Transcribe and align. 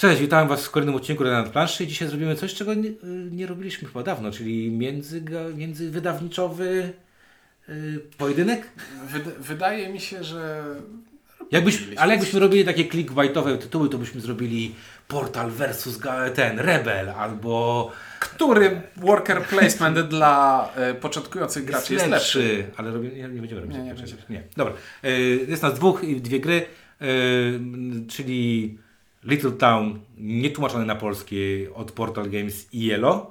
Cześć, 0.00 0.20
witam 0.20 0.48
Was 0.48 0.66
w 0.66 0.70
kolejnym 0.70 0.94
odcinku 0.94 1.24
Renat 1.24 1.48
Planszy. 1.48 1.86
Dzisiaj 1.86 2.08
zrobimy 2.08 2.36
coś, 2.36 2.54
czego 2.54 2.74
nie, 2.74 2.90
nie 3.30 3.46
robiliśmy 3.46 3.88
chyba 3.88 4.02
dawno, 4.02 4.30
czyli 4.30 4.70
między, 4.70 5.22
międzywydawniczowy 5.54 6.92
yy, 7.68 8.00
pojedynek. 8.18 8.68
Wyd- 9.12 9.38
wydaje 9.38 9.88
mi 9.88 10.00
się, 10.00 10.24
że. 10.24 10.64
Jakbyś, 11.50 11.82
ale 11.96 12.12
jakbyśmy 12.12 12.40
robili 12.40 12.64
takie 12.64 12.88
clickbaitowe 12.88 13.58
tytuły, 13.58 13.88
to 13.88 13.98
byśmy 13.98 14.20
zrobili 14.20 14.74
Portal 15.08 15.50
versus 15.50 16.00
ten 16.34 16.58
Rebel 16.58 17.10
albo 17.10 17.90
Który 18.20 18.82
worker 18.96 19.42
placement 19.50 20.00
dla 20.00 20.68
e, 20.76 20.94
początkujących 20.94 21.64
graczy 21.64 21.94
jest 21.94 22.06
lepszy? 22.06 22.64
Ale 22.76 22.90
robi, 22.90 23.08
nie, 23.08 23.28
nie 23.28 23.40
będziemy 23.40 23.60
robić 23.60 23.76
Nie, 23.76 23.82
nie 23.82 23.94
nie. 24.30 24.42
Dobra. 24.56 24.74
Yy, 25.02 25.46
jest 25.48 25.62
nas 25.62 25.74
dwóch 25.74 26.04
i 26.04 26.20
dwie 26.20 26.40
gry, 26.40 26.66
yy, 27.00 27.06
czyli 28.08 28.78
Little 29.24 29.50
Town, 29.52 30.00
nietłumaczone 30.18 30.84
na 30.84 30.94
polskie 30.96 31.68
od 31.74 31.92
Portal 31.92 32.30
Games 32.30 32.74
i 32.74 32.86
Yellow 32.86 33.26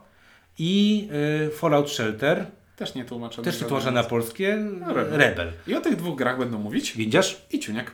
i 0.60 1.08
yy, 1.42 1.50
Fallout 1.50 1.92
Shelter, 1.92 2.46
Też 2.76 2.96
nie 2.96 3.06
tłumaczone. 3.06 3.46
też 3.52 3.62
nietłumaczone 3.62 3.92
na 4.02 4.04
polskie, 4.04 4.58
No, 4.80 4.94
Rebel. 4.94 5.20
Rebel. 5.20 5.52
I 5.68 5.76
o 5.76 5.82
tych 5.82 5.96
dwóch 5.96 6.18
grach 6.18 6.40
będą 6.40 6.58
mówić. 6.60 6.94
Widzisz? 6.98 7.42
I 7.52 7.60
Ciuniek. 7.60 7.92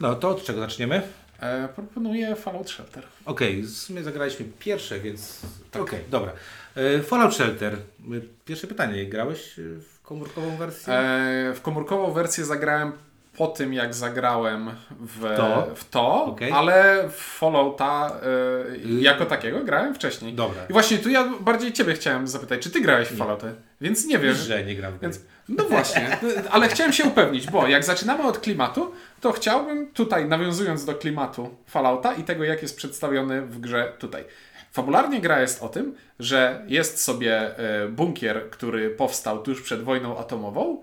No 0.00 0.14
to 0.14 0.28
od 0.28 0.44
czego 0.44 0.60
zaczniemy? 0.60 1.02
E, 1.40 1.68
proponuję 1.68 2.36
Fallout 2.36 2.70
Shelter. 2.70 3.02
Okej, 3.24 3.62
w 3.62 3.70
sumie 3.70 4.02
zagraliśmy 4.02 4.46
pierwsze, 4.58 5.00
więc. 5.00 5.40
Okej, 5.80 6.00
dobra. 6.10 6.32
E, 6.76 7.02
Fallout 7.02 7.34
Shelter. 7.34 7.72
E, 7.74 7.76
Pierwsze 8.44 8.66
pytanie. 8.66 9.06
Grałeś 9.06 9.58
e, 9.58 9.62
w 9.62 10.00
komórkową 10.02 10.56
wersję? 10.56 10.92
E, 10.94 11.52
w 11.54 11.60
komórkową 11.62 12.12
wersję 12.12 12.44
zagrałem 12.44 12.92
po 13.36 13.46
tym, 13.46 13.74
jak 13.74 13.94
zagrałem 13.94 14.70
w 14.90 15.36
To? 15.36 15.66
w 15.74 15.90
to 15.90 16.24
Okej. 16.24 16.52
ale 16.52 17.04
w 17.08 17.16
Fallouta 17.16 18.20
e, 18.22 19.00
jako 19.00 19.26
takiego 19.26 19.64
grałem 19.64 19.94
wcześniej. 19.94 20.34
Dobra. 20.34 20.62
I 20.70 20.72
właśnie 20.72 20.98
tu 20.98 21.08
ja 21.08 21.28
bardziej 21.40 21.72
Ciebie 21.72 21.94
chciałem 21.94 22.28
zapytać, 22.28 22.60
czy 22.60 22.70
Ty 22.70 22.80
grałeś 22.80 23.08
w 23.08 23.16
Fallouty? 23.16 23.54
Więc 23.80 24.06
nie 24.06 24.18
wiesz. 24.18 24.36
że 24.36 24.64
nie 24.64 24.76
gram 24.76 24.92
w 24.92 24.98
gry. 24.98 25.08
Więc, 25.08 25.20
no 25.48 25.64
właśnie, 25.64 26.18
ale 26.50 26.68
chciałem 26.68 26.92
się 26.92 27.04
upewnić, 27.04 27.50
bo 27.50 27.66
jak 27.66 27.84
zaczynamy 27.84 28.22
od 28.24 28.38
klimatu, 28.38 28.92
to 29.20 29.32
chciałbym 29.32 29.92
tutaj, 29.92 30.28
nawiązując 30.28 30.84
do 30.84 30.94
klimatu 30.94 31.56
Fallouta 31.66 32.14
i 32.14 32.22
tego, 32.22 32.44
jak 32.44 32.62
jest 32.62 32.76
przedstawiony 32.76 33.42
w 33.42 33.60
grze 33.60 33.92
tutaj. 33.98 34.24
Fabularnie 34.72 35.20
gra 35.20 35.40
jest 35.40 35.62
o 35.62 35.68
tym, 35.68 35.94
że 36.18 36.62
jest 36.66 37.02
sobie 37.02 37.58
e, 37.58 37.88
bunkier, 37.88 38.50
który 38.50 38.90
powstał 38.90 39.42
tuż 39.42 39.62
przed 39.62 39.82
wojną 39.82 40.18
atomową 40.18 40.82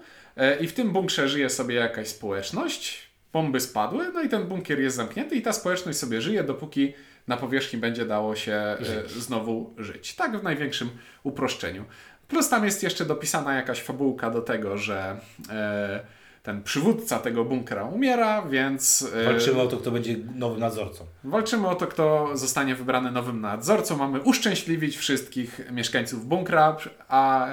i 0.60 0.68
w 0.68 0.74
tym 0.74 0.92
bunkrze 0.92 1.30
żyje 1.30 1.50
sobie 1.50 1.76
jakaś 1.76 2.08
społeczność, 2.08 3.10
bomby 3.34 3.60
spadły, 3.60 4.12
no 4.14 4.22
i 4.22 4.30
ten 4.30 4.44
bunkier 4.44 4.80
jest 4.80 4.96
zamknięty 4.96 5.36
i 5.36 5.42
ta 5.42 5.54
społeczność 5.54 5.98
sobie 5.98 6.22
żyje, 6.22 6.44
dopóki 6.44 6.94
na 7.28 7.38
powierzchni 7.38 7.80
będzie 7.80 8.06
dało 8.06 8.36
się 8.36 8.54
e, 8.54 8.78
znowu 9.08 9.74
żyć. 9.78 10.16
Tak 10.16 10.38
w 10.38 10.44
największym 10.44 10.90
uproszczeniu. 11.24 11.86
Plus 12.28 12.50
tam 12.50 12.66
jest 12.66 12.84
jeszcze 12.84 13.06
dopisana 13.06 13.56
jakaś 13.56 13.82
fabułka 13.82 14.30
do 14.30 14.42
tego, 14.42 14.78
że 14.78 15.20
e, 15.50 16.00
ten 16.44 16.64
przywódca 16.64 17.20
tego 17.20 17.46
bunkra 17.46 17.84
umiera, 17.84 18.42
więc 18.42 19.08
e, 19.16 19.24
Walczymy 19.26 19.62
o 19.62 19.68
to, 19.68 19.78
kto 19.78 19.92
będzie 19.92 20.16
nowym 20.36 20.60
nadzorcą. 20.60 21.06
walczymy 21.24 21.68
o 21.68 21.76
to, 21.76 21.88
kto 21.88 22.30
zostanie 22.38 22.76
wybrany 22.76 23.12
nowym 23.12 23.42
nadzorcą. 23.42 23.98
Mamy 23.98 24.22
uszczęśliwić 24.22 24.98
wszystkich 24.98 25.62
mieszkańców 25.72 26.26
bunkra, 26.28 26.78
a 27.10 27.48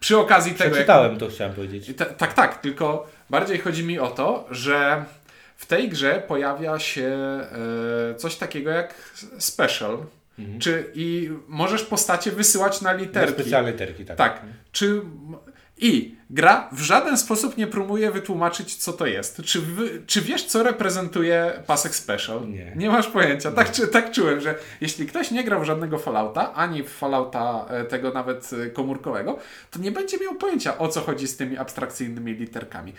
przy 0.00 0.18
okazji 0.18 0.52
tego... 0.52 0.64
jak- 0.64 0.72
Przeczytałem 0.72 1.18
to, 1.18 1.28
chciałem 1.28 1.54
powiedzieć. 1.54 1.96
ta- 1.96 2.04
tak, 2.04 2.32
tak, 2.34 2.60
tylko 2.60 3.06
bardziej 3.30 3.58
chodzi 3.58 3.84
mi 3.84 3.98
o 3.98 4.06
to, 4.08 4.46
że 4.50 5.04
w 5.56 5.66
tej 5.66 5.88
grze 5.88 6.22
pojawia 6.28 6.78
się 6.78 7.06
e, 8.10 8.14
coś 8.14 8.36
takiego 8.36 8.70
jak 8.70 8.94
special. 9.38 9.98
Czy, 10.58 10.90
I 10.94 11.30
możesz 11.48 11.82
postacie 11.82 12.32
wysyłać 12.32 12.80
na 12.80 12.92
Na 12.92 12.98
literki. 12.98 13.32
specjalne 13.32 13.72
literki, 13.72 14.04
tak. 14.04 14.16
Tak. 14.16 14.40
Czy. 14.72 15.02
I 15.78 16.16
gra 16.30 16.68
w 16.72 16.80
żaden 16.80 17.18
sposób 17.18 17.56
nie 17.56 17.66
próbuje 17.66 18.10
wytłumaczyć, 18.10 18.76
co 18.76 18.92
to 18.92 19.06
jest. 19.06 19.42
Czy, 19.42 19.60
wy, 19.60 20.02
czy 20.06 20.20
wiesz, 20.20 20.44
co 20.44 20.62
reprezentuje 20.62 21.62
pasek 21.66 21.94
special? 21.94 22.48
Nie. 22.48 22.72
Nie 22.76 22.90
masz 22.90 23.06
pojęcia. 23.06 23.52
Tak, 23.52 23.72
czy, 23.72 23.88
tak 23.88 24.10
czułem, 24.10 24.40
że 24.40 24.54
jeśli 24.80 25.06
ktoś 25.06 25.30
nie 25.30 25.44
grał 25.44 25.60
w 25.60 25.64
żadnego 25.64 25.98
Fallouta, 25.98 26.54
ani 26.54 26.82
w 26.82 26.88
Fallouta 26.88 27.66
e, 27.70 27.84
tego 27.84 28.12
nawet 28.12 28.50
e, 28.52 28.70
komórkowego, 28.70 29.38
to 29.70 29.78
nie 29.78 29.92
będzie 29.92 30.18
miał 30.18 30.34
pojęcia, 30.34 30.78
o 30.78 30.88
co 30.88 31.00
chodzi 31.00 31.28
z 31.28 31.36
tymi 31.36 31.58
abstrakcyjnymi 31.58 32.32
literkami. 32.32 32.92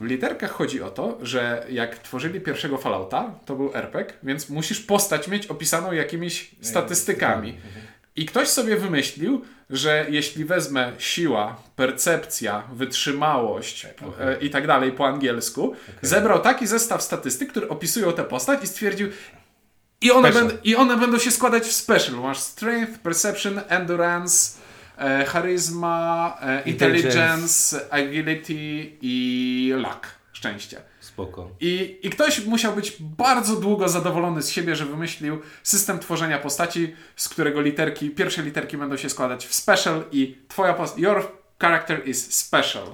W 0.00 0.04
literkach 0.04 0.50
chodzi 0.50 0.82
o 0.82 0.90
to, 0.90 1.18
że 1.22 1.66
jak 1.70 1.98
tworzyli 1.98 2.40
pierwszego 2.40 2.78
Fallouta, 2.78 3.30
to 3.46 3.56
był 3.56 3.70
RPG, 3.74 4.14
więc 4.22 4.48
musisz 4.48 4.80
postać 4.80 5.28
mieć 5.28 5.46
opisaną 5.46 5.92
jakimiś 5.92 6.50
statystykami. 6.60 7.58
I 8.16 8.26
ktoś 8.26 8.48
sobie 8.48 8.76
wymyślił, 8.76 9.44
że 9.70 10.06
jeśli 10.08 10.44
wezmę 10.44 10.92
siła, 10.98 11.56
percepcja, 11.76 12.62
wytrzymałość 12.72 13.86
e, 14.20 14.38
i 14.40 14.50
tak 14.50 14.66
dalej 14.66 14.92
po 14.92 15.06
angielsku, 15.06 15.76
zebrał 16.02 16.40
taki 16.40 16.66
zestaw 16.66 17.02
statystyk, 17.02 17.50
które 17.50 17.68
opisują 17.68 18.12
tę 18.12 18.24
postać 18.24 18.64
i 18.64 18.66
stwierdził, 18.66 19.08
i 20.00 20.10
one, 20.10 20.32
będą, 20.32 20.56
I 20.64 20.76
one 20.76 20.96
będą 20.96 21.18
się 21.18 21.30
składać 21.30 21.62
w 21.62 21.72
special. 21.72 22.16
Masz 22.16 22.38
strength, 22.38 22.98
perception, 22.98 23.60
endurance, 23.68 24.58
e, 24.98 25.24
charyzma, 25.24 26.38
e, 26.42 26.62
intelligence, 26.62 27.92
agility 27.92 28.92
i 29.02 29.72
luck. 29.76 30.06
Szczęście. 30.32 30.80
Spoko. 31.16 31.50
I, 31.60 31.98
I 32.02 32.10
ktoś 32.10 32.44
musiał 32.44 32.72
być 32.74 32.96
bardzo 33.00 33.56
długo 33.56 33.88
zadowolony 33.88 34.42
z 34.42 34.50
siebie, 34.50 34.76
że 34.76 34.84
wymyślił 34.84 35.38
system 35.62 35.98
tworzenia 35.98 36.38
postaci, 36.38 36.94
z 37.16 37.28
którego 37.28 37.60
literki, 37.60 38.10
pierwsze 38.10 38.42
literki 38.42 38.76
będą 38.76 38.96
się 38.96 39.10
składać 39.10 39.46
w 39.46 39.54
special 39.54 40.02
i 40.12 40.36
twoja 40.48 40.74
postać, 40.74 40.98
your 41.02 41.28
character 41.58 42.08
is 42.08 42.34
special. 42.34 42.84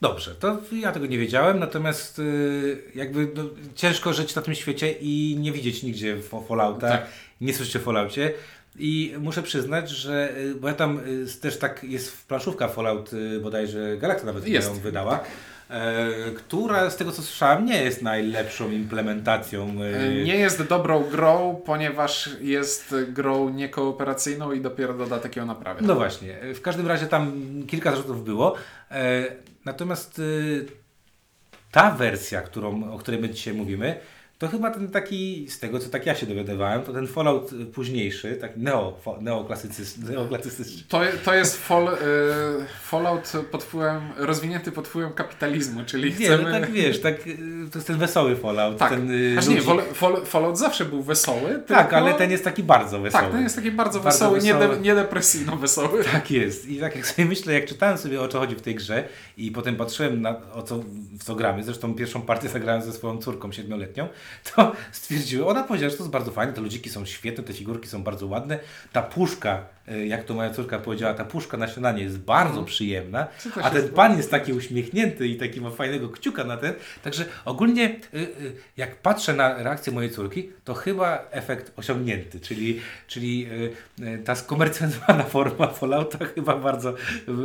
Dobrze, 0.00 0.34
to 0.34 0.58
ja 0.72 0.92
tego 0.92 1.06
nie 1.06 1.18
wiedziałem, 1.18 1.58
natomiast 1.58 2.18
y, 2.18 2.82
jakby 2.94 3.28
no, 3.34 3.44
ciężko 3.74 4.12
żyć 4.12 4.34
na 4.34 4.42
tym 4.42 4.54
świecie 4.54 4.92
i 5.00 5.36
nie 5.40 5.52
widzieć 5.52 5.82
nigdzie 5.82 6.16
w 6.16 6.46
Fallouta, 6.48 6.88
Tak. 6.88 7.06
nie 7.40 7.54
słyszeć 7.54 7.76
o 7.76 7.80
Falloutie. 7.80 8.32
I 8.78 9.14
muszę 9.18 9.42
przyznać, 9.42 9.90
że, 9.90 10.36
y, 10.36 10.54
bo 10.54 10.68
ja 10.68 10.74
tam 10.74 10.98
y, 10.98 11.40
też 11.40 11.58
tak 11.58 11.84
jest 11.84 12.10
w 12.10 12.26
planszówka 12.26 12.68
Fallout, 12.68 13.12
y, 13.12 13.40
bodajże 13.40 13.96
Galacta 13.96 14.26
nawet 14.26 14.48
Jest. 14.48 14.68
ją 14.68 14.74
wydała, 14.74 15.20
e, 15.20 15.20
która 16.36 16.90
z 16.90 16.96
tego 16.96 17.12
co 17.12 17.22
słyszałem 17.22 17.64
nie 17.64 17.82
jest 17.82 18.02
najlepszą 18.02 18.70
implementacją. 18.70 19.68
y, 20.20 20.24
Nie 20.24 20.36
jest 20.36 20.62
dobrą 20.62 21.02
grą, 21.02 21.62
ponieważ 21.66 22.30
jest 22.40 22.94
grą 23.08 23.48
niekooperacyjną 23.50 24.52
i 24.52 24.60
dopiero 24.60 24.94
dodatek 24.94 25.36
ją 25.36 25.46
naprawia. 25.46 25.80
No 25.82 25.94
właśnie, 25.94 26.36
w 26.54 26.60
każdym 26.60 26.86
razie 26.88 27.06
tam 27.06 27.32
kilka 27.66 27.90
zarzutów 27.90 28.24
było. 28.24 28.54
E, 28.90 29.24
natomiast 29.64 30.20
ta 31.70 31.90
wersja, 31.90 32.42
którą, 32.42 32.92
o 32.92 32.98
której 32.98 33.20
my 33.20 33.30
dzisiaj 33.30 33.54
mówimy, 33.54 34.00
to 34.42 34.48
chyba 34.48 34.70
ten 34.70 34.88
taki, 34.90 35.46
z 35.48 35.58
tego 35.58 35.78
co 35.78 35.88
tak 35.88 36.06
ja 36.06 36.14
się 36.14 36.26
dowiadywałem, 36.26 36.82
to 36.82 36.92
ten 36.92 37.06
Fallout 37.06 37.52
y, 37.52 37.66
późniejszy, 37.66 38.36
taki 38.40 38.60
neo, 38.60 38.98
fo- 39.04 39.22
neoklasycys- 39.22 40.10
neoklasycystyczny. 40.10 40.84
To, 40.88 41.00
to 41.24 41.34
jest 41.34 41.56
fall, 41.56 41.88
y, 41.88 41.96
Fallout 42.82 43.32
pod 43.50 43.64
wpływem, 43.64 44.00
rozwinięty 44.16 44.72
pod 44.72 44.88
wpływem 44.88 45.12
kapitalizmu, 45.12 45.80
czyli 45.86 46.04
Nie, 46.10 46.26
chcemy... 46.26 46.42
no 46.42 46.50
tak 46.60 46.70
wiesz, 46.70 47.00
tak, 47.00 47.26
y, 47.26 47.36
to 47.72 47.78
jest 47.78 47.86
ten 47.86 47.96
wesoły 47.98 48.36
Fallout. 48.36 48.78
Tak, 48.78 48.90
ten, 48.90 49.10
y, 49.10 49.34
Aż 49.38 49.48
nie, 49.48 49.56
ludzi- 49.56 49.66
Fall, 49.66 49.80
Fall, 49.94 50.24
Fallout 50.24 50.58
zawsze 50.58 50.84
był 50.84 51.02
wesoły, 51.02 51.62
tak, 51.66 51.88
tylko... 51.88 51.96
ale 51.96 52.14
ten 52.14 52.30
jest 52.30 52.44
taki 52.44 52.62
bardzo 52.62 53.00
wesoły. 53.00 53.22
Tak, 53.24 53.32
ten 53.32 53.42
jest 53.42 53.56
taki 53.56 53.70
bardzo, 53.70 54.00
Bardzo 54.00 54.18
wesoły, 54.18 54.40
wesoły. 54.40 54.60
Nie, 54.68 54.68
de, 54.76 54.80
nie 54.82 54.94
depresyjno 54.94 55.56
wesoły. 55.56 56.04
Tak 56.04 56.30
jest. 56.30 56.68
I 56.68 56.76
tak 56.80 56.96
jak 56.96 57.06
sobie 57.06 57.28
myślę, 57.28 57.52
jak 57.54 57.66
czytałem 57.66 57.98
sobie 57.98 58.20
o 58.20 58.28
co 58.28 58.38
chodzi 58.38 58.54
w 58.56 58.60
tej 58.62 58.74
grze 58.74 59.04
i 59.36 59.50
potem 59.50 59.76
patrzyłem 59.76 60.22
na 60.22 60.36
o 60.54 60.62
co, 60.62 60.78
w 61.18 61.24
co 61.24 61.34
gramy, 61.34 61.64
zresztą 61.64 61.94
pierwszą 61.94 62.22
partię 62.22 62.48
zagrałem 62.48 62.82
ze 62.82 62.92
swoją 62.92 63.18
córką 63.18 63.52
siedmioletnią, 63.52 64.08
to 64.54 64.72
stwierdziłem, 64.92 65.48
ona 65.48 65.62
powiedziała, 65.62 65.90
że 65.90 65.96
to 65.96 66.02
jest 66.02 66.12
bardzo 66.12 66.30
fajne, 66.30 66.52
te 66.52 66.60
ludziki 66.60 66.90
są 66.90 67.06
świetne, 67.06 67.44
te 67.44 67.52
figurki 67.52 67.88
są 67.88 68.02
bardzo 68.02 68.26
ładne, 68.26 68.58
ta 68.92 69.02
puszka, 69.02 69.66
jak 69.98 70.24
to 70.24 70.34
moja 70.34 70.50
córka 70.50 70.78
powiedziała, 70.78 71.14
ta 71.14 71.24
puszka 71.24 71.56
na 71.56 71.68
śniadanie 71.68 72.02
jest 72.02 72.18
bardzo 72.18 72.62
przyjemna, 72.62 73.26
Co 73.38 73.50
też 73.50 73.64
a 73.64 73.70
ten 73.70 73.88
pan 73.88 74.16
jest 74.16 74.30
taki 74.30 74.52
uśmiechnięty 74.52 75.28
i 75.28 75.36
taki 75.36 75.60
ma 75.60 75.70
fajnego 75.70 76.08
kciuka 76.08 76.44
na 76.44 76.56
ten, 76.56 76.74
także 77.02 77.24
ogólnie 77.44 77.84
y, 78.14 78.18
y, 78.18 78.52
jak 78.76 78.96
patrzę 78.96 79.34
na 79.34 79.62
reakcję 79.62 79.92
mojej 79.92 80.10
córki, 80.10 80.50
to 80.64 80.74
chyba 80.74 81.28
efekt 81.30 81.72
osiągnięty, 81.76 82.40
czyli, 82.40 82.80
czyli 83.06 83.46
y, 84.00 84.04
y, 84.04 84.18
ta 84.24 84.34
skomercjalizowana 84.34 85.22
forma 85.34 85.66
Fallouta 85.66 86.18
chyba 86.24 86.56
bardzo, 86.56 86.94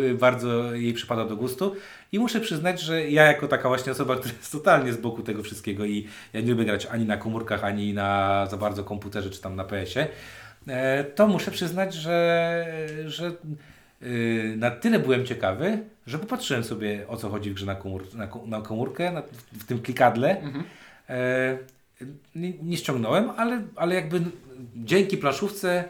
y, 0.04 0.14
bardzo 0.14 0.74
jej 0.74 0.94
przypada 0.94 1.26
do 1.26 1.36
gustu. 1.36 1.76
I 2.12 2.20
muszę 2.20 2.40
przyznać, 2.40 2.82
że 2.82 3.10
ja 3.10 3.24
jako 3.24 3.48
taka 3.48 3.68
właśnie 3.68 3.92
osoba, 3.92 4.16
która 4.16 4.34
jest 4.34 4.52
totalnie 4.52 4.94
z 4.94 4.98
boku 4.98 5.24
tego 5.24 5.44
wszystkiego 5.44 5.86
i 5.86 6.08
ja 6.34 6.42
nie 6.42 6.52
lubię 6.52 6.66
grać 6.66 6.86
ani 6.86 7.06
na 7.06 7.18
komórkach, 7.18 7.64
ani 7.64 7.94
na 7.94 8.48
za 8.52 8.58
bardzo 8.58 8.84
komputerze, 8.84 9.30
czy 9.30 9.42
tam 9.42 9.56
na 9.56 9.64
PS-ie, 9.64 10.08
to 11.16 11.28
muszę 11.28 11.52
przyznać, 11.52 11.94
że, 11.94 12.66
że 13.06 13.32
y, 14.04 14.54
na 14.58 14.72
tyle 14.72 15.00
byłem 15.00 15.26
ciekawy, 15.26 15.80
że 16.08 16.20
popatrzyłem 16.20 16.64
sobie 16.64 17.06
o 17.08 17.18
co 17.18 17.30
chodzi 17.30 17.52
w 17.52 17.54
grze 17.54 17.66
na, 17.66 17.76
komór, 17.76 18.16
na, 18.16 18.28
ko- 18.28 18.44
na 18.48 18.62
komórkę, 18.62 19.12
na, 19.12 19.22
w 19.54 19.64
tym 19.66 19.82
klikadle. 19.82 20.42
E, 21.10 21.58
Nie, 22.36 22.54
nie 22.64 22.78
ściągnąłem, 22.78 23.30
ale, 23.38 23.62
ale 23.76 23.96
jakby 23.96 24.22
dzięki 24.76 25.18
planszówce 25.18 25.84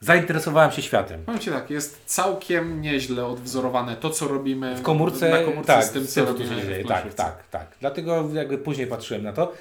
zainteresowałem 0.00 0.70
się 0.70 0.82
światem. 0.82 1.22
Powiem 1.24 1.40
Ci 1.40 1.50
tak, 1.50 1.70
jest 1.70 2.02
całkiem 2.06 2.80
nieźle 2.80 3.26
odwzorowane 3.26 3.96
to, 3.96 4.10
co 4.10 4.28
robimy 4.28 4.76
W 4.76 4.82
komórce, 4.82 5.30
na 5.30 5.38
komórce 5.38 5.66
tak, 5.72 5.84
z 5.84 5.90
tym, 5.90 6.06
co 6.06 6.24
robimy 6.24 6.84
w. 6.84 6.88
Tak, 6.88 7.14
tak, 7.14 7.48
tak. 7.50 7.66
Dlatego 7.80 8.28
jakby 8.34 8.58
później 8.58 8.86
patrzyłem 8.86 9.22
na 9.22 9.32
to 9.32 9.52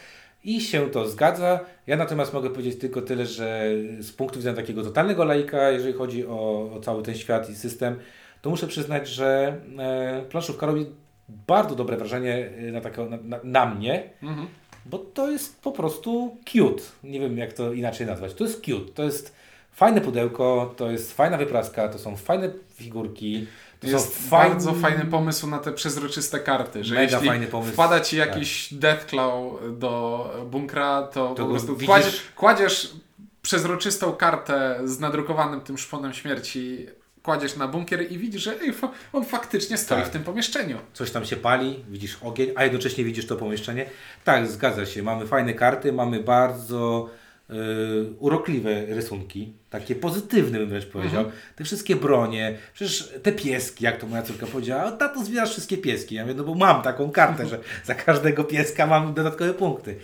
i 0.44 0.62
się 0.62 0.90
to 0.90 1.08
zgadza. 1.10 1.60
Ja 1.88 1.98
natomiast 1.98 2.34
mogę 2.34 2.50
powiedzieć 2.50 2.80
tylko 2.80 3.02
tyle, 3.02 3.26
że 3.26 3.70
z 4.00 4.12
punktu 4.12 4.40
widzenia 4.40 4.56
takiego 4.56 4.84
totalnego 4.84 5.24
laika, 5.24 5.70
jeżeli 5.72 5.94
chodzi 5.94 6.26
o, 6.28 6.70
o 6.76 6.80
cały 6.80 7.04
ten 7.04 7.16
świat 7.16 7.50
i 7.50 7.56
system, 7.56 7.96
to 8.42 8.50
muszę 8.50 8.68
przyznać, 8.68 9.08
że 9.08 9.58
e, 9.80 10.22
planszówka 10.30 10.66
robi 10.66 10.86
bardzo 11.48 11.76
dobre 11.76 11.98
wrażenie 11.98 12.50
e, 12.58 12.72
na, 12.72 12.82
tako, 12.82 13.06
na, 13.06 13.18
na, 13.24 13.40
na 13.44 13.66
mnie, 13.66 14.04
Mhm. 14.24 14.48
bo 14.86 14.98
to 14.98 15.32
jest 15.32 15.62
po 15.62 15.72
prostu 15.72 16.38
cute. 16.46 16.84
Nie 17.04 17.20
wiem 17.20 17.38
jak 17.38 17.54
to 17.54 17.74
inaczej 17.74 18.08
nazwać. 18.08 18.34
To 18.34 18.44
jest 18.44 18.66
cute. 18.66 18.92
To 18.94 19.04
jest 19.04 19.36
fajne 19.72 20.02
pudełko, 20.02 20.74
to 20.78 20.92
jest 20.92 21.14
fajna 21.14 21.38
wypraska, 21.38 21.90
to 21.90 22.00
są 22.00 22.16
fajne 22.16 22.52
figurki. 22.74 23.48
To 23.84 23.90
Jest 23.90 24.30
fajn- 24.30 24.30
bardzo 24.30 24.74
fajny 24.74 25.06
pomysł 25.06 25.48
na 25.48 25.60
te 25.60 25.72
przezroczyste 25.72 26.40
karty, 26.40 26.84
że 26.84 26.96
Mega 26.96 27.12
jeśli 27.16 27.28
fajny 27.28 27.48
pomysł. 27.48 27.70
Tak. 27.70 27.74
wpada 27.86 28.00
Ci 28.00 28.18
jakiś 28.18 28.74
Deathclaw 28.74 29.34
do 29.78 30.46
bunkra, 30.52 31.02
to, 31.04 31.34
To 31.36 31.44
po 31.44 31.50
prostu 31.50 31.74
widzisz- 31.76 31.88
kładziesz, 31.88 32.22
kładziesz 32.36 32.92
przezroczystą 33.42 34.14
kartę 34.14 34.80
z 34.84 35.00
nadrukowanym 35.00 35.62
tym 35.62 35.78
szponem 35.78 36.14
śmierci, 36.14 36.86
kładziesz 37.24 37.56
na 37.56 37.68
bunkier 37.68 38.12
i 38.12 38.18
widzisz, 38.18 38.42
że 38.44 38.60
ej, 38.62 38.74
on 39.14 39.26
faktycznie 39.26 39.78
stoi 39.78 40.00
Tak. 40.00 40.08
w 40.08 40.12
tym 40.12 40.24
pomieszczeniu. 40.24 40.78
coś 40.94 41.12
tam 41.12 41.26
się 41.26 41.36
pali, 41.36 41.84
widzisz 41.90 42.18
ogień, 42.22 42.50
a 42.56 42.64
jednocześnie 42.64 43.04
widzisz 43.04 43.28
to 43.28 43.36
pomieszczenie. 43.36 43.86
Tak, 44.24 44.48
zgadza 44.48 44.86
się. 44.86 45.04
Mamy 45.04 45.28
fajne 45.28 45.54
karty, 45.54 45.94
mamy 45.94 46.20
bardzo 46.20 47.10
urokliwe 48.20 48.86
rysunki, 48.86 49.54
takie 49.70 49.96
pozytywne 49.96 50.60
bym 50.60 50.70
wręcz 50.70 50.86
powiedział. 50.86 51.26
Te 51.56 51.64
wszystkie 51.64 51.96
bronie, 51.96 52.58
przecież 52.74 53.14
te 53.24 53.32
pieski, 53.32 53.84
jak 53.84 53.98
to 53.98 54.08
moja 54.08 54.24
córka 54.24 54.46
powiedziała, 54.46 54.92
tato 54.92 55.26
zbierasz 55.26 55.52
wszystkie 55.52 55.78
pieski. 55.78 56.16
Ja 56.16 56.22
mówię, 56.22 56.36
no 56.36 56.44
bo 56.44 56.56
mam 56.56 56.82
taką 56.82 57.12
kartę, 57.12 57.48
że 57.48 57.60
za 57.86 57.96
każdego 57.96 58.44
pieska 58.44 58.88
mam 58.88 59.14
dodatkowe 59.14 59.54
punkty. 59.54 59.96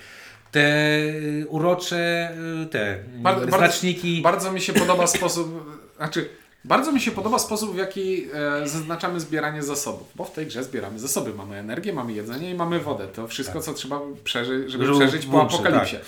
Te 0.52 1.00
y, 1.00 1.46
urocze, 1.50 2.32
y, 2.64 2.66
te 2.66 2.96
y, 2.96 3.04
Bar- 3.22 3.48
znaczniki. 3.50 4.22
Bardzo 4.22 4.52
mi 4.52 4.62
się 4.62 4.74
podoba 4.74 5.08
sposób, 5.08 5.80
znaczy 5.98 6.30
bardzo 6.66 6.92
mi 6.92 7.02
się 7.02 7.12
podoba 7.12 7.40
sposób, 7.40 7.74
w 7.74 7.78
jaki 7.78 8.28
e, 8.34 8.68
zaznaczamy 8.68 9.20
zbieranie 9.20 9.64
zasobów, 9.64 10.08
bo 10.16 10.26
w 10.26 10.32
tej 10.32 10.48
grze 10.48 10.64
zbieramy 10.64 11.00
zasoby. 11.00 11.34
Mamy 11.34 11.58
energię, 11.58 11.94
mamy 11.94 12.14
jedzenie 12.14 12.52
i 12.52 12.54
mamy 12.54 12.80
wodę. 12.80 13.08
To 13.08 13.28
wszystko, 13.28 13.62
co 13.62 13.74
trzeba 13.74 14.00
przeżyć, 14.24 14.72
żeby 14.72 14.86
Żeby 14.86 15.00
przeżyć 15.00 15.26
po 15.26 15.32
włączy, 15.32 15.56
apokalipsie. 15.56 15.96
E, 15.96 16.00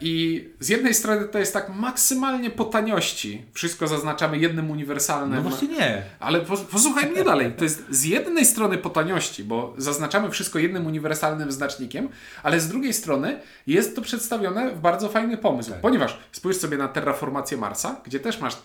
I 0.00 0.44
z 0.60 0.68
jednej 0.68 0.94
strony 0.94 1.24
to 1.28 1.38
jest 1.38 1.52
tak 1.52 1.68
maksymalnie 1.68 2.50
po 2.50 2.64
taniości. 2.64 3.44
Wszystko 3.52 3.88
zaznaczamy 3.88 4.38
jednym 4.38 4.70
uniwersalnym. 4.70 5.44
No 5.44 5.50
właśnie 5.50 5.68
nie. 5.68 6.02
Ale 6.20 6.40
pos- 6.40 6.64
posłuchaj 6.64 7.10
mnie 7.10 7.24
dalej. 7.24 7.52
To 7.52 7.64
jest 7.64 7.84
z 7.90 8.04
jednej 8.04 8.46
strony 8.46 8.78
po 8.78 8.90
taniości, 8.90 9.44
bo 9.44 9.74
zaznaczamy 9.78 10.30
wszystko 10.30 10.58
jednym 10.58 10.86
uniwersalnym 10.86 11.52
znacznikiem, 11.52 12.08
ale 12.42 12.60
z 12.60 12.68
drugiej 12.68 12.92
strony 12.92 13.40
jest 13.66 13.96
to 13.96 14.02
przedstawione 14.02 14.70
w 14.70 14.80
bardzo 14.80 15.08
fajny 15.08 15.36
pomysł. 15.36 15.70
Tak. 15.70 15.80
Ponieważ 15.80 16.18
spójrz 16.32 16.56
sobie 16.56 16.76
na 16.76 16.88
terraformację 16.88 17.56
Marsa, 17.58 17.96
gdzie 18.04 18.20
też 18.20 18.40
masz 18.40 18.56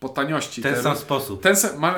po 0.00 0.08
taniości. 0.08 0.62
Ten 0.62 0.74
te- 0.74 0.82
sam 0.82 0.96
sposób. 0.96 1.42
ten 1.42 1.56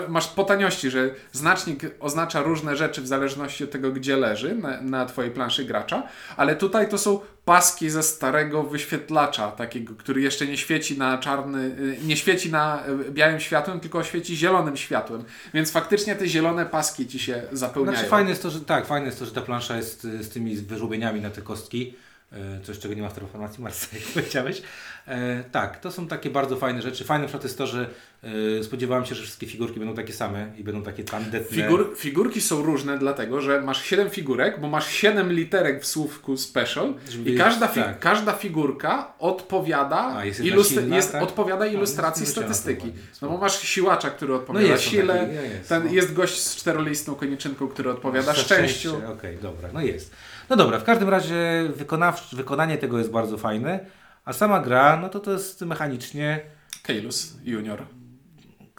masz 0.09 0.29
po 0.29 0.45
taniości, 0.45 0.91
że 0.91 1.11
znacznik 1.33 1.81
oznacza 2.01 2.43
różne 2.43 2.77
rzeczy 2.77 3.03
w 3.03 3.07
zależności 3.07 3.65
od 3.65 3.71
tego, 3.71 3.93
gdzie 3.93 4.17
leży 4.17 4.55
na, 4.55 4.81
na 4.81 5.07
Twojej 5.07 5.31
planszy 5.31 5.65
gracza, 5.65 6.03
ale 6.37 6.57
tutaj 6.57 6.89
to 6.89 6.99
są 6.99 7.21
paski 7.45 7.91
ze 7.91 8.03
starego 8.03 8.63
wyświetlacza, 8.63 9.51
takiego, 9.51 9.95
który 9.95 10.21
jeszcze 10.21 10.47
nie 10.47 10.57
świeci 10.57 10.99
na 10.99 11.19
czarny, 11.19 11.59
y, 11.59 11.99
nie 12.05 12.17
świeci 12.17 12.51
na 12.51 12.85
y, 13.07 13.11
białym 13.11 13.41
światłem, 13.41 13.81
tylko 13.81 14.05
świeci 14.05 14.37
zielonym 14.37 14.77
światłem. 14.77 15.25
Więc 15.55 15.71
faktycznie 15.71 16.17
te 16.17 16.29
zielone 16.29 16.67
paski 16.67 17.07
ci 17.07 17.19
się 17.19 17.43
zapełniają. 17.53 17.97
Znaczy 17.97 18.11
fajne 18.11 18.31
jest 18.31 18.43
to, 18.43 18.51
że 18.51 18.61
tak, 18.61 18.87
fajne 18.87 19.07
jest 19.07 19.19
to, 19.19 19.25
że 19.25 19.33
ta 19.33 19.41
plansza 19.41 19.77
jest 19.77 20.05
y, 20.05 20.25
z 20.25 20.29
tymi 20.29 20.57
wyżłobieniami 20.57 21.21
na 21.21 21.31
te 21.31 21.43
kostki. 21.43 21.95
Y, 22.33 22.65
Coś, 22.65 22.79
czego 22.79 22.95
nie 22.95 23.03
ma 23.03 23.09
w 23.09 23.15
terraformacji 23.15 23.63
Marsa, 23.63 23.87
jak 23.97 24.03
powiedziałeś. 24.05 24.63
E, 25.09 25.45
tak, 25.53 25.81
to 25.81 25.93
są 25.93 26.07
takie 26.09 26.31
bardzo 26.31 26.57
fajne 26.57 26.83
rzeczy. 26.83 27.05
Fajne 27.05 27.25
przykład 27.25 27.45
jest 27.45 27.59
to, 27.59 27.67
że 27.67 27.91
y, 28.59 28.65
spodziewałem 28.65 29.05
się, 29.07 29.15
że 29.15 29.23
wszystkie 29.23 29.47
figurki 29.47 29.79
będą 29.79 29.95
takie 29.95 30.13
same 30.13 30.53
i 30.57 30.65
będą 30.65 30.83
takie 30.83 31.05
tandetne. 31.05 31.57
Figur, 31.57 31.95
figurki 31.97 32.41
są 32.41 32.63
różne 32.63 32.99
dlatego, 32.99 33.41
że 33.41 33.61
masz 33.61 33.83
7 33.85 34.11
figurek, 34.11 34.61
bo 34.61 34.69
masz 34.69 34.91
7 34.93 35.33
literek 35.33 35.83
w 35.83 35.87
słówku 35.87 36.37
special 36.37 36.95
Żeby 37.11 37.31
i 37.31 37.37
każda, 37.39 37.67
fi- 37.67 37.75
tak. 37.85 37.99
każda 37.99 38.33
figurka 38.33 39.13
odpowiada, 39.19 40.15
A, 40.17 40.25
jest 40.25 40.41
ilustr- 40.41 40.75
silna, 40.81 40.97
jest, 40.97 41.13
tak? 41.13 41.23
odpowiada 41.23 41.65
A, 41.65 41.69
ilustracji 41.69 42.27
zwróciłem 42.27 42.49
na 42.49 42.55
to 42.55 42.61
statystyki. 42.61 42.93
No 43.23 43.29
bo 43.29 43.39
masz 43.39 43.61
siłacza, 43.61 44.11
który 44.11 44.35
odpowiada 44.35 44.67
jest 44.67 44.85
on 44.85 44.91
sile, 44.91 45.15
taki, 45.19 45.35
no 45.35 45.43
jest, 45.43 45.69
ten, 45.69 45.85
no. 45.85 45.93
jest 45.93 46.13
gość 46.15 46.41
z 46.43 46.57
czterolistną 46.57 47.15
koniczynką, 47.15 47.69
który 47.69 47.91
odpowiada 47.91 48.35
szczęściu. 48.35 48.89
szczęście. 48.91 49.09
Okej, 49.09 49.39
dobra, 49.43 49.69
no 49.73 49.81
jest. 49.81 50.13
No 50.51 50.57
dobra, 50.57 50.79
w 50.79 50.85
każdym 50.85 51.09
razie 51.09 51.71
wykonanie 52.33 52.79
tego 52.79 52.99
jest 52.99 53.11
bardzo 53.11 53.39
fajne, 53.39 53.87
a 54.25 54.33
sama 54.33 54.61
gra, 54.61 54.97
no 54.97 55.09
to 55.09 55.21
to 55.21 55.33
jest 55.33 55.61
mechanicznie... 55.61 56.41
Keylus 56.83 57.37
Junior. 57.45 57.83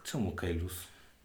Czemu 0.03 0.31
Keylus? 0.31 0.73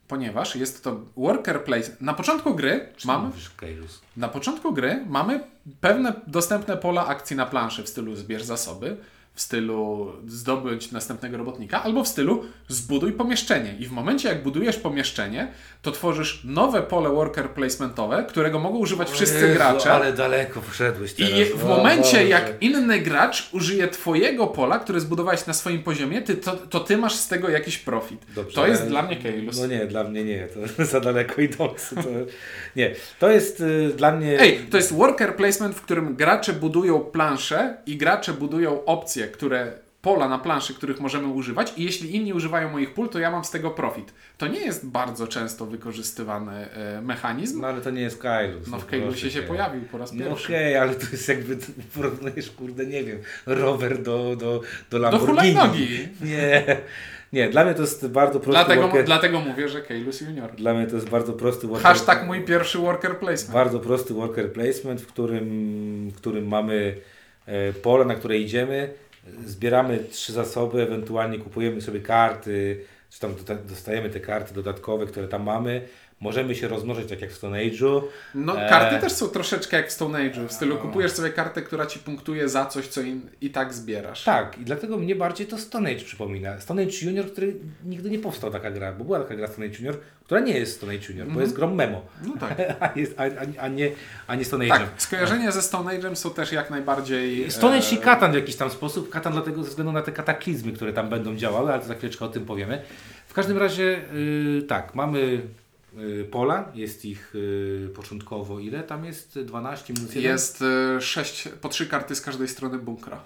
Ponieważ 0.09 0.57
jest 0.57 0.85
to 0.85 1.01
worker 1.17 1.65
place. 1.65 1.91
Na 2.01 2.15
początku 2.15 2.55
gry 2.55 2.93
Czemu 2.97 3.13
mamy 3.13 3.31
Keylus? 3.57 4.01
Na 4.17 4.29
początku 4.29 4.73
gry 4.73 5.05
mamy 5.09 5.41
pewne 5.81 6.13
dostępne 6.27 6.77
pola 6.77 7.07
akcji 7.07 7.37
na 7.37 7.47
planszy 7.47 7.83
w 7.83 7.89
stylu 7.89 8.17
zbierz 8.17 8.43
zasoby, 8.43 8.97
w 9.37 9.41
stylu 9.41 10.13
zdobądź 10.27 10.93
następnego 10.93 11.37
robotnika, 11.37 11.83
albo 11.83 12.05
w 12.05 12.09
stylu 12.09 12.45
zbuduj 12.69 13.13
pomieszczenie. 13.13 13.77
I 13.79 13.87
w 13.87 13.93
momencie, 13.93 14.29
jak 14.29 14.43
budujesz 14.43 14.77
pomieszczenie, 14.77 15.53
to 15.83 15.91
tworzysz 15.93 16.41
nowe 16.45 16.83
pole 16.83 17.11
worker 17.11 17.51
placementowe, 17.51 18.25
którego 18.29 18.59
mogą 18.59 18.79
używać 18.79 19.11
wszyscy 19.11 19.41
Jezu, 19.41 19.55
gracze. 19.55 19.93
Ale 19.93 20.13
daleko 20.13 20.61
poszedłeś 20.61 21.13
teraz. 21.13 21.33
I 21.33 21.45
w 21.45 21.65
momencie, 21.65 22.03
Boże. 22.03 22.25
jak 22.29 22.53
inny 22.61 22.99
gracz 22.99 23.49
użyje 23.53 23.89
twojego 23.89 24.47
pola, 24.47 24.79
które 24.79 25.01
zbudowałeś 25.01 25.47
na 25.47 25.55
swoim 25.55 25.83
poziomie, 25.83 26.23
ty, 26.23 26.37
to, 26.37 26.57
to 26.57 26.81
ty 26.81 26.97
masz 26.97 27.15
z 27.15 27.29
tego 27.29 27.49
jakiś 27.49 27.79
profit. 27.79 28.27
Dobrze, 28.35 28.55
to 28.55 28.67
jest 28.67 28.81
ale- 28.81 28.91
dla 28.91 29.03
mnie 29.03 29.17
Keylus. 29.17 29.61
No 29.61 29.67
nie, 29.67 29.87
dla 29.87 30.05
mnie 30.05 30.25
nie, 30.25 30.49
to 30.77 30.85
za 30.93 31.01
daleko 31.01 31.41
idące. 31.41 31.97
To, 31.97 32.09
nie, 32.77 32.95
to 33.19 33.31
jest 33.31 33.61
y, 33.61 33.93
dla 33.97 34.13
mnie... 34.13 34.41
Ej, 34.41 34.59
to 34.71 34.77
jest 34.77 34.95
worker 34.95 35.37
placement, 35.37 35.75
w 35.77 35.81
którym 35.81 36.17
gracze 36.17 36.53
budują 36.53 37.01
plansze 37.01 37.77
i 37.87 37.97
gracze 37.97 38.33
budują 38.33 38.85
opcje, 38.85 39.26
które 39.33 39.73
pola 40.03 40.29
na 40.29 40.39
planszy, 40.39 40.75
których 40.75 41.01
możemy 41.01 41.27
używać 41.29 41.73
i 41.77 41.85
jeśli 41.85 42.17
inni 42.17 42.33
używają 42.33 42.71
moich 42.71 42.95
pól, 42.95 43.09
to 43.09 43.19
ja 43.19 43.31
mam 43.31 43.45
z 43.45 43.51
tego 43.51 43.71
profit. 43.71 44.13
To 44.39 44.47
nie 44.47 44.61
jest 44.61 44.87
bardzo 44.87 45.27
często 45.27 45.67
wykorzystywany 45.67 46.53
e, 46.71 47.01
mechanizm. 47.03 47.61
No 47.61 47.69
ale 47.69 47.81
to 47.81 47.91
nie 47.91 48.01
jest 48.03 48.23
Kailus. 48.23 48.69
No 48.69 48.79
w 48.79 48.87
Kailusie 48.87 49.31
się 49.31 49.43
pojawił 49.43 49.83
po 49.83 49.99
raz 49.99 50.13
No 50.13 50.25
pierwszy. 50.25 50.47
okej, 50.47 50.77
ale 50.77 50.95
to 50.95 51.07
jest 51.13 51.29
jakby, 51.29 51.57
porównujesz, 51.95 52.51
kurde, 52.51 52.87
nie 52.87 53.05
wiem, 53.05 53.19
rower 53.47 54.03
do, 54.03 54.19
do, 54.37 54.37
do 54.37 54.61
Do 54.91 54.99
Lamborghini. 54.99 55.37
hulajnogi. 55.55 56.09
Nie, 56.21 56.63
nie, 57.33 57.49
dla 57.49 57.65
mnie 57.65 57.75
to 57.75 57.81
jest 57.81 58.09
bardzo 58.09 58.41
prosty 58.41 58.51
Dlatego, 58.65 58.83
worker. 58.83 59.05
dlatego 59.05 59.41
mówię, 59.41 59.69
że 59.69 59.83
Keylus 59.83 60.21
Junior. 60.21 60.55
Dla 60.55 60.75
mnie 60.75 60.87
to 60.87 60.95
jest 60.95 61.09
bardzo 61.09 61.33
prosty 61.33 61.67
worker. 61.67 61.87
Hashtag 61.87 62.27
mój 62.27 62.41
pierwszy 62.45 62.79
worker 62.79 63.19
placement. 63.19 63.55
Bardzo 63.55 63.81
prosty 63.81 64.15
worker 64.15 64.53
placement, 64.53 65.01
w 65.01 65.07
którym, 65.07 66.11
w 66.11 66.17
którym 66.17 66.49
mamy 66.49 66.97
e, 67.47 67.73
pole, 67.73 68.05
na 68.05 68.15
które 68.15 68.39
idziemy, 68.39 68.91
zbieramy 69.47 69.99
trzy 70.11 70.33
zasoby, 70.33 70.83
ewentualnie 70.83 71.39
kupujemy 71.39 71.81
sobie 71.81 72.01
karty, 72.01 72.85
czy 73.11 73.21
tam 73.21 73.35
dostajemy 73.69 74.11
te 74.11 74.21
karty 74.21 74.55
dodatkowe, 74.55 75.07
które 75.07 75.29
tam 75.29 75.43
mamy. 75.43 75.89
Możemy 76.21 76.55
się 76.55 76.69
rozmnożyć 76.69 77.09
tak 77.09 77.21
jak 77.21 77.31
w 77.31 77.35
Stone 77.35 77.59
Age'u. 77.59 78.03
No, 78.35 78.63
E, 78.63 78.69
karty 78.69 79.01
też 79.01 79.13
są 79.13 79.29
troszeczkę 79.29 79.77
jak 79.77 79.89
w 79.89 79.93
Stone 79.93 80.19
Age'u. 80.19 80.49
W 80.49 80.53
stylu 80.53 80.77
kupujesz 80.77 81.13
sobie 81.13 81.31
kartę, 81.31 81.63
która 81.63 81.87
ci 81.87 81.99
punktuje 81.99 82.49
za 82.49 82.67
coś, 82.67 82.87
co 82.87 83.01
in, 83.01 83.21
i 83.41 83.51
tak 83.51 83.75
zbierasz. 83.75 84.25
Tak, 84.25 84.59
i 84.59 84.65
dlatego 84.65 84.97
mnie 84.97 85.17
bardziej 85.17 85.47
to 85.47 85.59
Stone 85.59 85.91
Age 85.91 86.05
przypomina. 86.05 86.61
Stone 86.61 86.83
Age 86.83 86.93
Junior, 87.03 87.27
który 87.33 87.57
nigdy 87.85 88.11
nie 88.11 88.19
powstał 88.19 88.51
taka 88.51 88.71
gra, 88.71 88.93
bo 88.93 89.05
była 89.05 89.19
taka 89.21 89.37
gra 89.37 89.47
Stone 89.47 89.67
Age 89.67 89.77
Junior, 89.77 89.97
która 90.25 90.41
nie 90.41 90.59
jest 90.59 90.77
Stone 90.77 90.93
Age 90.93 91.07
Junior, 91.09 91.29
bo 91.29 91.41
jest 91.41 91.53
grą 91.53 91.75
memo, 91.75 92.03
No 92.27 92.35
tak. 92.41 92.59
a, 92.81 92.99
jest, 92.99 93.15
a, 93.21 93.23
a, 93.23 93.65
a, 93.65 93.69
nie, 93.69 93.91
a 94.27 94.35
nie 94.35 94.45
Stone 94.45 94.65
Age'em. 94.65 94.79
Tak, 94.79 94.89
skojarzenia 94.97 95.53
ze 95.53 95.63
Stone 95.63 95.99
Age'em 95.99 96.15
są 96.15 96.31
też 96.31 96.53
jak 96.53 96.71
najbardziej... 96.71 97.51
Stone 97.51 97.77
Age 97.77 97.91
i 97.93 97.99
e, 97.99 98.01
Katan 98.01 98.33
w 98.33 98.35
jakiś 98.35 98.57
tam 98.57 98.71
sposób. 98.71 99.11
Katan 99.11 99.33
dlatego 99.33 99.63
ze 99.63 99.69
względu 99.69 99.93
na 99.93 100.03
te 100.03 100.13
kataklizmy, 100.13 100.73
które 100.73 100.93
tam 100.93 101.09
będą 101.09 101.37
działały, 101.37 101.73
ale 101.73 101.81
to 101.83 101.89
za 101.89 101.95
chwileczkę 101.95 102.25
o 102.25 102.29
tym 102.29 102.47
powiemy. 102.47 102.83
W 103.27 103.35
każdym 103.35 103.59
razie 103.59 104.01
yy, 104.13 104.63
tak, 104.63 104.95
mamy 104.95 105.43
pola, 106.31 106.73
jest 106.75 107.05
ich 107.05 107.31
yy, 107.35 107.89
początkowo 107.95 108.61
ile? 108.61 108.83
Tam 108.83 109.05
jest 109.05 109.39
12 109.41 109.93
minus 109.95 110.15
1? 110.15 110.33
Jest 110.33 110.65
6, 111.01 111.49
po 111.61 111.69
trzy 111.69 111.87
karty 111.87 112.15
z 112.15 112.21
każdej 112.21 112.49
strony 112.49 112.79
bunkra. 112.79 113.21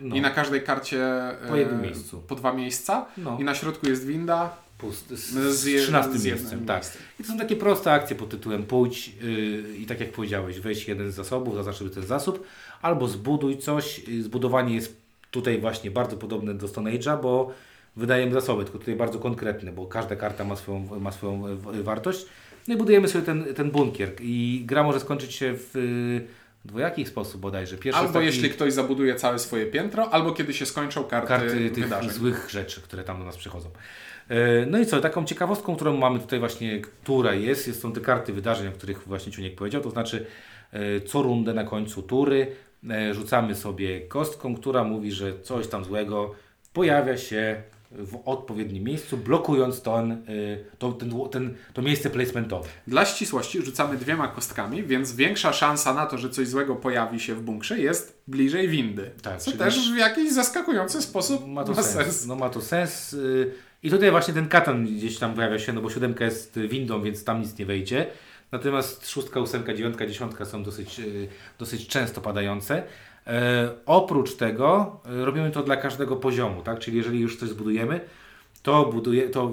No. 0.00 0.16
I 0.16 0.20
na 0.20 0.30
każdej 0.30 0.62
karcie 0.62 1.06
Po 1.48 1.56
jednym 1.56 1.80
miejscu. 1.82 2.22
Po 2.28 2.34
dwa 2.34 2.52
miejsca. 2.52 3.06
No. 3.16 3.38
I 3.40 3.44
na 3.44 3.54
środku 3.54 3.88
jest 3.88 4.06
winda 4.06 4.56
pust, 4.78 5.08
z, 5.10 5.30
Z 5.30 5.56
z 5.60 5.64
je- 5.64 5.80
13 5.82 6.18
z 6.18 6.24
miejscem. 6.24 6.66
Tak. 6.66 6.76
miejscem. 6.76 7.02
I 7.20 7.22
to 7.22 7.28
są 7.28 7.38
takie 7.38 7.56
proste 7.56 7.92
akcje 7.92 8.16
pod 8.16 8.28
tytułem 8.28 8.62
pójdź 8.62 9.08
yy, 9.08 9.76
i 9.78 9.86
tak 9.86 10.00
jak 10.00 10.12
powiedziałeś, 10.12 10.60
weź 10.60 10.88
jeden 10.88 11.12
z 11.12 11.14
zasobów, 11.14 11.54
zaznacz 11.54 11.76
sobie 11.76 11.90
ten 11.90 12.06
zasób, 12.06 12.46
albo 12.82 13.08
zbuduj 13.08 13.58
coś. 13.58 14.00
Zbudowanie 14.20 14.74
jest 14.74 14.96
tutaj 15.30 15.60
właśnie 15.60 15.90
bardzo 15.90 16.16
podobne 16.16 16.54
do 16.54 16.68
Stone 16.68 16.90
Age'a, 16.90 17.22
bo 17.22 17.52
wydajemy 17.98 18.32
zasoby, 18.32 18.64
tylko 18.64 18.78
tutaj 18.78 18.96
bardzo 18.96 19.18
konkretne, 19.18 19.72
bo 19.72 19.86
każda 19.86 20.16
karta 20.16 20.44
ma 20.44 20.56
swoją, 20.56 21.00
ma 21.00 21.12
swoją 21.12 21.42
wartość. 21.82 22.26
No 22.68 22.74
i 22.74 22.76
budujemy 22.76 23.08
sobie 23.08 23.24
ten, 23.24 23.54
ten 23.54 23.70
bunkier 23.70 24.10
i 24.20 24.62
gra 24.66 24.82
może 24.82 25.00
skończyć 25.00 25.32
się 25.32 25.54
w 25.56 26.20
dwojaki 26.64 27.06
sposób 27.06 27.40
bodajże. 27.40 27.76
Pierwszy 27.76 28.00
Albo 28.00 28.12
taki- 28.12 28.26
jeśli 28.26 28.50
ktoś 28.50 28.72
zabuduje 28.72 29.14
całe 29.14 29.38
swoje 29.38 29.66
piętro, 29.66 30.10
albo 30.10 30.32
kiedy 30.32 30.54
się 30.54 30.66
skończą 30.66 31.04
karty, 31.04 31.28
karty 31.28 31.70
tych 31.70 31.84
wydarzeń. 31.84 32.10
złych 32.10 32.50
rzeczy, 32.50 32.80
które 32.80 33.04
tam 33.04 33.18
do 33.18 33.24
nas 33.24 33.36
przychodzą. 33.36 33.70
E, 34.28 34.66
No 34.66 34.78
i 34.78 34.86
co, 34.86 35.00
taką 35.00 35.24
ciekawostką, 35.24 35.76
którą 35.76 35.96
mamy 35.96 36.18
tutaj 36.18 36.38
właśnie, 36.38 36.80
która 36.80 37.34
jest, 37.34 37.66
jest 37.68 37.80
są 37.80 37.92
te 37.92 38.00
karty 38.00 38.32
wydarzeń, 38.32 38.68
o 38.68 38.72
których 38.72 39.02
właśnie 39.08 39.32
Ciuniek 39.32 39.54
powiedział, 39.54 39.82
to 39.82 39.90
znaczy 39.90 40.26
e, 40.72 41.00
co 41.00 41.22
rundę 41.22 41.54
na 41.54 41.64
końcu 41.64 42.02
tury 42.02 42.46
e, 42.90 43.14
rzucamy 43.14 43.54
sobie 43.54 44.00
kostką, 44.00 44.54
która 44.56 44.84
mówi, 44.84 45.12
że 45.12 45.40
coś 45.40 45.66
tam 45.66 45.84
złego 45.84 46.34
pojawia 46.72 47.16
się 47.16 47.62
w 47.90 48.18
odpowiednim 48.24 48.84
miejscu, 48.84 49.16
blokując 49.16 49.82
ten, 49.82 50.12
e, 50.12 50.16
to, 50.78 50.92
ten, 50.92 51.12
ten, 51.30 51.54
to 51.72 51.82
miejsce 51.82 52.10
placementowe. 52.10 52.68
Dla 52.86 53.04
ścisłości 53.04 53.62
rzucamy 53.62 53.96
dwiema 53.96 54.28
kostkami, 54.28 54.82
więc 54.82 55.12
większa 55.12 55.52
szansa 55.52 55.94
na 55.94 56.06
to, 56.06 56.18
że 56.18 56.30
coś 56.30 56.48
złego 56.48 56.76
pojawi 56.76 57.20
się 57.20 57.34
w 57.34 57.42
bunkrze 57.42 57.78
jest 57.78 58.22
bliżej 58.26 58.68
windy. 58.68 59.10
Tak, 59.22 59.40
co 59.40 59.52
też 59.52 59.92
w 59.92 59.96
jakiś 59.96 60.32
zaskakujący 60.32 61.02
sposób 61.02 61.46
Ma 61.46 61.64
to 61.64 61.82
sens. 61.82 62.26
No 62.26 62.36
ma 62.36 62.50
to 62.50 62.60
sens. 62.60 63.12
y, 63.12 63.52
I 63.82 63.90
tutaj 63.90 64.10
właśnie 64.10 64.34
ten 64.34 64.48
katan 64.48 64.84
gdzieś 64.84 65.18
tam 65.18 65.34
pojawia 65.34 65.58
się, 65.58 65.72
no 65.72 65.80
bo 65.80 65.90
siódemka 65.90 66.24
jest 66.24 66.58
windą, 66.58 67.02
więc 67.02 67.24
tam 67.24 67.40
nic 67.40 67.58
nie 67.58 67.66
wejdzie. 67.66 68.06
Natomiast 68.52 69.10
szóstka, 69.10 69.40
ósemka, 69.40 69.74
dziewiątka, 69.74 70.06
dziesiątka 70.06 70.44
są 70.44 70.62
dosyć, 70.62 71.00
y, 71.00 71.28
dosyć 71.58 71.86
często 71.86 72.20
padające. 72.20 72.82
E, 73.28 73.70
oprócz 73.86 74.36
tego 74.36 75.00
y, 75.22 75.24
robimy 75.24 75.50
to 75.50 75.62
dla 75.62 75.76
każdego 75.76 76.16
poziomu, 76.16 76.62
tak? 76.62 76.78
Czyli 76.78 76.96
jeżeli 76.96 77.20
już 77.20 77.36
coś 77.36 77.48
zbudujemy, 77.48 78.00
to, 78.62 78.84
buduje, 78.84 79.28
to 79.28 79.52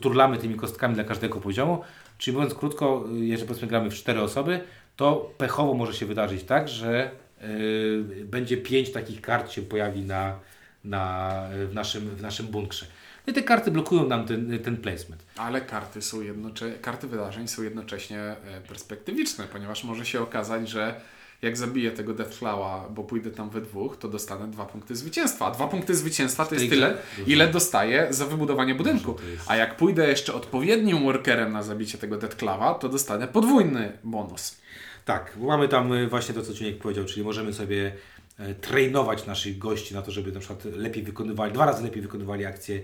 turlamy 0.00 0.38
tymi 0.38 0.54
kostkami 0.54 0.94
dla 0.94 1.04
każdego 1.04 1.40
poziomu. 1.40 1.80
Czyli 2.18 2.36
mówiąc 2.36 2.54
krótko, 2.54 3.04
y, 3.16 3.24
jeżeli 3.24 3.48
powiedzmy 3.48 3.68
gramy 3.68 3.90
w 3.90 3.94
cztery 3.94 4.20
osoby, 4.20 4.60
to 4.96 5.30
pechowo 5.38 5.74
może 5.74 5.94
się 5.94 6.06
wydarzyć 6.06 6.44
tak, 6.44 6.68
że 6.68 7.10
y, 7.42 8.24
będzie 8.24 8.56
pięć 8.56 8.92
takich 8.92 9.20
kart 9.20 9.52
się 9.52 9.62
pojawi 9.62 10.00
na, 10.00 10.38
na, 10.84 11.30
w, 11.70 11.74
naszym, 11.74 12.08
w 12.10 12.22
naszym 12.22 12.46
bunkrze. 12.46 12.86
No 13.26 13.30
i 13.30 13.34
te 13.34 13.42
karty 13.42 13.70
blokują 13.70 14.08
nam 14.08 14.26
ten, 14.26 14.58
ten 14.58 14.76
placement. 14.76 15.24
Ale 15.36 15.60
karty 15.60 16.02
są 16.02 16.20
jednocze... 16.20 16.72
karty 16.72 17.06
wydarzeń 17.08 17.48
są 17.48 17.62
jednocześnie 17.62 18.18
e, 18.20 18.36
perspektywiczne, 18.68 19.44
ponieważ 19.52 19.84
może 19.84 20.06
się 20.06 20.20
okazać, 20.20 20.68
że 20.68 21.00
jak 21.42 21.56
zabiję 21.56 21.90
tego 21.90 22.14
Deathflowa, 22.14 22.88
bo 22.90 23.04
pójdę 23.04 23.30
tam 23.30 23.50
we 23.50 23.60
dwóch, 23.60 23.96
to 23.96 24.08
dostanę 24.08 24.50
dwa 24.50 24.66
punkty 24.66 24.96
zwycięstwa. 24.96 25.46
A 25.46 25.50
dwa 25.50 25.68
punkty 25.68 25.94
zwycięstwa 25.94 26.46
to 26.46 26.54
jest 26.54 26.68
tyle, 26.68 26.96
ile 27.26 27.48
dostaję 27.48 28.06
za 28.10 28.26
wybudowanie 28.26 28.74
budynku. 28.74 29.16
A 29.46 29.56
jak 29.56 29.76
pójdę 29.76 30.08
jeszcze 30.08 30.34
odpowiednim 30.34 31.04
workerem 31.04 31.52
na 31.52 31.62
zabicie 31.62 31.98
tego 31.98 32.16
Deathclawa, 32.16 32.74
to 32.74 32.88
dostanę 32.88 33.28
podwójny 33.28 33.98
bonus. 34.04 34.56
Tak, 35.04 35.36
mamy 35.36 35.68
tam 35.68 35.92
y, 35.92 36.08
właśnie 36.08 36.34
to, 36.34 36.42
co 36.42 36.54
Ciuniek 36.54 36.78
powiedział, 36.78 37.04
czyli 37.04 37.24
możemy 37.24 37.52
sobie 37.52 37.92
e, 38.38 38.54
trenować 38.54 39.26
naszych 39.26 39.58
gości 39.58 39.94
na 39.94 40.02
to, 40.02 40.10
żeby 40.10 40.32
na 40.32 40.40
przykład 40.40 40.64
lepiej 40.64 41.02
wykonywali, 41.02 41.52
dwa 41.52 41.66
razy 41.66 41.84
lepiej 41.84 42.02
wykonywali 42.02 42.46
akcje 42.46 42.80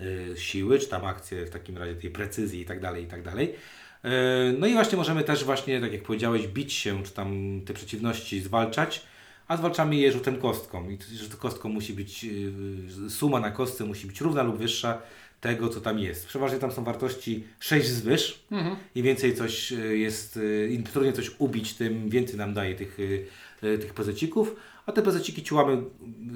e, 0.00 0.36
siły, 0.36 0.78
czy 0.78 0.88
tam 0.88 1.04
akcje 1.04 1.46
w 1.46 1.50
takim 1.50 1.78
razie 1.78 1.94
tej 1.94 2.10
precyzji 2.10 2.60
i 2.60 2.64
tak 2.64 2.80
dalej, 2.80 3.04
i 3.04 3.06
tak 3.06 3.22
dalej. 3.22 3.54
E, 4.04 4.52
No 4.58 4.66
i 4.66 4.72
właśnie 4.72 4.98
możemy 4.98 5.24
też 5.24 5.44
właśnie, 5.44 5.80
tak 5.80 5.92
jak 5.92 6.02
powiedziałeś, 6.02 6.46
bić 6.46 6.72
się, 6.72 7.02
czy 7.02 7.12
tam 7.12 7.60
te 7.66 7.74
przeciwności 7.74 8.40
zwalczać, 8.40 9.02
a 9.48 9.56
zwalczamy 9.56 9.96
je 9.96 10.12
rzutem 10.12 10.36
kostką. 10.36 10.90
I 10.90 10.98
to 11.30 11.36
kostką 11.36 11.68
musi 11.68 11.92
być, 11.92 12.24
y, 13.06 13.10
suma 13.10 13.40
na 13.40 13.50
kostce 13.50 13.84
musi 13.84 14.06
być 14.06 14.20
równa 14.20 14.42
lub 14.42 14.58
wyższa 14.58 15.02
tego, 15.40 15.68
co 15.68 15.80
tam 15.80 15.98
jest. 15.98 16.26
Przeważnie 16.26 16.58
tam 16.58 16.72
są 16.72 16.84
wartości 16.84 17.44
6 17.60 17.88
zwyż. 17.88 18.44
Im 18.94 19.04
więcej 19.04 19.34
coś 19.34 19.72
y, 19.72 19.98
jest, 19.98 20.38
im 20.70 20.82
trudniej 20.82 21.12
coś 21.14 21.30
ubić, 21.38 21.74
tym 21.74 22.08
więcej 22.10 22.36
nam 22.36 22.54
daje 22.54 22.74
tych, 22.74 22.98
tych 23.60 23.94
pezecików. 23.94 24.56
A 24.86 24.92
te 24.92 25.02
pezeciki 25.02 25.42
ciłamy 25.42 25.82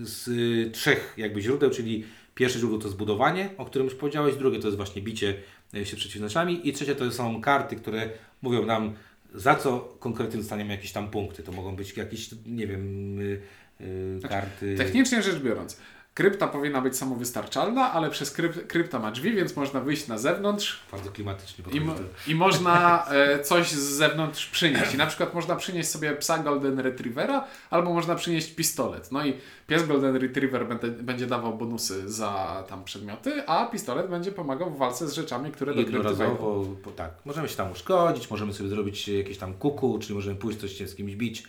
z 0.02 0.28
trzech 0.74 1.14
jakby 1.16 1.40
źródeł, 1.42 1.70
czyli 1.70 2.04
pierwsze 2.34 2.58
źródło 2.58 2.78
to 2.78 2.88
zbudowanie, 2.88 3.50
o 3.56 3.64
którym 3.64 3.88
już 3.88 3.94
powiedziałeś, 3.94 4.36
drugie 4.36 4.58
to 4.58 4.66
jest 4.68 4.76
właśnie 4.76 5.02
bicie 5.02 5.34
y, 5.74 5.86
się 5.86 5.96
przeciwnościami 5.96 6.68
i 6.68 6.72
trzecie 6.72 6.94
to 6.94 7.12
są 7.12 7.40
karty, 7.40 7.76
które 7.76 8.10
mówią 8.42 8.66
nam 8.66 8.94
za 9.34 9.54
co 9.54 9.96
konkretnie 9.98 10.38
dostaniemy 10.38 10.72
jakieś 10.72 10.92
tam 10.92 11.10
punkty. 11.10 11.42
To 11.42 11.52
mogą 11.52 11.76
być 11.76 11.96
jakieś, 11.96 12.30
nie 12.46 12.66
wiem, 12.66 13.18
y, 13.20 13.40
y, 13.80 14.20
karty... 14.28 14.74
Technicznie 14.78 15.22
rzecz 15.22 15.38
biorąc, 15.38 15.80
krypta 16.18 16.48
powinna 16.48 16.80
być 16.80 16.96
samowystarczalna, 16.96 17.92
ale 17.92 18.10
przez 18.10 18.30
kryp, 18.30 18.66
krypta 18.66 18.98
ma 18.98 19.10
drzwi, 19.10 19.32
więc 19.32 19.56
można 19.56 19.80
wyjść 19.80 20.06
na 20.06 20.18
zewnątrz 20.18 20.80
Bardzo 20.92 21.10
klimatycznie. 21.10 21.64
i, 21.72 22.30
i 22.30 22.34
można 22.34 23.04
e, 23.10 23.42
coś 23.42 23.70
z 23.70 23.78
zewnątrz 23.78 24.46
przynieść. 24.46 24.94
I 24.94 24.96
na 24.96 25.06
przykład 25.06 25.34
można 25.34 25.56
przynieść 25.56 25.88
sobie 25.88 26.12
psa 26.12 26.38
Golden 26.38 26.80
Retrievera, 26.80 27.44
albo 27.70 27.94
można 27.94 28.14
przynieść 28.14 28.54
pistolet. 28.54 29.12
No 29.12 29.26
i 29.26 29.34
pies 29.66 29.86
Golden 29.86 30.16
Retriever 30.16 30.68
będzie, 30.68 30.88
będzie 30.88 31.26
dawał 31.26 31.58
bonusy 31.58 32.12
za 32.12 32.64
tam 32.68 32.84
przedmioty, 32.84 33.46
a 33.46 33.66
pistolet 33.66 34.10
będzie 34.10 34.32
pomagał 34.32 34.70
w 34.70 34.78
walce 34.78 35.08
z 35.08 35.12
rzeczami, 35.12 35.52
które 35.52 35.74
do 35.74 35.84
krypty 35.84 36.14
wejdą. 36.14 36.76
Tak, 36.96 37.10
możemy 37.24 37.48
się 37.48 37.56
tam 37.56 37.72
uszkodzić, 37.72 38.30
możemy 38.30 38.52
sobie 38.52 38.68
zrobić 38.68 39.08
jakieś 39.08 39.38
tam 39.38 39.54
kuku, 39.54 39.98
czyli 39.98 40.14
możemy 40.14 40.36
pójść 40.36 40.60
coś 40.60 40.72
się 40.72 40.88
z 40.88 40.94
kimś 40.94 41.16
bić 41.16 41.44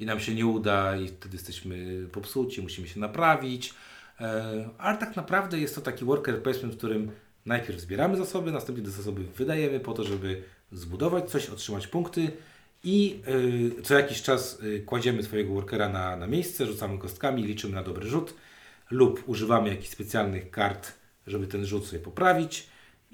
i 0.00 0.06
nam 0.06 0.20
się 0.20 0.34
nie 0.34 0.46
uda 0.46 0.96
i 0.96 1.08
wtedy 1.08 1.36
jesteśmy 1.36 2.06
popsuci, 2.12 2.62
musimy 2.62 2.88
się 2.88 3.00
naprawić. 3.00 3.74
E, 4.20 4.68
ale 4.78 4.98
tak 4.98 5.16
naprawdę 5.16 5.58
jest 5.58 5.74
to 5.74 5.80
taki 5.80 6.04
worker 6.04 6.42
placement, 6.42 6.74
w 6.74 6.78
którym 6.78 7.10
najpierw 7.46 7.80
zbieramy 7.80 8.16
zasoby, 8.16 8.52
następnie 8.52 8.84
te 8.84 8.90
zasoby 8.90 9.24
wydajemy 9.36 9.80
po 9.80 9.92
to, 9.92 10.04
żeby 10.04 10.42
zbudować 10.72 11.30
coś, 11.30 11.50
otrzymać 11.50 11.86
punkty 11.86 12.30
i 12.84 13.20
y, 13.78 13.82
co 13.82 13.94
jakiś 13.94 14.22
czas 14.22 14.60
y, 14.62 14.82
kładziemy 14.86 15.22
swojego 15.22 15.54
workera 15.54 15.88
na, 15.88 16.16
na 16.16 16.26
miejsce, 16.26 16.66
rzucamy 16.66 16.98
kostkami, 16.98 17.42
liczymy 17.42 17.74
na 17.74 17.82
dobry 17.82 18.08
rzut 18.08 18.34
lub 18.90 19.22
używamy 19.26 19.68
jakichś 19.68 19.90
specjalnych 19.90 20.50
kart, 20.50 20.92
żeby 21.26 21.46
ten 21.46 21.66
rzut 21.66 21.86
sobie 21.86 22.02
poprawić 22.02 22.66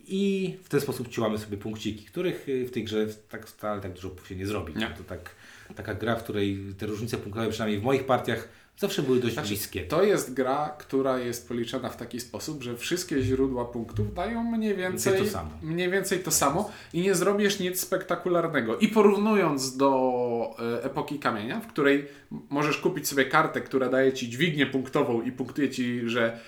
i 0.07 0.57
w 0.64 0.69
ten 0.69 0.80
sposób 0.80 1.09
ciłamy 1.09 1.38
sobie 1.38 1.57
punkciki, 1.57 2.04
których 2.04 2.47
w 2.66 2.71
tej 2.71 2.85
grze 2.85 3.07
tak 3.28 3.47
wcale 3.47 3.80
tak 3.80 3.92
dużo 3.92 4.11
się 4.28 4.37
nie 4.37 4.47
zrobi. 4.47 4.75
Nie. 4.76 4.87
To 4.87 5.04
tak, 5.04 5.30
taka 5.76 5.95
gra, 5.95 6.16
w 6.16 6.23
której 6.23 6.75
te 6.78 6.87
różnice 6.87 7.19
punktowe, 7.19 7.49
przynajmniej 7.49 7.80
w 7.80 7.85
moich 7.85 8.07
partiach, 8.07 8.49
zawsze 8.80 9.02
były 9.02 9.20
dość 9.20 9.34
Znaczy, 9.34 9.49
bliskie. 9.49 9.84
To 9.84 10.02
jest 10.02 10.34
gra, 10.34 10.76
która 10.78 11.18
jest 11.18 11.49
policzona 11.49 11.88
w 11.88 11.96
taki 11.96 12.20
sposób, 12.20 12.62
że 12.62 12.76
wszystkie 12.76 13.22
źródła 13.22 13.64
punktów 13.64 14.14
dają 14.14 14.42
mniej 14.42 14.76
więcej 14.76 15.18
to 15.18 15.26
samo. 15.26 15.50
Mniej 15.62 15.90
więcej 15.90 16.18
to 16.20 16.30
samo 16.30 16.70
i 16.92 17.00
nie 17.00 17.14
zrobisz 17.14 17.58
nic 17.58 17.80
spektakularnego. 17.80 18.78
I 18.78 18.88
porównując 18.88 19.76
do 19.76 20.56
e, 20.58 20.84
epoki 20.84 21.18
kamienia, 21.18 21.60
w 21.60 21.66
której 21.66 22.06
możesz 22.50 22.78
kupić 22.78 23.08
sobie 23.08 23.25
kartę, 23.25 23.60
która 23.60 23.88
daje 23.88 24.12
ci 24.12 24.30
dźwignię 24.30 24.66
punktową 24.66 25.22
i 25.22 25.32
punktuje 25.32 25.70
ci, 25.70 26.00
że 26.06 26.40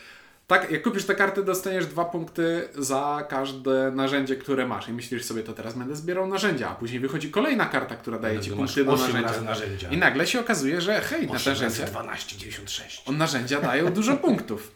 tak, 0.52 0.70
jak 0.70 0.82
kupisz 0.82 1.04
tę 1.04 1.14
kartę, 1.14 1.42
dostaniesz 1.42 1.86
dwa 1.86 2.04
punkty 2.04 2.68
za 2.78 3.26
każde 3.28 3.90
narzędzie, 3.90 4.36
które 4.36 4.66
masz. 4.66 4.88
I 4.88 4.92
myślisz 4.92 5.24
sobie, 5.24 5.42
to 5.42 5.52
teraz 5.52 5.74
będę 5.74 5.96
zbierał 5.96 6.26
narzędzia, 6.26 6.70
a 6.70 6.74
później 6.74 7.00
wychodzi 7.00 7.30
kolejna 7.30 7.66
karta, 7.66 7.96
która 7.96 8.18
daje 8.18 8.40
ci 8.40 8.50
punkty 8.50 8.84
do 8.84 8.96
narzędzia. 8.96 9.40
narzędzia. 9.40 9.88
I 9.88 9.96
nagle 9.96 10.26
się 10.26 10.40
okazuje, 10.40 10.80
że 10.80 11.00
hej, 11.00 11.26
na 11.26 11.32
8 11.32 11.52
narzędzia. 11.52 11.80
razy 11.80 11.92
12, 11.92 12.38
96. 12.38 13.02
On 13.06 13.16
narzędzia 13.16 13.60
dają 13.60 13.92
dużo 13.92 14.16
punktów. 14.16 14.72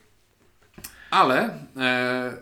Ale 1.11 1.59
e, 1.77 2.37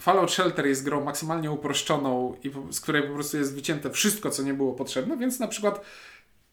Fallout 0.00 0.32
Shelter 0.32 0.66
jest 0.66 0.84
grą 0.84 1.04
maksymalnie 1.04 1.50
uproszczoną 1.50 2.36
i 2.44 2.72
z 2.72 2.80
której 2.80 3.02
po 3.02 3.14
prostu 3.14 3.36
jest 3.36 3.54
wycięte 3.54 3.90
wszystko, 3.90 4.30
co 4.30 4.42
nie 4.42 4.54
było 4.54 4.72
potrzebne, 4.72 5.16
więc 5.16 5.38
na 5.38 5.48
przykład 5.48 5.84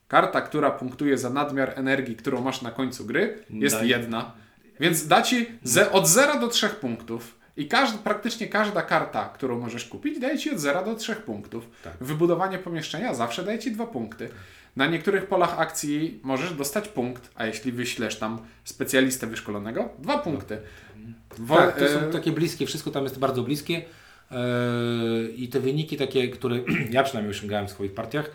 karta, 0.07 0.41
która 0.41 0.71
punktuje 0.71 1.17
za 1.17 1.29
nadmiar 1.29 1.73
energii, 1.75 2.15
którą 2.15 2.41
masz 2.41 2.61
na 2.61 2.71
końcu 2.71 3.05
gry, 3.05 3.43
jest 3.49 3.75
Daje. 3.75 3.89
jedna. 3.89 4.31
Więc 4.79 5.07
da 5.07 5.21
ci 5.21 5.47
ze, 5.63 5.91
od 5.91 6.07
0 6.07 6.39
do 6.39 6.47
3 6.47 6.69
punktów. 6.69 7.39
I 7.57 7.67
każd, 7.67 7.97
praktycznie 7.97 8.47
każda 8.47 8.81
karta, 8.81 9.29
którą 9.33 9.59
możesz 9.59 9.85
kupić, 9.85 10.19
daje 10.19 10.37
ci 10.37 10.51
od 10.51 10.59
0 10.59 10.85
do 10.85 10.95
3 10.95 11.15
punktów. 11.15 11.69
Tak. 11.83 11.93
Wybudowanie 12.01 12.57
pomieszczenia 12.57 13.13
zawsze 13.13 13.43
daje 13.43 13.59
ci 13.59 13.71
2 13.71 13.87
punkty. 13.87 14.29
Na 14.75 14.87
niektórych 14.87 15.25
polach 15.27 15.59
akcji 15.59 16.19
możesz 16.23 16.53
dostać 16.53 16.87
punkt, 16.87 17.29
a 17.35 17.45
jeśli 17.45 17.71
wyślesz 17.71 18.15
tam 18.15 18.39
specjalistę 18.63 19.27
wyszkolonego, 19.27 19.89
dwa 19.99 20.17
punkty. 20.17 20.57
Wo- 21.37 21.55
Tak, 21.55 21.79
to 21.79 21.85
e, 21.85 21.89
są 21.89 22.11
takie 22.11 22.31
bliskie, 22.31 22.65
wszystko 22.65 22.91
tam 22.91 23.03
jest 23.03 23.19
bardzo 23.19 23.43
bliskie 23.43 23.81
e, 24.31 24.35
i 25.35 25.47
te 25.47 25.59
wyniki 25.59 25.97
takie, 25.97 26.27
które 26.27 26.59
ja 26.91 27.03
przynajmniej 27.03 27.31
osiągałem 27.31 27.67
w 27.67 27.71
swoich 27.71 27.93
partiach, 27.93 28.31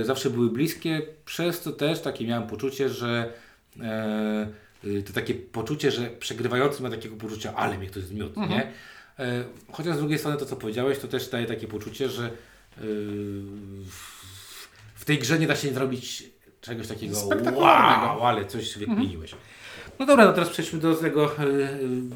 e, 0.00 0.04
zawsze 0.04 0.30
były 0.30 0.50
bliskie, 0.50 1.02
przez 1.24 1.60
to 1.60 1.72
też 1.72 2.00
takie 2.00 2.26
miałem 2.26 2.46
poczucie, 2.48 2.88
że 2.88 3.32
e, 3.80 4.48
to 5.06 5.12
takie 5.12 5.34
poczucie, 5.34 5.90
że 5.90 6.10
przegrywający 6.10 6.82
ma 6.82 6.90
takiego 6.90 7.16
poczucia, 7.16 7.54
ale 7.54 7.78
mnie 7.78 7.86
ktoś 7.86 8.02
zmiótł, 8.02 8.40
nie? 8.40 8.72
E, 9.18 9.44
chociaż 9.72 9.96
z 9.96 9.98
drugiej 9.98 10.18
strony 10.18 10.36
to, 10.36 10.46
co 10.46 10.56
powiedziałeś, 10.56 10.98
to 10.98 11.08
też 11.08 11.28
daje 11.28 11.46
takie 11.46 11.68
poczucie, 11.68 12.08
że 12.08 12.22
yy, 12.22 12.32
w 14.94 15.04
tej 15.04 15.18
grze 15.18 15.38
nie 15.38 15.46
da 15.46 15.56
się 15.56 15.72
zrobić 15.72 16.24
czegoś 16.60 16.86
takiego 16.86 17.16
Spektakularnego. 17.16 18.06
wow, 18.06 18.26
ale 18.26 18.44
coś 18.44 18.70
sobie 18.70 18.86
kminiłeś. 18.86 19.34
No 19.98 20.06
dobra, 20.06 20.24
no 20.24 20.32
teraz 20.32 20.48
przejdźmy 20.48 20.78
do 20.78 20.94
tego, 20.94 21.34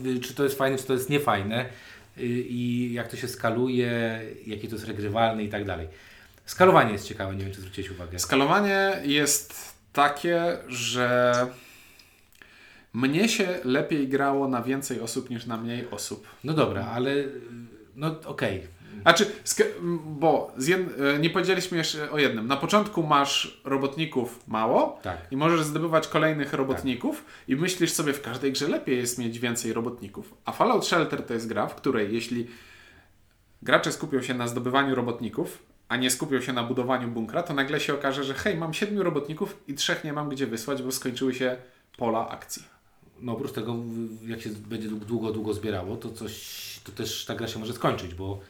yy, 0.04 0.20
czy 0.20 0.34
to 0.34 0.44
jest 0.44 0.58
fajne, 0.58 0.78
czy 0.78 0.84
to 0.84 0.92
jest 0.92 1.10
niefajne 1.10 1.66
i 2.16 2.90
jak 2.92 3.08
to 3.08 3.16
się 3.16 3.28
skaluje, 3.28 4.20
jakie 4.46 4.68
to 4.68 4.74
jest 4.74 4.86
regrywalne 4.86 5.44
i 5.44 5.48
tak 5.48 5.64
dalej. 5.64 5.88
Skalowanie 6.46 6.92
jest 6.92 7.08
ciekawe, 7.08 7.36
nie 7.36 7.44
wiem, 7.44 7.54
czy 7.54 7.60
zwróciłeś 7.60 7.90
uwagę. 7.90 8.18
Skalowanie 8.18 9.00
jest 9.04 9.74
takie, 9.92 10.58
że 10.68 11.46
mnie 12.92 13.28
się 13.28 13.48
lepiej 13.64 14.08
grało 14.08 14.48
na 14.48 14.62
więcej 14.62 15.00
osób 15.00 15.30
niż 15.30 15.46
na 15.46 15.56
mniej 15.56 15.90
osób. 15.90 16.26
No 16.44 16.52
dobra, 16.52 16.86
ale 16.86 17.14
yy, 17.14 17.32
no 17.96 18.14
okej. 18.26 18.62
Znaczy, 19.02 19.26
sk- 19.44 19.64
m, 19.78 19.98
bo 20.06 20.52
z 20.56 20.66
jed- 20.68 21.02
e, 21.16 21.18
nie 21.18 21.30
powiedzieliśmy 21.30 21.78
jeszcze 21.78 22.10
o 22.10 22.18
jednym. 22.18 22.46
Na 22.46 22.56
początku 22.56 23.02
masz 23.02 23.60
robotników 23.64 24.48
mało 24.48 24.98
Tak. 25.02 25.18
i 25.30 25.36
możesz 25.36 25.62
zdobywać 25.62 26.08
kolejnych 26.08 26.52
robotników 26.52 27.24
i 27.48 27.56
myślisz 27.56 27.92
sobie, 27.92 28.12
w 28.12 28.22
każdej 28.22 28.52
grze 28.52 28.68
lepiej 28.68 28.96
jest 28.98 29.18
mieć 29.18 29.38
więcej 29.38 29.72
robotników. 29.72 30.34
A 30.44 30.52
Fallout 30.52 30.86
Shelter 30.86 31.22
to 31.26 31.34
jest 31.34 31.48
gra, 31.48 31.66
w 31.66 31.74
której 31.74 32.14
jeśli 32.14 32.46
gracze 33.62 33.92
skupią 33.92 34.22
się 34.22 34.34
na 34.34 34.48
zdobywaniu 34.48 34.94
robotników, 34.94 35.58
a 35.88 35.96
nie 35.96 36.10
skupią 36.10 36.40
się 36.40 36.52
na 36.52 36.62
budowaniu 36.62 37.08
bunkra, 37.08 37.42
to 37.42 37.54
nagle 37.54 37.80
się 37.80 37.94
okaże, 37.94 38.24
że 38.24 38.34
hej, 38.34 38.56
mam 38.56 38.74
siedmiu 38.74 39.02
robotników 39.02 39.56
i 39.68 39.74
trzech 39.74 40.04
nie 40.04 40.12
mam 40.12 40.28
gdzie 40.28 40.46
wysłać, 40.46 40.82
bo 40.82 40.92
skończyły 40.92 41.34
się 41.34 41.56
pola 41.96 42.28
akcji. 42.28 42.62
No 43.22 43.32
oprócz 43.32 43.52
tego, 43.52 43.76
jak 44.26 44.40
się 44.40 44.50
będzie 44.50 44.88
długo, 44.88 45.32
długo 45.32 45.54
zbierało, 45.54 45.96
to 45.96 46.10
coś, 46.10 46.80
to 46.84 46.92
też 46.92 47.24
ta 47.24 47.34
gra 47.34 47.48
się 47.48 47.58
może 47.58 47.72
skończyć, 47.72 48.14
bo 48.14 48.40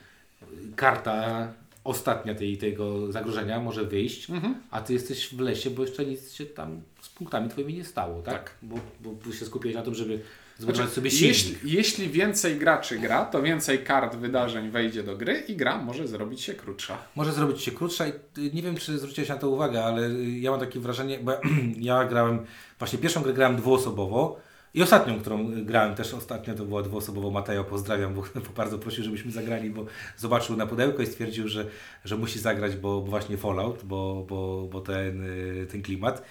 karta 0.75 1.47
ostatnia 1.83 2.35
tej, 2.35 2.57
tego 2.57 3.11
zagrożenia 3.11 3.59
może 3.59 3.85
wyjść, 3.85 4.27
a 4.71 4.81
ty 4.81 4.93
jesteś 4.93 5.27
w 5.27 5.39
lesie, 5.39 5.69
bo 5.69 5.81
jeszcze 5.81 6.05
nic 6.05 6.33
się 6.33 6.45
tam 6.45 6.81
z 7.01 7.09
punktami 7.09 7.49
twoimi 7.49 7.73
nie 7.73 7.83
stało, 7.83 8.21
tak? 8.21 8.33
Tak. 8.33 8.55
Bo, 8.61 8.75
bo, 8.99 9.33
się 9.33 9.45
skupiłeś 9.45 9.75
na 9.75 9.81
tym, 9.81 9.95
żeby 9.95 10.19
zbudować 10.57 10.75
Znaczy, 10.75 10.95
sobie 10.95 11.11
silnik. 11.11 11.29
jeśli, 11.29 11.71
jeśli 11.71 12.09
więcej 12.09 12.55
graczy 12.55 12.99
gra, 12.99 13.25
to 13.25 13.41
więcej 13.41 13.83
kart 13.83 14.15
wydarzeń 14.15 14.69
wejdzie 14.69 15.03
do 15.03 15.17
gry 15.17 15.43
i 15.47 15.55
gra 15.55 15.77
może 15.77 16.07
zrobić 16.07 16.41
się 16.41 16.53
krótsza. 16.53 16.97
Może 17.15 17.31
zrobić 17.31 17.61
się 17.61 17.71
krótsza 17.71 18.07
i 18.07 18.11
y, 18.11 18.51
nie 18.53 18.61
wiem, 18.61 18.75
czy 18.75 18.97
zwróciłeś 18.97 19.29
na 19.29 19.35
to 19.37 19.49
uwagę, 19.49 19.83
ale 19.83 20.07
y, 20.07 20.39
ja 20.39 20.51
mam 20.51 20.59
takie 20.59 20.79
wrażenie, 20.79 21.19
bo 21.19 21.31
ja 21.79 22.05
grałem, 22.05 22.45
właśnie 22.79 22.99
pierwszą 22.99 23.21
grę 23.21 23.33
grałem 23.33 23.55
dwuosobowo 23.55 24.39
i 24.73 24.81
ostatnią, 24.81 25.19
którą 25.19 25.65
grałem 25.65 25.95
też 25.95 26.13
ostatnio, 26.13 26.53
to 26.53 26.65
była 26.65 26.81
dwuosobowo. 26.81 27.31
Mateo 27.31 27.63
pozdrawiam, 27.63 28.13
bo, 28.13 28.21
bo 28.35 28.53
bardzo 28.55 28.79
prosił, 28.79 29.03
żebyśmy 29.03 29.31
zagrali, 29.31 29.69
bo 29.69 29.85
zobaczył 30.17 30.57
na 30.57 30.67
pudełko 30.67 31.01
i 31.01 31.05
stwierdził, 31.05 31.47
że, 31.47 31.65
że 32.05 32.17
musi 32.17 32.39
zagrać, 32.39 32.75
bo, 32.75 33.01
bo 33.01 33.07
właśnie 33.07 33.37
Fallout, 33.37 33.83
bo, 33.83 34.25
bo, 34.29 34.67
bo 34.71 34.81
ten, 34.81 35.23
y, 35.23 35.67
ten 35.71 35.81
klimat. 35.81 36.23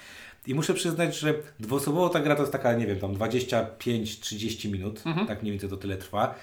I 0.46 0.54
muszę 0.54 0.74
przyznać, 0.74 1.18
że 1.18 1.34
dwuosobowo 1.60 2.08
ta 2.08 2.20
gra 2.20 2.34
to 2.34 2.42
jest 2.42 2.52
taka, 2.52 2.72
nie 2.72 2.86
wiem, 2.86 2.98
tam 2.98 3.14
25-30 3.14 4.72
minut, 4.72 5.02
tak 5.28 5.42
mniej 5.42 5.52
więcej 5.52 5.70
to 5.70 5.76
tyle 5.76 5.96
trwa. 5.96 6.34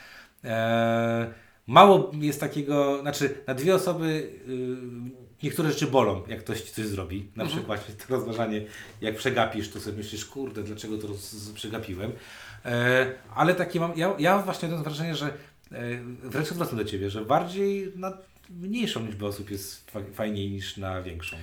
Eee, 0.43 1.27
mało 1.67 2.11
jest 2.21 2.39
takiego, 2.39 3.01
znaczy 3.01 3.35
na 3.47 3.53
dwie 3.53 3.75
osoby 3.75 4.05
y, 4.47 5.18
niektóre 5.43 5.69
rzeczy 5.69 5.87
bolą, 5.87 6.21
jak 6.27 6.39
ktoś 6.39 6.61
ci 6.61 6.73
coś 6.73 6.85
zrobi. 6.85 7.27
Na 7.35 7.45
przykład 7.45 7.87
to 7.97 8.15
rozważanie, 8.15 8.61
jak 9.01 9.15
przegapisz, 9.17 9.69
to 9.69 9.79
sobie 9.79 9.97
myślisz, 9.97 10.25
kurde, 10.25 10.63
dlaczego 10.63 10.97
to 10.97 11.07
roz, 11.07 11.51
przegapiłem. 11.53 12.11
Eee, 12.65 13.07
ale 13.35 13.55
takie 13.55 13.79
mam, 13.79 13.97
ja, 13.97 14.13
ja 14.19 14.37
właśnie 14.39 14.69
mam 14.69 14.83
wrażenie, 14.83 15.15
że 15.15 15.25
e, 15.71 15.99
wręcz 16.23 16.51
odwrotnie 16.51 16.77
do 16.77 16.85
Ciebie, 16.85 17.09
że 17.09 17.25
bardziej 17.25 17.91
na 17.95 18.17
mniejszą 18.49 19.05
liczbę 19.05 19.25
osób 19.25 19.51
jest 19.51 19.91
fa- 19.91 19.99
fajniej 20.13 20.51
niż 20.51 20.77
na 20.77 21.01
większą. 21.01 21.37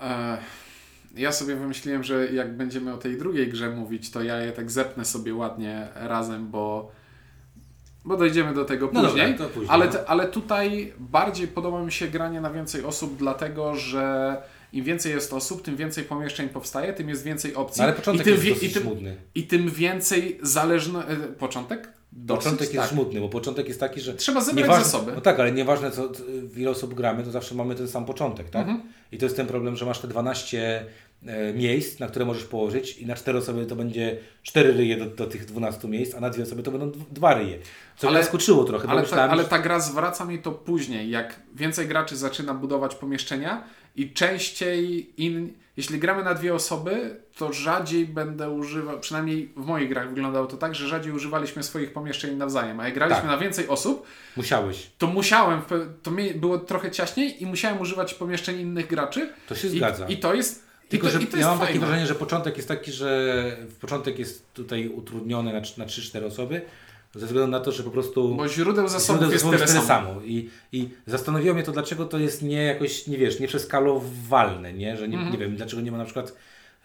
E, 0.00 0.38
ja 1.16 1.32
sobie 1.32 1.56
wymyśliłem, 1.56 2.04
że 2.04 2.32
jak 2.32 2.56
będziemy 2.56 2.94
o 2.94 2.98
tej 2.98 3.18
drugiej 3.18 3.48
grze 3.48 3.70
mówić, 3.70 4.10
to 4.10 4.22
ja 4.22 4.36
je 4.36 4.52
tak 4.52 4.70
zepnę 4.70 5.04
sobie 5.04 5.34
ładnie 5.34 5.88
razem, 5.94 6.50
bo, 6.50 6.92
bo 8.04 8.16
dojdziemy 8.16 8.54
do 8.54 8.64
tego 8.64 8.90
No 8.92 9.02
później. 9.02 9.32
dobra, 9.32 9.46
później, 9.46 9.70
ale, 9.70 9.86
no. 9.86 9.92
te, 9.92 10.06
ale 10.10 10.28
tutaj 10.28 10.92
bardziej 10.98 11.48
podoba 11.48 11.82
mi 11.82 11.92
się 11.92 12.08
granie 12.08 12.40
na 12.40 12.50
więcej 12.50 12.84
osób, 12.84 13.16
dlatego 13.16 13.74
że 13.74 14.36
im 14.72 14.84
więcej 14.84 15.12
jest 15.12 15.32
osób, 15.32 15.62
tym 15.62 15.76
więcej 15.76 16.04
pomieszczeń 16.04 16.48
powstaje, 16.48 16.92
tym 16.92 17.08
jest 17.08 17.24
więcej 17.24 17.54
opcji. 17.54 17.80
No, 17.80 17.84
ale 17.84 17.92
początek 17.92 18.26
I 18.26 18.30
tym, 18.30 18.46
jest 18.46 18.62
i 18.62 18.70
tym, 18.70 18.82
smutny. 18.82 19.16
I 19.34 19.42
tym 19.46 19.70
więcej 19.70 20.38
zależno... 20.42 21.08
e, 21.08 21.16
Początek? 21.16 21.88
Dosyć, 22.12 22.44
Początek 22.44 22.74
jest 22.74 22.80
tak. 22.80 22.90
smutny, 22.90 23.20
bo 23.20 23.28
początek 23.28 23.68
jest 23.68 23.80
taki, 23.80 24.00
że 24.00 24.14
Trzeba 24.14 24.40
zebrać 24.40 24.64
nieważne, 24.64 24.84
zasoby. 24.84 25.12
No 25.14 25.20
tak, 25.20 25.40
ale 25.40 25.52
nieważne 25.52 25.90
co, 25.90 26.08
w 26.42 26.58
ile 26.58 26.70
osób 26.70 26.94
gramy, 26.94 27.22
to 27.24 27.30
zawsze 27.30 27.54
mamy 27.54 27.74
ten 27.74 27.88
sam 27.88 28.04
początek, 28.04 28.50
tak? 28.50 28.68
Mhm. 28.68 28.88
I 29.12 29.18
to 29.18 29.26
jest 29.26 29.36
ten 29.36 29.46
problem, 29.46 29.76
że 29.76 29.86
masz 29.86 29.98
te 29.98 30.08
12 30.08 30.58
e, 30.58 30.84
miejsc, 31.54 31.98
na 31.98 32.06
które 32.06 32.24
możesz 32.24 32.44
położyć 32.44 32.98
i 32.98 33.06
na 33.06 33.14
4 33.14 33.38
osoby 33.38 33.66
to 33.66 33.76
będzie 33.76 34.16
4 34.42 34.72
ryje 34.72 34.96
do, 34.96 35.06
do 35.06 35.26
tych 35.26 35.44
12 35.44 35.88
miejsc, 35.88 36.14
a 36.14 36.20
na 36.20 36.30
dwie 36.30 36.42
osoby 36.42 36.62
to 36.62 36.70
będą 36.70 36.92
dwa 37.10 37.34
ryje. 37.34 37.58
Co 37.96 38.08
Ale- 38.08 38.20
mnie 38.32 38.64
trochę, 38.64 38.88
Ale 38.88 39.02
ta, 39.02 39.30
ale 39.30 39.44
ta 39.44 39.58
gra 39.58 39.80
zwraca 39.80 40.24
mi 40.24 40.38
to 40.38 40.52
później, 40.52 41.10
jak 41.10 41.40
więcej 41.54 41.88
graczy 41.88 42.16
zaczyna 42.16 42.54
budować 42.54 42.94
pomieszczenia 42.94 43.64
i 43.96 44.12
częściej, 44.12 45.10
in, 45.24 45.52
jeśli 45.76 45.98
gramy 45.98 46.24
na 46.24 46.34
dwie 46.34 46.54
osoby, 46.54 47.16
to 47.36 47.52
rzadziej 47.52 48.06
będę 48.06 48.50
używał, 48.50 49.00
przynajmniej 49.00 49.52
w 49.56 49.66
moich 49.66 49.88
grach 49.88 50.08
wyglądało 50.08 50.46
to 50.46 50.56
tak, 50.56 50.74
że 50.74 50.88
rzadziej 50.88 51.12
używaliśmy 51.12 51.62
swoich 51.62 51.92
pomieszczeń 51.92 52.36
nawzajem, 52.36 52.80
a 52.80 52.84
jak 52.84 52.94
graliśmy 52.94 53.22
Tak. 53.22 53.30
na 53.30 53.38
więcej 53.38 53.68
osób, 53.68 54.06
musiałeś. 54.36 54.90
to 54.98 55.06
musiałem, 55.06 55.60
to 56.02 56.10
mi 56.10 56.34
było 56.34 56.58
trochę 56.58 56.90
ciaśniej 56.90 57.42
i 57.42 57.46
musiałem 57.46 57.80
używać 57.80 58.14
pomieszczeń 58.14 58.60
innych 58.60 58.86
graczy. 58.86 59.32
To 59.48 59.54
się 59.54 59.68
I, 59.68 59.70
zgadza. 59.70 60.06
I 60.08 60.16
to 60.16 60.34
jest 60.34 60.67
Tylko, 60.88 61.06
to, 61.06 61.12
że 61.12 61.18
ja 61.38 61.46
mam 61.46 61.58
takie 61.58 61.72
fajne. 61.72 61.86
wrażenie, 61.86 62.06
że 62.06 62.14
początek 62.14 62.56
jest 62.56 62.68
taki, 62.68 62.92
że 62.92 63.56
początek 63.80 64.18
jest 64.18 64.52
tutaj 64.54 64.88
utrudniony 64.88 65.52
na, 65.52 65.58
na 65.58 65.86
3-4 65.86 66.24
osoby, 66.24 66.60
ze 67.14 67.26
względu 67.26 67.50
na 67.50 67.60
to, 67.60 67.72
że 67.72 67.82
po 67.82 67.90
prostu... 67.90 68.34
Bo 68.34 68.48
źródeł 68.48 68.88
zasobów 68.88 69.20
Źródeł 69.20 69.32
jest 69.32 69.44
tyle 69.44 69.56
tyle 69.56 69.68
samo. 69.68 69.86
samo. 69.86 70.20
I, 70.24 70.50
I 70.72 70.88
zastanowiło 71.06 71.54
mnie 71.54 71.62
to, 71.62 71.72
dlaczego 71.72 72.04
to 72.04 72.18
jest 72.18 72.42
nie 72.42 72.62
jakoś, 72.64 73.06
nie 73.06 73.18
wiesz, 73.18 73.40
nie 73.40 73.48
przeskalowalne, 73.48 74.72
nie? 74.72 74.96
Że 74.96 75.08
nie, 75.08 75.14
Mhm. 75.16 75.32
nie 75.32 75.38
wiem, 75.38 75.56
dlaczego 75.56 75.82
nie 75.82 75.92
ma 75.92 75.98
na 75.98 76.04
przykład 76.04 76.36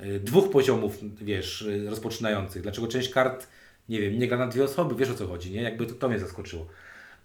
y, 0.01 0.19
dwóch 0.19 0.49
poziomów, 0.51 0.97
wiesz, 1.21 1.61
y, 1.61 1.89
rozpoczynających. 1.89 2.61
Dlaczego 2.61 2.87
część 2.87 3.09
kart, 3.09 3.47
nie 3.89 4.01
wiem, 4.01 4.19
nie 4.19 4.27
gra 4.27 4.37
na 4.37 4.47
dwie 4.47 4.63
osoby, 4.63 4.95
wiesz 4.95 5.09
o 5.09 5.13
co 5.15 5.27
chodzi, 5.27 5.51
nie? 5.51 5.61
Jakby 5.61 5.85
to, 5.85 5.93
to 5.95 6.09
mnie 6.09 6.19
zaskoczyło. 6.19 6.67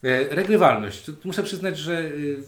E, 0.04 0.34
Regrywalność. 0.34 1.10
Muszę 1.24 1.42
przyznać, 1.42 1.78
że 1.78 2.00
y, 2.00 2.38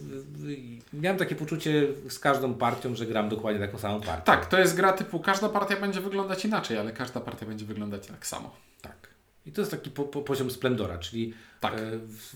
miałem 0.93 1.19
takie 1.19 1.35
poczucie 1.35 1.87
z 2.09 2.19
każdą 2.19 2.55
partią, 2.55 2.95
że 2.95 3.07
gram 3.07 3.29
dokładnie 3.29 3.61
taką 3.67 3.79
samą 3.79 4.01
partię. 4.01 4.23
Tak, 4.25 4.47
to 4.47 4.59
jest 4.59 4.77
gra 4.77 4.93
typu 4.93 5.21
każda 5.21 5.49
partia 5.49 5.77
będzie 5.77 6.01
wyglądać 6.01 6.45
inaczej, 6.45 6.79
ale 6.79 6.93
każda 6.93 7.21
partia 7.21 7.47
będzie 7.47 7.65
wyglądać 7.65 8.07
tak 8.07 8.27
samo. 8.27 8.57
Tak. 8.83 8.97
I 9.47 9.53
to 9.53 9.61
jest 9.61 9.71
taki 9.71 9.91
po, 9.91 10.05
po, 10.05 10.23
poziom 10.23 10.51
splendora, 10.51 10.99
czyli 10.99 11.35
Tak. 11.61 11.75
e, 11.75 11.79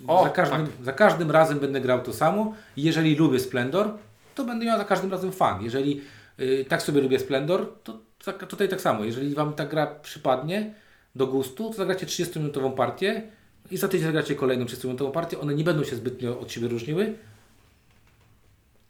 O, 0.06 0.24
za, 0.24 0.30
każdym, 0.30 0.66
za 0.82 0.92
każdym 0.92 1.30
razem 1.30 1.58
będę 1.58 1.80
grał 1.80 2.02
to 2.02 2.12
samo 2.12 2.54
jeżeli 2.76 3.16
lubię 3.16 3.40
splendor, 3.40 3.90
to 4.34 4.44
będę 4.44 4.64
miał 4.64 4.78
za 4.78 4.84
każdym 4.84 5.10
razem 5.10 5.32
fan. 5.32 5.62
Jeżeli 5.62 6.00
y, 6.40 6.64
tak 6.68 6.82
sobie 6.82 7.00
lubię 7.00 7.18
splendor, 7.18 7.72
to 7.84 7.98
za, 8.24 8.32
tutaj 8.32 8.68
tak 8.68 8.80
samo. 8.80 9.04
Jeżeli 9.04 9.34
Wam 9.34 9.52
ta 9.52 9.66
gra 9.66 9.86
przypadnie 9.86 10.74
do 11.14 11.26
gustu, 11.26 11.70
to 11.70 11.76
zagracie 11.76 12.06
30-minutową 12.06 12.74
partię 12.74 13.22
i 13.70 13.76
za 13.76 13.88
tydzień 13.88 14.06
zagracie 14.06 14.34
kolejną 14.34 14.64
30-minutową 14.64 15.10
partię. 15.10 15.40
One 15.40 15.54
nie 15.54 15.64
będą 15.64 15.84
się 15.84 15.96
zbytnio 15.96 16.40
od 16.40 16.52
siebie 16.52 16.68
różniły, 16.68 17.14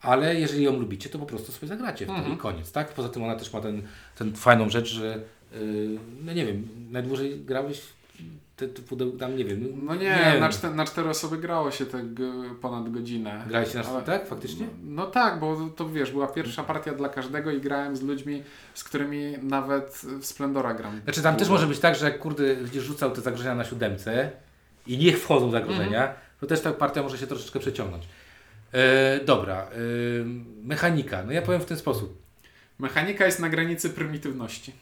ale 0.00 0.40
jeżeli 0.40 0.64
ją 0.64 0.78
lubicie, 0.78 1.10
to 1.10 1.18
po 1.18 1.26
prostu 1.26 1.52
sobie 1.52 1.68
zagracie 1.68 2.04
w 2.04 2.08
to 2.08 2.14
Mhm. 2.14 2.34
i 2.34 2.36
koniec, 2.38 2.72
tak? 2.72 2.88
Poza 2.94 3.08
tym 3.08 3.22
ona 3.22 3.36
też 3.36 3.52
ma 3.52 3.60
ten, 3.60 3.82
ten 4.18 4.34
fajną 4.36 4.68
rzecz, 4.70 4.88
że 4.88 5.18
yy, 5.52 5.98
no 6.24 6.32
nie 6.32 6.46
wiem, 6.46 6.68
najdłużej 6.90 7.40
grałeś 7.40 7.82
te, 8.56 8.68
te 8.68 8.82
tam 9.18 9.36
nie 9.36 9.44
wiem. 9.44 9.80
No 9.82 9.94
nie, 9.94 10.00
wiem. 10.00 10.40
na, 10.62 10.70
na 10.70 10.84
cztery 10.84 11.08
osoby 11.08 11.38
grało 11.38 11.70
się 11.70 11.86
tak 11.86 12.04
ponad 12.60 12.90
godzinę. 12.92 13.44
Grałeś 13.48 13.74
na 13.74 13.84
Ale- 13.84 14.02
tak, 14.02 14.26
faktycznie? 14.28 14.66
No 14.84 15.06
tak, 15.06 15.40
bo 15.40 15.70
to 15.76 15.88
wiesz, 15.88 16.10
była 16.10 16.26
pierwsza 16.26 16.64
partia 16.64 16.92
dla 16.94 17.08
każdego 17.08 17.50
i 17.50 17.60
grałem 17.60 17.96
z 17.96 18.02
ludźmi, 18.02 18.42
z 18.74 18.84
którymi 18.84 19.32
nawet 19.42 20.02
w 20.20 20.26
Splendora 20.26 20.74
gram. 20.74 21.00
Znaczy 21.04 21.22
tam 21.22 21.36
też 21.36 21.48
może 21.48 21.66
być 21.66 21.78
tak, 21.78 21.94
że 21.96 22.04
jak 22.04 22.18
kurde 22.18 22.56
będziesz 22.56 22.84
rzucał 22.84 23.10
te 23.10 23.20
zagrożenia 23.20 23.54
na 23.54 23.64
siódemce 23.64 24.30
i 24.86 24.98
niech 24.98 25.18
wchodzą 25.22 25.50
zagrożenia, 25.50 26.00
Mhm. 26.02 26.16
to 26.40 26.46
też 26.46 26.60
ta 26.60 26.72
partia 26.72 27.02
może 27.02 27.18
się 27.18 27.26
troszeczkę 27.26 27.58
przeciągnąć. 27.60 28.04
E, 28.72 29.20
dobra, 29.24 29.62
e, 29.62 29.66
mechanika. 30.64 31.22
No 31.24 31.32
ja 31.32 31.42
powiem 31.42 31.60
w 31.60 31.64
ten 31.64 31.76
sposób. 31.76 32.22
Mechanika 32.78 33.26
jest 33.26 33.40
na 33.40 33.48
granicy 33.48 33.90
prymitywności. 33.90 34.72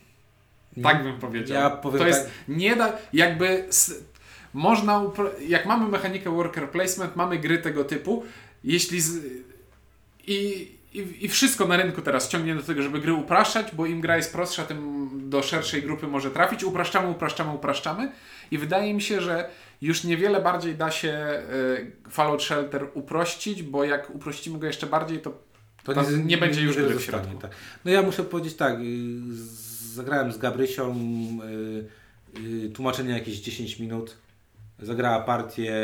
Tak 0.82 1.02
bym 1.02 1.18
powiedział. 1.18 1.58
Ja 1.62 1.70
powiem 1.70 2.00
to 2.00 2.06
jest 2.06 2.24
tak- 2.24 2.32
nie 2.48 2.76
da, 2.76 2.92
jakby 3.12 3.46
s- 3.68 4.04
można, 4.54 5.02
jak 5.48 5.66
mamy 5.66 5.88
mechanikę 5.88 6.30
worker 6.30 6.70
placement, 6.70 7.16
mamy 7.16 7.38
gry 7.38 7.58
tego 7.58 7.84
typu, 7.84 8.24
jeśli 8.64 9.00
z, 9.00 9.24
i 10.26 10.68
i, 10.94 11.24
I 11.24 11.28
wszystko 11.28 11.66
na 11.66 11.76
rynku 11.76 12.02
teraz 12.02 12.28
ciągnie 12.28 12.54
do 12.54 12.62
tego, 12.62 12.82
żeby 12.82 13.00
gry 13.00 13.12
upraszczać, 13.12 13.74
bo 13.74 13.86
im 13.86 14.00
gra 14.00 14.16
jest 14.16 14.32
prostsza, 14.32 14.64
tym 14.64 15.10
do 15.30 15.42
szerszej 15.42 15.82
grupy 15.82 16.06
może 16.06 16.30
trafić. 16.30 16.64
Upraszczamy, 16.64 17.08
upraszczamy, 17.08 17.52
upraszczamy. 17.52 18.12
I 18.50 18.58
wydaje 18.58 18.94
mi 18.94 19.02
się, 19.02 19.20
że 19.20 19.48
już 19.82 20.04
niewiele 20.04 20.40
bardziej 20.40 20.74
da 20.74 20.90
się 20.90 21.42
y, 22.06 22.10
Fallout 22.10 22.42
Shelter 22.42 22.86
uprościć, 22.94 23.62
bo 23.62 23.84
jak 23.84 24.10
uprościmy 24.14 24.58
go 24.58 24.66
jeszcze 24.66 24.86
bardziej, 24.86 25.18
to, 25.18 25.38
To 25.84 25.94
tam 25.94 26.26
nie, 26.26 26.38
będzie 26.38 26.62
już 26.62 26.76
gry 26.76 26.94
w 26.94 27.02
środku. 27.02 27.38
Tak. 27.38 27.50
No 27.84 27.90
ja 27.90 28.02
muszę 28.02 28.24
powiedzieć 28.24 28.54
tak, 28.54 28.74
y, 28.80 28.84
zagrałem 29.94 30.32
z 30.32 30.38
Gabrysią 30.38 30.96
y, 32.36 32.40
y, 32.66 32.70
tłumaczenie 32.70 33.10
jakieś 33.10 33.40
10 33.40 33.78
minut, 33.78 34.16
zagrała 34.78 35.20
partię, 35.20 35.74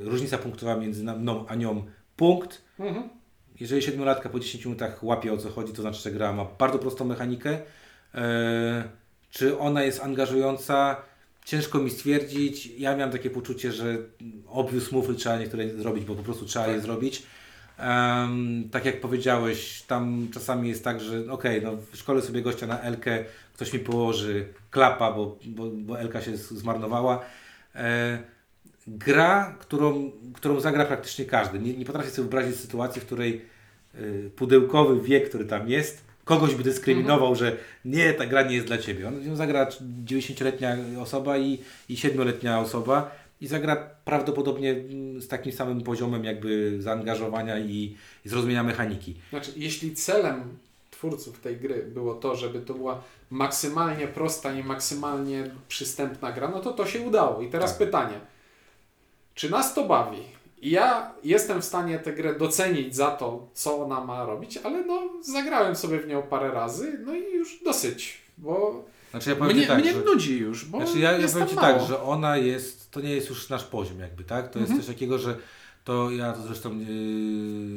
różnica 0.00 0.38
punktowa 0.38 0.76
między 0.76 1.04
mną 1.04 1.44
a 1.48 1.54
nią 1.54 1.84
punkt. 2.16 2.62
Mhm. 2.78 3.08
Jeżeli 3.60 3.82
siedmiolatka 3.82 4.28
po 4.28 4.40
10 4.40 4.64
minutach 4.64 5.04
łapie 5.04 5.32
o 5.32 5.36
co 5.36 5.50
chodzi, 5.50 5.72
to 5.72 5.82
znaczy, 5.82 6.02
że 6.02 6.10
gra 6.10 6.32
ma 6.32 6.44
bardzo 6.58 6.78
prostą 6.78 7.04
mechanikę. 7.04 7.58
E, 8.14 8.84
czy 9.30 9.58
ona 9.58 9.82
jest 9.82 10.02
angażująca? 10.02 10.96
Ciężko 11.44 11.78
mi 11.78 11.90
stwierdzić. 11.90 12.66
Ja 12.66 12.96
miałem 12.96 13.12
takie 13.12 13.30
poczucie, 13.30 13.72
że 13.72 13.96
obvious 14.48 14.92
move 14.92 15.16
trzeba 15.16 15.38
niektóre 15.38 15.68
zrobić, 15.68 16.04
bo 16.04 16.14
po 16.14 16.22
prostu 16.22 16.46
trzeba 16.46 16.66
je 16.66 16.80
zrobić. 16.80 17.22
Em, 17.78 18.68
tak 18.70 18.84
jak 18.84 19.00
powiedziałeś, 19.00 19.82
tam 19.82 20.28
czasami 20.34 20.68
jest 20.68 20.84
tak, 20.84 21.00
że 21.00 21.32
okej, 21.32 21.62
no 21.62 21.76
w 21.92 21.96
szkole 21.96 22.22
sobie 22.22 22.42
gościa 22.42 22.66
na 22.66 22.80
Elkę, 22.80 23.24
ktoś 23.54 23.72
mi 23.72 23.78
położy 23.78 24.46
klapa, 24.70 25.12
bo, 25.12 25.38
bo, 25.46 25.70
bo 25.70 26.00
Elka 26.00 26.22
się 26.22 26.36
zmarnowała. 26.36 27.24
E, 27.74 28.18
gra, 28.86 29.56
którą, 29.60 30.10
którą 30.34 30.60
zagra 30.60 30.84
praktycznie 30.84 31.24
każdy. 31.24 31.58
Nie, 31.58 31.74
nie 31.74 31.84
potrafię 31.84 32.10
sobie 32.10 32.28
wyobrazić 32.28 32.56
sytuacji, 32.60 33.00
w 33.00 33.06
której 33.06 33.42
y, 33.94 34.30
pudełkowy 34.36 35.00
wiek, 35.00 35.28
który 35.28 35.44
tam 35.44 35.68
jest, 35.68 36.04
kogoś 36.24 36.54
by 36.54 36.62
dyskryminował, 36.62 37.34
że 37.36 37.56
nie, 37.84 38.14
ta 38.14 38.26
gra 38.26 38.42
nie 38.42 38.54
jest 38.54 38.66
dla 38.66 38.78
Ciebie. 38.78 39.08
On 39.08 39.22
ją 39.22 39.36
zagra 39.36 39.66
90-letnia 40.04 40.76
osoba 41.00 41.38
i, 41.38 41.58
i 41.88 41.96
7-letnia 41.96 42.60
osoba 42.60 43.10
i 43.40 43.46
zagra 43.46 43.76
prawdopodobnie 44.04 44.70
mm, 44.70 45.20
z 45.22 45.28
takim 45.28 45.52
samym 45.52 45.80
poziomem 45.82 46.24
jakby 46.24 46.82
zaangażowania 46.82 47.58
i, 47.58 47.96
i 48.24 48.28
zrozumienia 48.28 48.62
mechaniki. 48.62 49.14
Znaczy, 49.30 49.52
jeśli 49.56 49.94
celem 49.94 50.42
twórców 50.90 51.40
tej 51.40 51.56
gry 51.56 51.82
było 51.94 52.14
to, 52.14 52.36
żeby 52.36 52.60
to 52.60 52.74
była 52.74 53.02
maksymalnie 53.30 54.08
prosta 54.08 54.52
i 54.52 54.64
maksymalnie 54.64 55.50
przystępna 55.68 56.32
gra, 56.32 56.48
no 56.48 56.60
to 56.60 56.72
to 56.72 56.86
się 56.86 57.00
udało. 57.00 57.42
I 57.42 57.48
teraz 57.48 57.78
Tak. 57.78 57.86
pytanie, 57.86 58.20
czy 59.34 59.50
nas 59.50 59.74
to 59.74 59.84
bawi? 59.84 60.18
Ja 60.62 61.12
jestem 61.24 61.60
w 61.62 61.64
stanie 61.64 61.98
tę 61.98 62.12
grę 62.12 62.34
docenić 62.38 62.96
za 62.96 63.10
to, 63.10 63.48
co 63.54 63.78
ona 63.84 64.04
ma 64.04 64.24
robić, 64.24 64.56
ale 64.56 64.84
no 64.84 65.02
zagrałem 65.22 65.76
sobie 65.76 65.98
w 66.00 66.06
nią 66.06 66.22
parę 66.22 66.50
razy, 66.50 66.98
no 67.06 67.14
i 67.14 67.32
już 67.34 67.62
dosyć, 67.64 68.18
bo 68.38 68.84
Znaczy 69.10 69.30
ja 69.30 69.36
powiem 69.36 69.56
mnie, 69.56 69.66
tak, 69.66 69.78
mnie 69.82 69.92
że... 69.92 70.00
nudzi 70.00 70.38
już, 70.38 70.64
bo 70.64 70.78
Znaczy 70.78 70.98
ja, 70.98 71.12
ja 71.12 71.18
jest 71.18 71.34
powiem 71.34 71.48
Ci 71.48 71.54
mało. 71.54 71.78
tak, 71.78 71.88
że 71.88 72.02
ona 72.02 72.36
jest, 72.36 72.90
to 72.90 73.00
nie 73.00 73.10
jest 73.14 73.28
już 73.28 73.48
nasz 73.48 73.64
poziom 73.64 73.98
jakby, 74.00 74.24
tak? 74.24 74.48
To 74.50 74.58
jest 74.58 74.70
Mhm. 74.70 74.80
coś 74.86 74.94
takiego, 74.94 75.18
że 75.18 75.36
to 75.84 76.10
ja 76.10 76.32
to 76.32 76.42
zresztą 76.42 76.78
yy, 76.78 76.86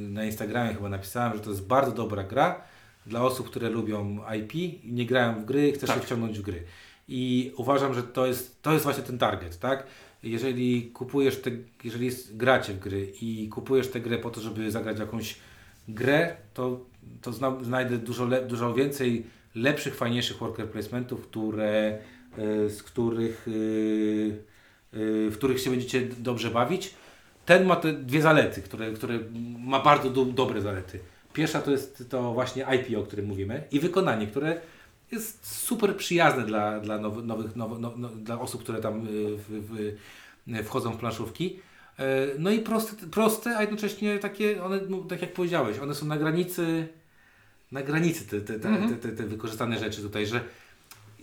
na 0.09 0.25
Instagramie 0.25 0.73
chyba 0.73 0.89
napisałem, 0.89 1.33
że 1.33 1.39
to 1.39 1.49
jest 1.49 1.67
bardzo 1.67 1.91
dobra 1.91 2.23
gra 2.23 2.61
dla 3.05 3.21
osób, 3.23 3.47
które 3.49 3.69
lubią 3.69 4.17
IP 4.39 4.55
i 4.55 4.81
nie 4.93 5.05
grają 5.05 5.39
w 5.41 5.45
gry 5.45 5.69
i 5.69 5.71
chcesz 5.71 5.89
Tak. 5.89 5.97
się 5.99 6.05
wciągnąć 6.05 6.39
w 6.39 6.41
gry. 6.41 6.63
I 7.07 7.53
uważam, 7.57 7.93
że 7.93 8.03
to 8.03 8.25
jest, 8.27 8.61
to 8.61 8.71
jest 8.73 8.83
właśnie 8.83 9.03
ten 9.03 9.17
target, 9.17 9.59
tak? 9.59 9.83
Jeżeli 10.23 10.91
kupujesz 10.91 11.41
te, 11.41 11.51
jeżeli 11.83 12.09
gracie 12.31 12.73
w 12.73 12.79
gry 12.79 13.13
i 13.21 13.49
kupujesz 13.49 13.87
tę 13.87 13.99
grę 13.99 14.17
po 14.17 14.29
to, 14.29 14.41
żeby 14.41 14.71
zagrać 14.71 14.99
jakąś 14.99 15.35
grę, 15.87 16.35
to, 16.53 16.85
to 17.21 17.33
zna, 17.33 17.57
znajdę 17.61 17.97
dużo, 17.97 18.25
le, 18.25 18.41
dużo 18.41 18.73
więcej 18.73 19.23
lepszych, 19.55 19.95
fajniejszych 19.95 20.37
worker 20.37 20.69
placementów, 20.69 21.27
które, 21.27 21.99
y, 22.37 22.69
z 22.69 22.83
których, 22.83 23.47
y, 23.47 23.51
y, 24.93 25.29
w 25.29 25.33
których 25.37 25.59
się 25.59 25.69
będziecie 25.69 26.01
dobrze 26.01 26.51
bawić. 26.51 26.93
Ten 27.45 27.65
ma 27.65 27.75
te 27.75 27.93
dwie 27.93 28.21
zalety, 28.21 28.61
które, 28.61 28.91
które 28.91 29.19
ma 29.59 29.79
bardzo 29.79 30.09
do, 30.09 30.25
dobre 30.25 30.61
zalety. 30.61 30.99
Pierwsza 31.33 31.61
to 31.61 31.71
jest 31.71 32.03
to 32.09 32.33
właśnie 32.33 32.65
IP, 32.75 32.97
o 32.97 33.03
którym 33.03 33.25
mówimy 33.25 33.63
i 33.71 33.79
wykonanie, 33.79 34.27
które 34.27 34.61
jest 35.11 35.57
super 35.57 35.97
przyjazne 35.97 36.43
dla, 36.45 36.79
dla 36.79 36.97
nowych, 36.97 37.25
nowych 37.25 37.55
now, 37.55 37.71
no, 37.79 37.93
no, 37.97 38.09
dla 38.09 38.39
osób, 38.39 38.63
które 38.63 38.81
tam 38.81 39.07
y, 39.07 39.37
w, 39.37 39.45
w, 39.49 40.65
wchodzą 40.67 40.91
w 40.91 40.97
planszówki. 40.97 41.59
E, 41.99 42.27
No 42.39 42.51
i 42.51 42.59
proste, 42.59 43.07
proste, 43.07 43.57
a 43.57 43.61
jednocześnie 43.61 44.19
takie, 44.19 44.63
one, 44.63 44.79
no, 44.89 44.97
tak 44.97 45.21
jak 45.21 45.33
powiedziałeś, 45.33 45.79
one 45.79 45.95
są 45.95 46.05
na 46.05 46.17
granicy, 46.17 46.87
na 47.71 47.81
granicy 47.83 48.25
te, 48.27 48.41
te, 48.41 48.59
te, 48.59 48.69
Mhm. 48.69 48.89
te, 48.89 49.09
te, 49.09 49.15
te 49.17 49.23
wykorzystane 49.23 49.79
rzeczy 49.79 50.01
tutaj, 50.01 50.25
że 50.27 50.41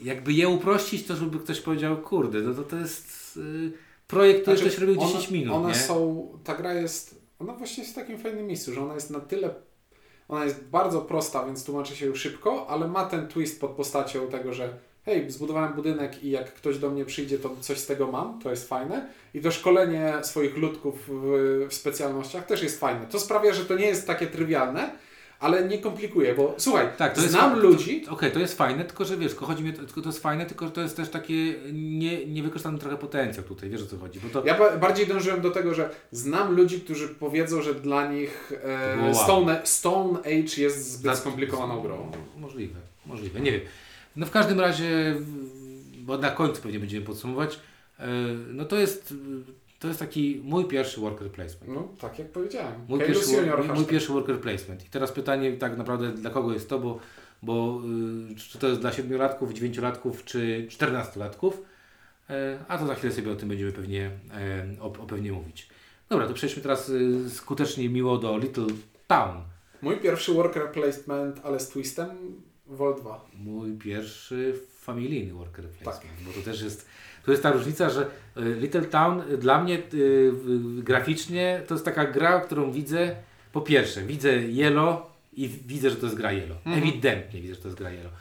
jakby 0.02 0.32
je 0.32 0.48
uprościć, 0.48 1.06
to 1.06 1.16
żeby 1.16 1.38
ktoś 1.38 1.60
powiedział, 1.60 1.96
kurde, 1.96 2.40
no 2.40 2.54
to, 2.54 2.62
to 2.62 2.76
jest 2.76 3.36
y, 3.36 3.72
projekt, 4.06 4.42
który 4.42 4.56
Znaczy, 4.56 4.70
ktoś 4.70 4.80
robił 4.88 5.00
one- 5.00 5.12
10 5.12 5.30
minut, 5.30 5.54
One 5.54 5.68
nie? 5.68 5.74
są, 5.74 6.28
ta 6.44 6.54
gra 6.54 6.74
jest, 6.74 7.20
ona 7.38 7.52
właśnie 7.52 7.82
jest 7.82 7.92
w 7.94 7.98
takim 7.98 8.18
fajnym 8.18 8.46
miejscu, 8.46 8.72
że 8.74 8.80
ona 8.82 8.94
jest 8.94 9.10
na 9.10 9.20
tyle, 9.20 9.54
ona 10.28 10.44
jest 10.44 10.64
bardzo 10.64 11.00
prosta, 11.00 11.46
więc 11.46 11.64
tłumaczy 11.64 11.96
się 11.96 12.06
ją 12.06 12.14
szybko, 12.14 12.66
ale 12.66 12.88
ma 12.88 13.04
ten 13.04 13.28
twist 13.28 13.60
pod 13.60 13.70
postacią 13.70 14.28
tego, 14.28 14.54
że 14.54 14.78
hej, 15.04 15.30
zbudowałem 15.30 15.72
budynek 15.72 16.24
i 16.24 16.30
jak 16.30 16.54
ktoś 16.54 16.78
do 16.78 16.90
mnie 16.90 17.04
przyjdzie, 17.04 17.38
to 17.38 17.50
coś 17.60 17.78
z 17.78 17.86
tego 17.86 18.12
mam, 18.12 18.40
to 18.40 18.50
jest 18.50 18.68
fajne. 18.68 19.08
I 19.34 19.40
to 19.40 19.50
szkolenie 19.50 20.14
swoich 20.22 20.56
ludków 20.56 20.94
w, 21.08 21.66
w 21.70 21.74
specjalnościach 21.74 22.46
też 22.46 22.62
jest 22.62 22.80
fajne. 22.80 23.06
To 23.06 23.20
sprawia, 23.20 23.52
że 23.52 23.64
to 23.64 23.74
nie 23.74 23.86
jest 23.86 24.06
takie 24.06 24.26
trywialne, 24.26 24.90
ale 25.44 25.68
nie 25.68 25.78
komplikuje, 25.78 26.34
bo 26.34 26.54
słuchaj, 26.58 26.86
Tak, 26.98 27.16
jest 27.16 27.30
znam 27.30 27.50
fa- 27.50 27.56
ludzi, 27.56 28.04
Okej, 28.08 28.32
to 28.32 28.38
jest 28.38 28.56
fajne, 28.58 28.84
tylko 28.84 29.04
że 29.04 29.16
wiesz, 29.16 29.30
tylko 29.30 29.46
chodzi 29.46 29.62
mi, 29.64 29.72
tylko 29.72 30.00
to 30.02 30.08
jest 30.08 30.22
fajne, 30.22 30.46
tylko 30.46 30.64
że 30.66 30.70
to 30.72 30.80
jest 30.80 30.96
też 30.96 31.08
takie 31.08 31.54
nie, 31.72 32.26
niewykorzystany 32.26 32.78
trochę 32.78 32.96
potencjał 32.96 33.44
tutaj, 33.44 33.70
wiesz 33.70 33.82
o 33.82 33.86
co 33.86 33.98
chodzi, 33.98 34.20
to 34.32 34.42
Ja 34.46 34.58
ba- 34.58 34.76
bardziej 34.76 35.06
dążyłem 35.06 35.40
do 35.40 35.50
tego, 35.50 35.74
że 35.74 35.90
znam 36.12 36.56
ludzi, 36.56 36.80
którzy 36.80 37.08
powiedzą, 37.08 37.62
że 37.62 37.74
dla 37.74 38.12
nich 38.12 38.52
e, 38.64 38.98
wow. 39.02 39.14
Stone, 39.14 39.60
Stone 39.64 40.18
Age 40.18 40.62
jest 40.62 40.90
zbyt 40.92 41.02
Dla- 41.02 41.16
skomplikowaną 41.16 41.80
grą. 41.82 42.10
Możliwe, 42.36 42.80
możliwe, 43.06 43.40
nie 43.40 43.52
wiem. 43.52 43.60
No 44.16 44.26
w 44.26 44.30
każdym 44.30 44.60
razie, 44.60 45.16
bo 45.98 46.18
na 46.18 46.30
końcu 46.30 46.62
pewnie 46.62 46.78
będziemy 46.80 47.06
podsumować, 47.06 47.58
e, 47.98 48.06
no 48.52 48.64
to 48.64 48.76
jest, 48.76 49.14
to 49.78 49.88
jest 49.88 50.00
taki 50.00 50.40
mój 50.44 50.64
pierwszy 50.64 51.00
worker 51.00 51.30
placement. 51.30 51.74
No, 51.74 51.88
tak 52.00 52.18
jak 52.18 52.28
powiedziałem. 52.28 52.74
Mój 52.88 53.00
pierwszy, 53.00 53.32
Junior 53.32 53.64
mój, 53.64 53.76
mój 53.76 53.84
pierwszy 53.84 54.12
worker 54.12 54.40
placement. 54.40 54.86
I 54.86 54.88
teraz 54.88 55.12
pytanie 55.12 55.52
tak 55.52 55.78
naprawdę 55.78 56.12
dla 56.12 56.30
kogo 56.30 56.52
jest 56.52 56.68
to, 56.68 56.78
bo, 56.78 56.98
bo 57.42 57.80
y, 58.30 58.34
czy 58.34 58.58
to 58.58 58.68
jest 58.68 58.80
dla 58.80 58.92
siedmiolatków, 58.92 59.52
dziewięciolatków 59.52 60.24
czy 60.24 60.66
czternastolatków, 60.70 61.62
e, 62.30 62.58
a 62.68 62.78
to 62.78 62.86
za 62.86 62.94
chwilę 62.94 63.12
sobie 63.12 63.32
o 63.32 63.36
tym 63.36 63.48
będziemy 63.48 63.72
pewnie, 63.72 64.10
e, 64.34 64.66
o, 64.80 64.86
o 64.86 65.06
pewnie 65.06 65.32
mówić. 65.32 65.68
Dobra, 66.08 66.28
to 66.28 66.34
przejdźmy 66.34 66.62
teraz 66.62 66.88
y, 66.88 67.30
skutecznie 67.30 67.88
miło 67.88 68.18
do 68.18 68.38
Little 68.38 68.66
Town. 69.06 69.42
Mój 69.82 69.96
pierwszy 69.96 70.32
worker 70.34 70.72
placement, 70.72 71.40
ale 71.44 71.60
z 71.60 71.68
twistem, 71.68 72.08
Vol 72.66 72.94
2. 72.94 73.24
Mój 73.34 73.72
pierwszy 73.72 74.60
familijny 74.78 75.34
worker 75.34 75.68
placement, 75.68 76.16
Tak. 76.16 76.26
bo 76.26 76.32
to 76.32 76.40
też 76.44 76.62
jest, 76.62 76.86
to 77.24 77.30
jest 77.30 77.42
ta 77.42 77.52
różnica, 77.52 77.90
że 77.90 78.06
y, 78.36 78.54
Little 78.54 78.82
Town 78.82 79.20
y, 79.30 79.38
dla 79.38 79.60
mnie 79.62 79.78
y, 79.94 80.32
graficznie 80.82 81.62
to 81.66 81.74
jest 81.74 81.84
taka 81.84 82.04
gra, 82.04 82.40
którą 82.40 82.72
widzę, 82.72 83.16
po 83.52 83.60
pierwsze 83.60 84.02
widzę 84.02 84.32
Yellow 84.36 85.02
i 85.32 85.48
widzę, 85.48 85.90
że 85.90 85.96
to 85.96 86.06
jest 86.06 86.16
gra 86.18 86.32
Yellow. 86.32 86.58
Mhm. 86.66 86.78
Ewidentnie 86.78 87.40
widzę, 87.40 87.54
że 87.54 87.60
to 87.60 87.68
jest 87.68 87.78
gra 87.78 87.90
Yellow. 87.90 88.12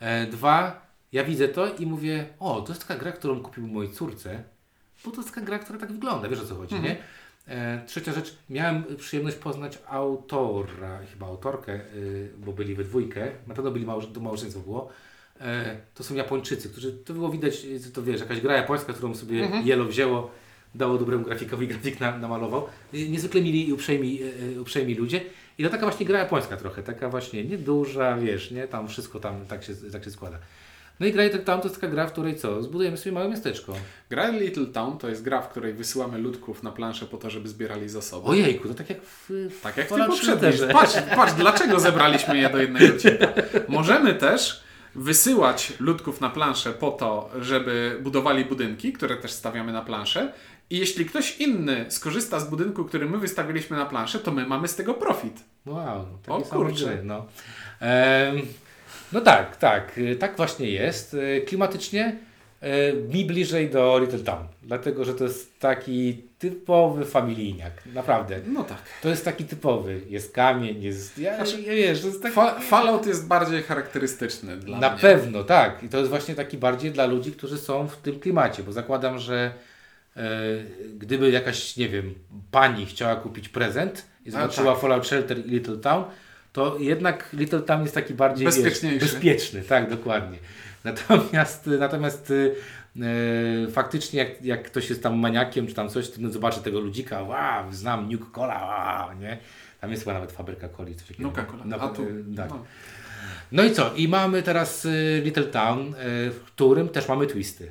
E, 0.00 0.26
dwa, 0.26 0.86
ja 1.12 1.24
widzę 1.24 1.48
to 1.48 1.74
i 1.74 1.86
mówię, 1.86 2.26
o, 2.40 2.60
to 2.60 2.72
jest 2.72 2.88
taka 2.88 3.00
gra, 3.00 3.12
którą 3.12 3.40
kupił 3.40 3.66
mojej 3.66 3.92
córce, 3.92 4.42
bo 5.04 5.10
to 5.10 5.16
jest 5.20 5.34
taka 5.34 5.46
gra, 5.46 5.58
która 5.58 5.78
tak 5.78 5.92
wygląda, 5.92 6.28
wiesz 6.28 6.40
o 6.40 6.44
co 6.46 6.54
chodzi, 6.54 6.74
Mhm. 6.74 6.94
nie? 6.94 7.02
E, 7.54 7.82
trzecia 7.86 8.12
rzecz, 8.12 8.36
miałem 8.50 8.84
przyjemność 8.96 9.36
poznać 9.36 9.78
autora, 9.88 10.98
chyba 11.12 11.26
autorkę, 11.26 11.72
y, 11.94 12.30
bo 12.38 12.52
byli 12.52 12.74
we 12.74 12.84
dwójkę, 12.84 13.28
na 13.46 13.54
pewno 13.54 13.70
byli 13.70 13.86
małż- 13.86 14.12
to 14.14 14.20
małżeństwo 14.20 14.60
było. 14.60 14.88
E, 15.42 15.76
to 15.94 16.04
są 16.04 16.14
Japończycy, 16.14 16.68
którzy, 16.68 16.92
to 16.92 17.14
było 17.14 17.28
widać, 17.28 17.66
to 17.94 18.02
wiesz, 18.02 18.20
jakaś 18.20 18.40
gra 18.40 18.56
japońska, 18.56 18.92
którą 18.92 19.14
sobie 19.14 19.42
Mhm. 19.44 19.66
Yellow 19.66 19.88
wzięło, 19.88 20.30
dało 20.74 20.98
dobremu 20.98 21.24
grafikowi, 21.24 21.68
grafik 21.68 22.00
na, 22.00 22.18
namalował. 22.18 22.66
Niezwykle 22.92 23.40
mili 23.40 23.68
i 23.68 23.72
uprzejmi, 23.72 24.22
y, 24.22 24.54
y, 24.56 24.60
uprzejmi 24.60 24.94
ludzie. 24.94 25.20
I 25.58 25.64
to 25.64 25.70
taka 25.70 25.82
właśnie 25.86 26.06
gra 26.06 26.18
japońska 26.18 26.56
trochę, 26.56 26.82
taka 26.82 27.08
właśnie 27.08 27.44
nieduża, 27.44 28.16
wiesz, 28.16 28.50
nie? 28.50 28.68
Tam 28.68 28.88
wszystko 28.88 29.20
tam 29.20 29.46
tak 29.46 29.64
się, 29.64 29.74
tak 29.92 30.04
się 30.04 30.10
składa. 30.10 30.38
No 31.00 31.06
i 31.06 31.12
gra 31.12 31.24
Little 31.24 31.40
Town 31.40 31.60
to 31.60 31.68
jest 31.68 31.80
taka 31.80 31.92
gra, 31.92 32.06
w 32.06 32.12
której 32.12 32.36
co? 32.36 32.62
Zbudujemy 32.62 32.96
sobie 32.96 33.12
małe 33.12 33.28
miasteczko. 33.28 33.74
Gra 34.10 34.28
Little 34.28 34.66
Town 34.66 34.98
to 34.98 35.08
jest 35.08 35.22
gra, 35.22 35.42
w 35.42 35.48
której 35.48 35.74
wysyłamy 35.74 36.18
ludków 36.18 36.62
na 36.62 36.72
planszę 36.72 37.06
po 37.06 37.16
to, 37.16 37.30
żeby 37.30 37.48
zbierali 37.48 37.88
zasoby. 37.88 38.28
Ojejku, 38.28 38.68
to 38.68 38.74
tak 38.74 38.90
jak 38.90 39.02
w, 39.02 39.30
w 39.30 39.60
Tak 39.60 39.76
jak 39.76 39.86
ty 39.86 39.90
Fallout 39.90 40.10
poprzedni. 40.10 40.40
Shelterze. 40.40 40.68
Patrz, 40.68 40.94
patrz, 41.16 41.32
dlaczego 41.32 41.80
zebraliśmy 41.80 42.38
je 42.38 42.50
do 42.50 42.58
jednego 42.58 42.94
odcinka. 42.94 43.28
Możemy 43.68 44.14
też 44.14 44.62
wysyłać 44.94 45.72
ludków 45.80 46.20
na 46.20 46.30
planszę 46.30 46.72
po 46.72 46.90
to, 46.90 47.30
żeby 47.40 47.98
budowali 48.02 48.44
budynki, 48.44 48.92
które 48.92 49.16
też 49.16 49.30
stawiamy 49.32 49.72
na 49.72 49.82
planszę. 49.82 50.32
I 50.70 50.78
jeśli 50.78 51.06
ktoś 51.06 51.36
inny 51.40 51.84
skorzysta 51.88 52.40
z 52.40 52.50
budynku, 52.50 52.84
który 52.84 53.06
my 53.06 53.18
wystawiliśmy 53.18 53.76
na 53.76 53.86
planszę, 53.86 54.18
to 54.18 54.30
my 54.32 54.46
mamy 54.46 54.68
z 54.68 54.74
tego 54.76 54.94
profit. 54.94 55.44
Wow, 55.66 56.06
takie 56.22 56.38
O 56.38 56.42
kurczę. 56.42 56.84
gry, 56.84 57.00
no. 57.04 57.26
Em, 57.80 58.40
no 59.12 59.20
tak, 59.20 59.56
tak, 59.56 59.98
y, 59.98 60.16
tak 60.16 60.36
właśnie 60.36 60.70
jest. 60.70 61.14
Y, 61.14 61.44
Klimatycznie 61.48 62.16
mi 63.08 63.24
bliżej 63.24 63.70
do 63.70 63.98
Little 63.98 64.18
Town, 64.18 64.46
dlatego 64.62 65.04
że 65.04 65.14
to 65.14 65.24
jest 65.24 65.58
taki 65.60 66.22
typowy 66.38 67.04
familijniak, 67.04 67.72
naprawdę. 67.94 68.40
No 68.46 68.64
tak. 68.64 68.78
To 69.02 69.08
jest 69.08 69.24
taki 69.24 69.44
typowy, 69.44 70.00
jest 70.08 70.32
kamień, 70.34 70.82
jest, 70.82 71.18
ja, 71.18 71.36
Znaczy, 71.36 71.62
ja 71.62 71.72
wiesz, 71.74 72.00
to 72.00 72.06
jest 72.06 72.22
taki... 72.22 72.34
Fa- 72.34 72.60
Fallout 72.60 73.06
jest 73.06 73.26
bardziej 73.26 73.62
charakterystyczny 73.62 74.56
dla 74.56 74.78
Na 74.78 74.90
mnie. 74.90 74.98
pewno, 75.00 75.44
tak. 75.44 75.82
I 75.82 75.88
to 75.88 75.98
jest 75.98 76.10
właśnie 76.10 76.34
taki 76.34 76.58
bardziej 76.58 76.90
dla 76.90 77.06
ludzi, 77.06 77.32
którzy 77.32 77.58
są 77.58 77.88
w 77.88 77.96
tym 77.96 78.20
klimacie, 78.20 78.62
bo 78.62 78.72
zakładam, 78.72 79.18
że 79.18 79.52
e, 80.16 80.22
gdyby 80.98 81.30
jakaś, 81.30 81.76
nie 81.76 81.88
wiem, 81.88 82.14
pani 82.50 82.86
chciała 82.86 83.16
kupić 83.16 83.48
prezent 83.48 84.04
i 84.26 84.30
zobaczyła 84.30 84.72
tak. 84.72 84.80
Fallout 84.80 85.06
Shelter 85.06 85.38
i 85.46 85.50
Little 85.50 85.76
Town, 85.76 86.04
to 86.52 86.76
jednak 86.78 87.28
Little 87.32 87.60
Town 87.62 87.82
jest 87.82 87.94
taki 87.94 88.14
bardziej 88.14 88.46
wiesz, 88.46 88.54
Bezpieczniejszy. 88.54 88.98
bezpieczny, 89.06 89.62
tak, 89.62 89.90
dokładnie. 89.90 90.38
Natomiast, 90.84 91.66
natomiast 91.66 92.30
e, 92.30 93.04
e, 93.66 93.70
faktycznie 93.70 94.18
jak, 94.18 94.42
jak 94.44 94.62
ktoś 94.62 94.90
jest 94.90 95.02
tam 95.02 95.18
maniakiem 95.18 95.66
czy 95.66 95.74
tam 95.74 95.88
coś, 95.88 96.10
to 96.10 96.30
zobaczy 96.30 96.60
tego 96.62 96.80
ludzika, 96.80 97.22
wow, 97.22 97.72
znam 97.72 98.12
Nuke 98.12 98.26
Cola, 98.32 98.64
wow, 99.08 99.18
nie? 99.18 99.38
Tam 99.80 99.90
jest 99.90 100.02
chyba 100.02 100.14
nawet 100.14 100.32
fabryka 100.32 100.68
coli, 100.68 100.94
coś 100.96 101.08
takiego. 101.08 101.28
Nuka-Cola. 101.28 101.62
No, 101.64 101.76
A 101.80 101.88
tu? 101.88 102.02
e, 102.02 102.36
tak. 102.36 102.50
No. 102.50 102.64
No 103.52 103.64
i 103.64 103.72
co? 103.72 103.94
I 103.94 104.08
mamy 104.08 104.42
teraz 104.42 104.84
y, 104.84 105.20
Little 105.24 105.44
Town, 105.44 105.80
y, 105.88 105.94
w 106.30 106.40
którym 106.46 106.88
też 106.88 107.08
mamy 107.08 107.26
twisty. 107.26 107.68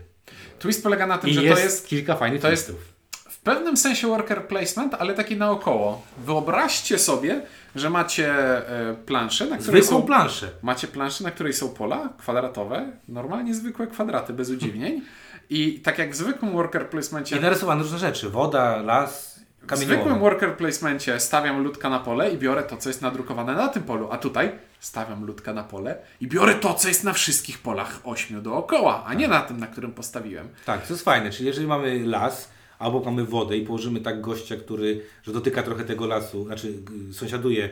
Twist 0.59 0.83
polega 0.83 1.07
na 1.07 1.17
tym, 1.17 1.29
I 1.29 1.33
że 1.33 1.43
jest, 1.43 1.55
to 1.57 1.63
jest 1.63 1.87
kilka 1.87 2.15
fajnych 2.15 2.41
to 2.41 2.51
jest- 2.51 2.65
twistów. 2.65 2.93
w 3.29 3.39
pewnym 3.39 3.77
sensie 3.77 4.07
worker 4.07 4.47
placement, 4.47 4.93
ale 4.93 5.13
taki 5.13 5.37
naokoło. 5.37 6.05
Wyobraźcie 6.17 6.97
sobie, 6.99 7.41
że 7.75 7.89
macie 7.89 8.29
e, 8.69 8.95
planszę, 9.05 9.45
na 9.45 9.57
której 9.57 9.81
Zwykłą 9.81 9.99
są 9.99 10.05
planszę. 10.07 10.49
Macie 10.61 10.87
planszę, 10.87 11.23
na 11.23 11.31
której 11.31 11.53
są 11.53 11.69
pola 11.69 12.09
kwadratowe, 12.17 12.91
normalnie 13.07 13.55
zwykłe 13.55 13.87
kwadraty, 13.87 14.33
bez 14.33 14.49
udziwnień. 14.49 15.01
I 15.49 15.79
tak 15.79 15.97
jak 15.97 16.11
w 16.11 16.15
zwykłym 16.15 16.51
worker 16.51 16.89
placemencie, 16.89 17.37
I 17.37 17.39
narysowane 17.41 17.81
różne 17.81 17.97
rzeczy. 17.99 18.29
Woda, 18.29 18.77
las, 18.77 19.39
w 19.61 19.65
kamieniołomy. 19.65 20.01
zwykłym 20.01 20.19
worker 20.19 20.57
placemencie 20.57 21.19
stawiam 21.19 21.63
ludka 21.63 21.89
na 21.89 21.99
pole 21.99 22.31
i 22.31 22.37
biorę 22.37 22.63
to, 22.63 22.77
co 22.77 22.89
jest 22.89 23.01
nadrukowane 23.01 23.55
na 23.55 23.67
tym 23.67 23.83
polu. 23.83 24.07
A 24.11 24.17
tutaj 24.17 24.51
stawiam 24.79 25.25
ludka 25.25 25.53
na 25.53 25.63
pole 25.63 25.97
i 26.21 26.27
biorę 26.27 26.55
to, 26.55 26.73
co 26.73 26.87
jest 26.87 27.03
na 27.03 27.13
wszystkich 27.13 27.59
polach 27.59 27.99
ośmiu 28.03 28.41
dookoła, 28.41 29.03
a 29.05 29.13
nie 29.13 29.27
na 29.27 29.41
tym, 29.41 29.57
na 29.59 29.67
którym 29.67 29.91
postawiłem. 29.91 30.49
Tak, 30.65 30.87
to 30.87 30.93
jest 30.93 31.05
fajne. 31.05 31.29
Czyli 31.31 31.47
jeżeli 31.47 31.67
mamy 31.67 32.05
las, 32.05 32.49
albo 32.81 32.99
mamy 32.99 33.25
wodę 33.25 33.57
i 33.57 33.65
położymy 33.65 34.01
tak 34.01 34.21
gościa, 34.21 34.55
który, 34.55 35.01
że 35.23 35.33
dotyka 35.33 35.63
trochę 35.63 35.83
tego 35.83 36.07
lasu, 36.07 36.45
znaczy 36.45 36.73
y, 37.09 37.13
sąsiaduje 37.13 37.65
y, 37.65 37.69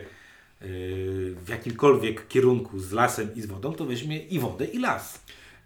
w 1.44 1.48
jakimkolwiek 1.48 2.28
kierunku 2.28 2.78
z 2.78 2.92
lasem 2.92 3.34
i 3.34 3.40
z 3.40 3.46
wodą, 3.46 3.72
to 3.72 3.84
weźmie 3.84 4.18
i 4.18 4.38
wodę, 4.38 4.64
i 4.64 4.78
las. 4.78 5.22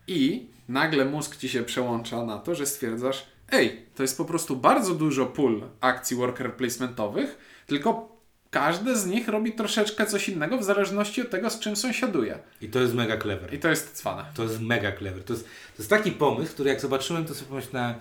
I 0.07 0.47
nagle 0.69 1.05
mózg 1.05 1.37
ci 1.37 1.49
się 1.49 1.63
przełącza 1.63 2.25
na 2.25 2.39
to, 2.39 2.55
że 2.55 2.67
stwierdzasz, 2.67 3.27
ej, 3.53 3.87
to 3.95 4.03
jest 4.03 4.19
po 4.19 4.25
prostu 4.25 4.57
bardzo 4.57 4.95
dużo 4.95 5.27
pól 5.27 5.63
akcji 5.81 6.17
worker 6.17 6.55
placementowych, 6.55 7.39
tylko 7.67 8.15
każde 8.51 8.97
z 8.97 9.07
nich 9.07 9.29
robi 9.29 9.53
troszeczkę 9.53 10.07
coś 10.07 10.29
innego 10.29 10.59
w 10.59 10.65
zależności 10.65 11.23
od 11.23 11.31
tego, 11.31 11.51
z 11.51 11.59
czym 11.59 11.77
sąsiaduje. 11.77 12.39
I 12.61 12.69
to 12.69 12.81
jest 12.81 12.95
mega 12.95 13.19
clever. 13.19 13.55
I 13.55 13.59
to 13.59 13.69
jest 13.69 13.93
cwane. 13.93 14.25
To 14.35 14.43
jest 14.43 14.61
mega 14.61 14.93
clever. 14.93 15.25
To 15.25 15.33
jest, 15.33 15.45
to 15.45 15.79
jest 15.79 15.91
taki 15.91 16.13
pomysł, 16.13 16.53
który 16.53 16.71
jak 16.71 16.81
zobaczyłem, 16.81 17.25
to 17.25 17.35
sobie 17.35 17.49
pomyślałem, 17.49 17.95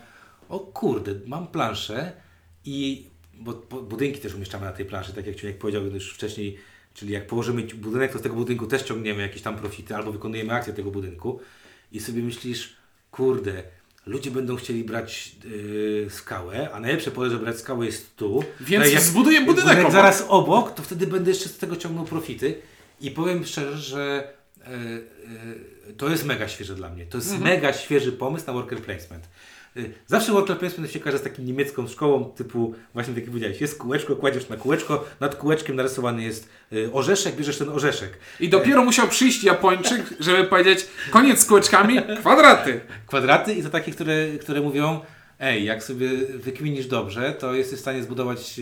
o 0.50 0.60
kurde, 0.60 1.16
mam 1.26 1.48
planszę 1.48 2.12
i 2.66 3.08
bo, 3.34 3.54
bo 3.70 3.82
budynki 3.82 4.20
też 4.20 4.34
umieszczamy 4.36 4.66
na 4.66 4.72
tej 4.72 4.86
planszy, 4.86 5.14
tak 5.14 5.28
jak 5.28 5.36
Ciunek 5.36 5.58
powiedział 5.58 5.86
już 5.86 6.14
wcześniej, 6.14 6.58
czyli 6.94 7.14
jak 7.14 7.28
położymy 7.28 7.64
budynek, 7.76 8.12
to 8.14 8.20
z 8.20 8.22
tego 8.22 8.36
budynku 8.36 8.68
też 8.68 8.82
ciągniemy 8.84 9.22
jakieś 9.22 9.42
tam 9.42 9.56
profity 9.58 9.96
albo 9.96 10.12
wykonujemy 10.12 10.54
akcję 10.54 10.74
tego 10.74 10.92
budynku 10.92 11.40
i 11.92 12.00
sobie 12.00 12.24
myślisz, 12.24 12.74
kurde, 13.12 13.64
ludzie 14.06 14.32
będą 14.32 14.56
chcieli 14.56 14.84
brać 14.84 15.36
yy, 15.46 16.08
skałę, 16.10 16.72
a 16.72 16.80
najlepsze 16.80 17.12
pole, 17.12 17.30
żeby 17.30 17.44
brać 17.44 17.60
skałę 17.60 17.86
jest 17.86 18.16
tu. 18.16 18.44
Więc 18.62 18.86
No 18.94 19.00
i 19.00 19.02
zbuduję 19.04 19.42
budynek 19.42 19.80
obok. 19.80 19.92
zaraz 19.92 20.26
obok, 20.28 20.74
to 20.76 20.84
wtedy 20.84 21.08
będę 21.08 21.32
jeszcze 21.32 21.50
z 21.50 21.58
tego 21.58 21.76
ciągnął 21.76 22.06
profity 22.06 22.56
i 23.02 23.12
powiem 23.12 23.46
szczerze, 23.46 23.78
że 23.78 24.34
e, 24.62 24.68
e, 24.68 25.94
to 25.98 26.10
jest 26.10 26.26
mega 26.26 26.48
świeże 26.48 26.76
dla 26.76 26.90
mnie. 26.90 27.06
To 27.06 27.18
jest 27.18 27.32
Mhm. 27.32 27.50
mega 27.52 27.74
świeży 27.74 28.12
pomysł 28.12 28.48
na 28.48 28.54
worker 28.54 28.80
placement. 28.80 29.30
E, 29.78 29.82
Zawsze 30.08 30.32
worker 30.32 30.58
placement 30.58 30.92
się 30.92 31.00
kojarzy 31.00 31.18
z 31.18 31.24
taką 31.24 31.44
niemiecką 31.44 31.88
szkołą 31.88 32.26
typu, 32.26 32.76
właśnie 32.94 33.14
tak 33.14 33.24
jak 33.24 33.30
powiedziałeś, 33.30 33.62
jest 33.62 33.78
kółeczko, 33.78 34.16
kładziesz 34.16 34.50
na 34.50 34.58
kółeczko, 34.58 35.06
nad 35.20 35.36
kółeczkiem 35.36 35.76
narysowany 35.76 36.24
jest 36.24 36.50
e, 36.72 36.94
orzeszek, 36.94 37.36
bierzesz 37.36 37.58
ten 37.58 37.70
orzeszek. 37.70 38.18
I 38.40 38.50
dopiero 38.50 38.84
musiał 38.84 39.08
przyjść 39.08 39.44
Japończyk, 39.44 40.14
żeby 40.20 40.44
powiedzieć, 40.44 40.88
koniec 41.12 41.40
z 41.40 41.46
kółeczkami, 41.46 42.00
kwadraty. 42.20 42.82
Kwadraty 43.08 43.54
i 43.54 43.64
to 43.64 43.70
takie, 43.70 43.92
które, 43.92 44.28
które 44.42 44.62
mówią, 44.62 45.00
ej, 45.40 45.66
jak 45.66 45.84
sobie 45.84 46.10
wykminisz 46.34 46.88
dobrze, 46.88 47.34
to 47.34 47.54
jesteś 47.54 47.80
w 47.80 47.82
stanie 47.82 48.04
zbudować 48.04 48.60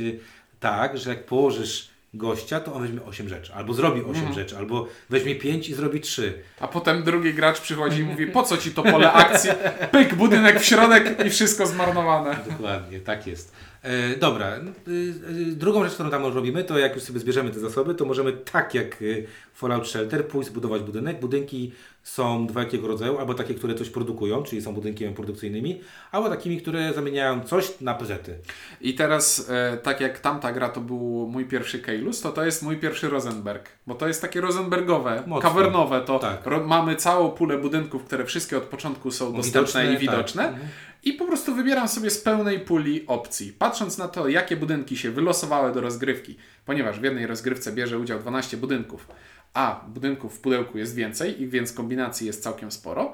tak, 0.60 0.98
że 0.98 1.10
jak 1.10 1.26
położysz 1.26 1.91
gościa, 2.14 2.60
to 2.60 2.74
on 2.74 2.82
weźmie 2.82 3.02
8 3.04 3.30
rzeczy, 3.30 3.54
albo 3.54 3.74
zrobi 3.74 4.02
8 4.02 4.16
Mhm. 4.16 4.34
rzeczy, 4.34 4.58
albo 4.58 4.88
weźmie 5.10 5.36
5 5.36 5.70
i 5.70 5.74
zrobi 5.74 6.02
3. 6.02 6.34
A 6.60 6.68
potem 6.68 7.04
drugi 7.04 7.34
gracz 7.34 7.62
przychodzi 7.62 8.02
i 8.02 8.04
mówi, 8.04 8.28
po 8.28 8.44
co 8.44 8.58
ci 8.58 8.72
to 8.72 8.84
pole 8.84 9.12
akcji? 9.14 9.50
Pyk, 9.92 10.16
budynek 10.16 10.60
w 10.60 10.66
środek 10.66 11.26
i 11.26 11.30
wszystko 11.30 11.68
zmarnowane. 11.68 12.38
Dokładnie, 12.50 13.00
tak 13.00 13.28
jest. 13.28 13.54
E, 13.84 14.16
dobra, 14.18 14.58
y, 14.58 14.92
y, 14.92 15.56
drugą 15.56 15.84
rzecz, 15.84 15.94
którą 15.94 16.10
tam 16.10 16.26
robimy, 16.26 16.64
to 16.64 16.78
jak 16.80 16.96
już 16.96 17.04
sobie 17.04 17.20
zbierzemy 17.20 17.52
te 17.52 17.60
zasoby, 17.60 17.96
to 17.96 18.06
możemy 18.06 18.34
tak 18.34 18.74
jak 18.76 19.02
y, 19.02 19.28
Fallout 19.54 19.88
Shelter 19.88 20.28
pójść 20.28 20.50
zbudować 20.50 20.82
budynek. 20.82 21.20
Budynki 21.20 21.72
są 22.04 22.48
dwojakiego 22.48 22.88
rodzaju, 22.88 23.18
albo 23.20 23.34
takie, 23.34 23.54
które 23.56 23.76
coś 23.76 23.90
produkują, 23.90 24.44
czyli 24.44 24.62
są 24.62 24.74
budynkami 24.74 25.12
produkcyjnymi, 25.16 25.82
albo 26.12 26.30
takimi, 26.30 26.62
które 26.62 26.94
zamieniają 26.94 27.42
coś 27.44 27.82
na 27.82 27.94
pezety. 27.94 28.38
I 28.82 28.94
teraz, 28.94 29.50
e, 29.50 29.78
tak 29.78 30.02
jak 30.02 30.20
tamta 30.20 30.52
gra 30.52 30.70
to 30.70 30.82
był 30.82 31.28
mój 31.32 31.46
pierwszy 31.46 31.80
Keylus, 31.80 32.22
to 32.22 32.32
to 32.32 32.46
jest 32.46 32.64
mój 32.64 32.78
pierwszy 32.78 33.10
Rosenberg. 33.10 33.70
Bo 33.88 33.96
to 33.96 34.08
jest 34.08 34.22
takie 34.22 34.42
Rosenbergowe, 34.42 35.24
Mocno. 35.28 35.50
kawernowe. 35.50 36.02
To 36.02 36.20
Tak. 36.20 36.46
ro- 36.46 36.68
mamy 36.68 36.96
całą 36.96 37.30
pulę 37.32 37.58
budynków, 37.58 38.04
które 38.04 38.26
wszystkie 38.26 38.58
od 38.58 38.64
początku 38.64 39.12
są 39.12 39.34
dostępne 39.34 39.62
Widoczne, 39.62 39.94
i 39.94 39.98
widoczne. 39.98 40.44
tak. 40.44 40.56
I 41.04 41.14
po 41.14 41.26
prostu 41.26 41.56
wybieram 41.56 41.88
sobie 41.88 42.10
z 42.10 42.22
pełnej 42.22 42.60
puli 42.60 43.08
opcji. 43.08 43.54
Patrząc 43.54 43.98
na 43.98 44.08
to, 44.08 44.28
jakie 44.28 44.56
budynki 44.56 44.98
się 44.98 45.12
wylosowały 45.12 45.74
do 45.74 45.82
rozgrywki, 45.82 46.36
ponieważ 46.66 47.00
w 47.00 47.04
jednej 47.04 47.28
rozgrywce 47.28 47.72
bierze 47.72 48.00
udział 48.00 48.20
12 48.20 48.58
budynków, 48.58 49.08
a 49.54 49.86
budynków 49.88 50.38
w 50.38 50.40
pudełku 50.40 50.78
jest 50.78 50.96
więcej, 50.96 51.42
i 51.42 51.48
więc 51.48 51.74
kombinacji 51.74 52.28
jest 52.28 52.44
całkiem 52.44 52.72
sporo. 52.72 53.14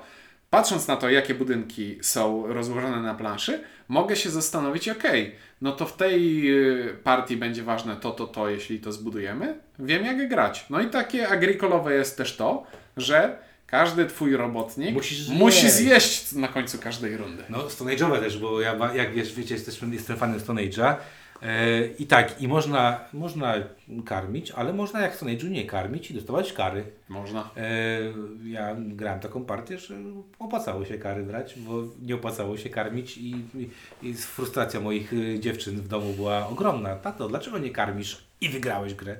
Patrząc 0.49 0.87
na 0.87 0.95
to, 0.95 1.09
jakie 1.09 1.35
budynki 1.35 1.97
są 2.01 2.47
rozłożone 2.47 3.01
na 3.01 3.15
planszy, 3.15 3.63
mogę 3.87 4.15
się 4.15 4.29
zastanowić, 4.29 4.89
ok, 4.89 5.03
no 5.61 5.71
to 5.71 5.85
w 5.85 5.97
tej 5.97 6.51
y, 6.89 6.97
partii 7.03 7.37
będzie 7.37 7.63
ważne 7.63 7.95
to, 7.95 8.11
to, 8.11 8.27
to, 8.27 8.49
jeśli 8.49 8.79
to 8.79 8.91
zbudujemy. 8.91 9.59
Wiem, 9.79 10.05
jak 10.05 10.29
grać. 10.29 10.65
No 10.69 10.81
i 10.81 10.89
takie 10.89 11.29
agrikolowe 11.29 11.93
jest 11.93 12.17
też 12.17 12.37
to, 12.37 12.63
że 12.97 13.46
każdy 13.67 14.05
twój 14.05 14.35
robotnik 14.35 14.93
Musisz 14.93 15.29
musi 15.29 15.69
zjeść. 15.69 16.31
na 16.31 16.47
końcu 16.47 16.79
każdej 16.79 17.17
rundy. 17.17 17.43
No, 17.49 17.69
Stone 17.69 17.95
Age'owe 17.95 18.19
też, 18.19 18.37
bo 18.39 18.61
ja, 18.61 18.93
jak 18.95 19.13
wiesz, 19.13 19.33
wiecie, 19.33 19.55
jestem, 19.55 19.93
jestem 19.93 20.17
fanem 20.17 20.39
Stone 20.39 20.61
Age'a. 20.61 20.95
E, 21.41 21.85
I 21.87 22.07
tak, 22.07 22.41
i 22.41 22.47
można, 22.47 22.99
można 23.13 23.53
karmić, 24.05 24.51
ale 24.51 24.73
można 24.73 25.01
jak 25.01 25.13
w 25.13 25.15
Stone 25.15 25.31
Age'u 25.31 25.49
nie 25.49 25.65
karmić 25.65 26.11
i 26.11 26.13
dostawać 26.13 26.53
kary. 26.53 26.83
Można. 27.09 27.49
E, 27.57 27.99
ja 28.43 28.75
grałem 28.77 29.19
taką 29.19 29.45
partię, 29.45 29.77
że 29.77 29.95
opłacało 30.39 30.85
się 30.85 30.97
kary 30.97 31.23
brać, 31.23 31.53
bo 31.57 31.83
nie 32.01 32.15
opłacało 32.15 32.57
się 32.57 32.69
karmić 32.69 33.17
i, 33.17 33.35
i, 33.55 33.69
i 34.01 34.13
frustracja 34.13 34.79
moich 34.79 35.13
y, 35.13 35.39
dziewczyn 35.39 35.75
w 35.81 35.87
domu 35.87 36.13
była 36.13 36.47
ogromna. 36.47 36.95
Tato, 36.95 37.27
dlaczego 37.27 37.57
nie 37.57 37.69
karmisz 37.69 38.23
i 38.41 38.49
wygrałeś 38.49 38.93
grę? 38.93 39.17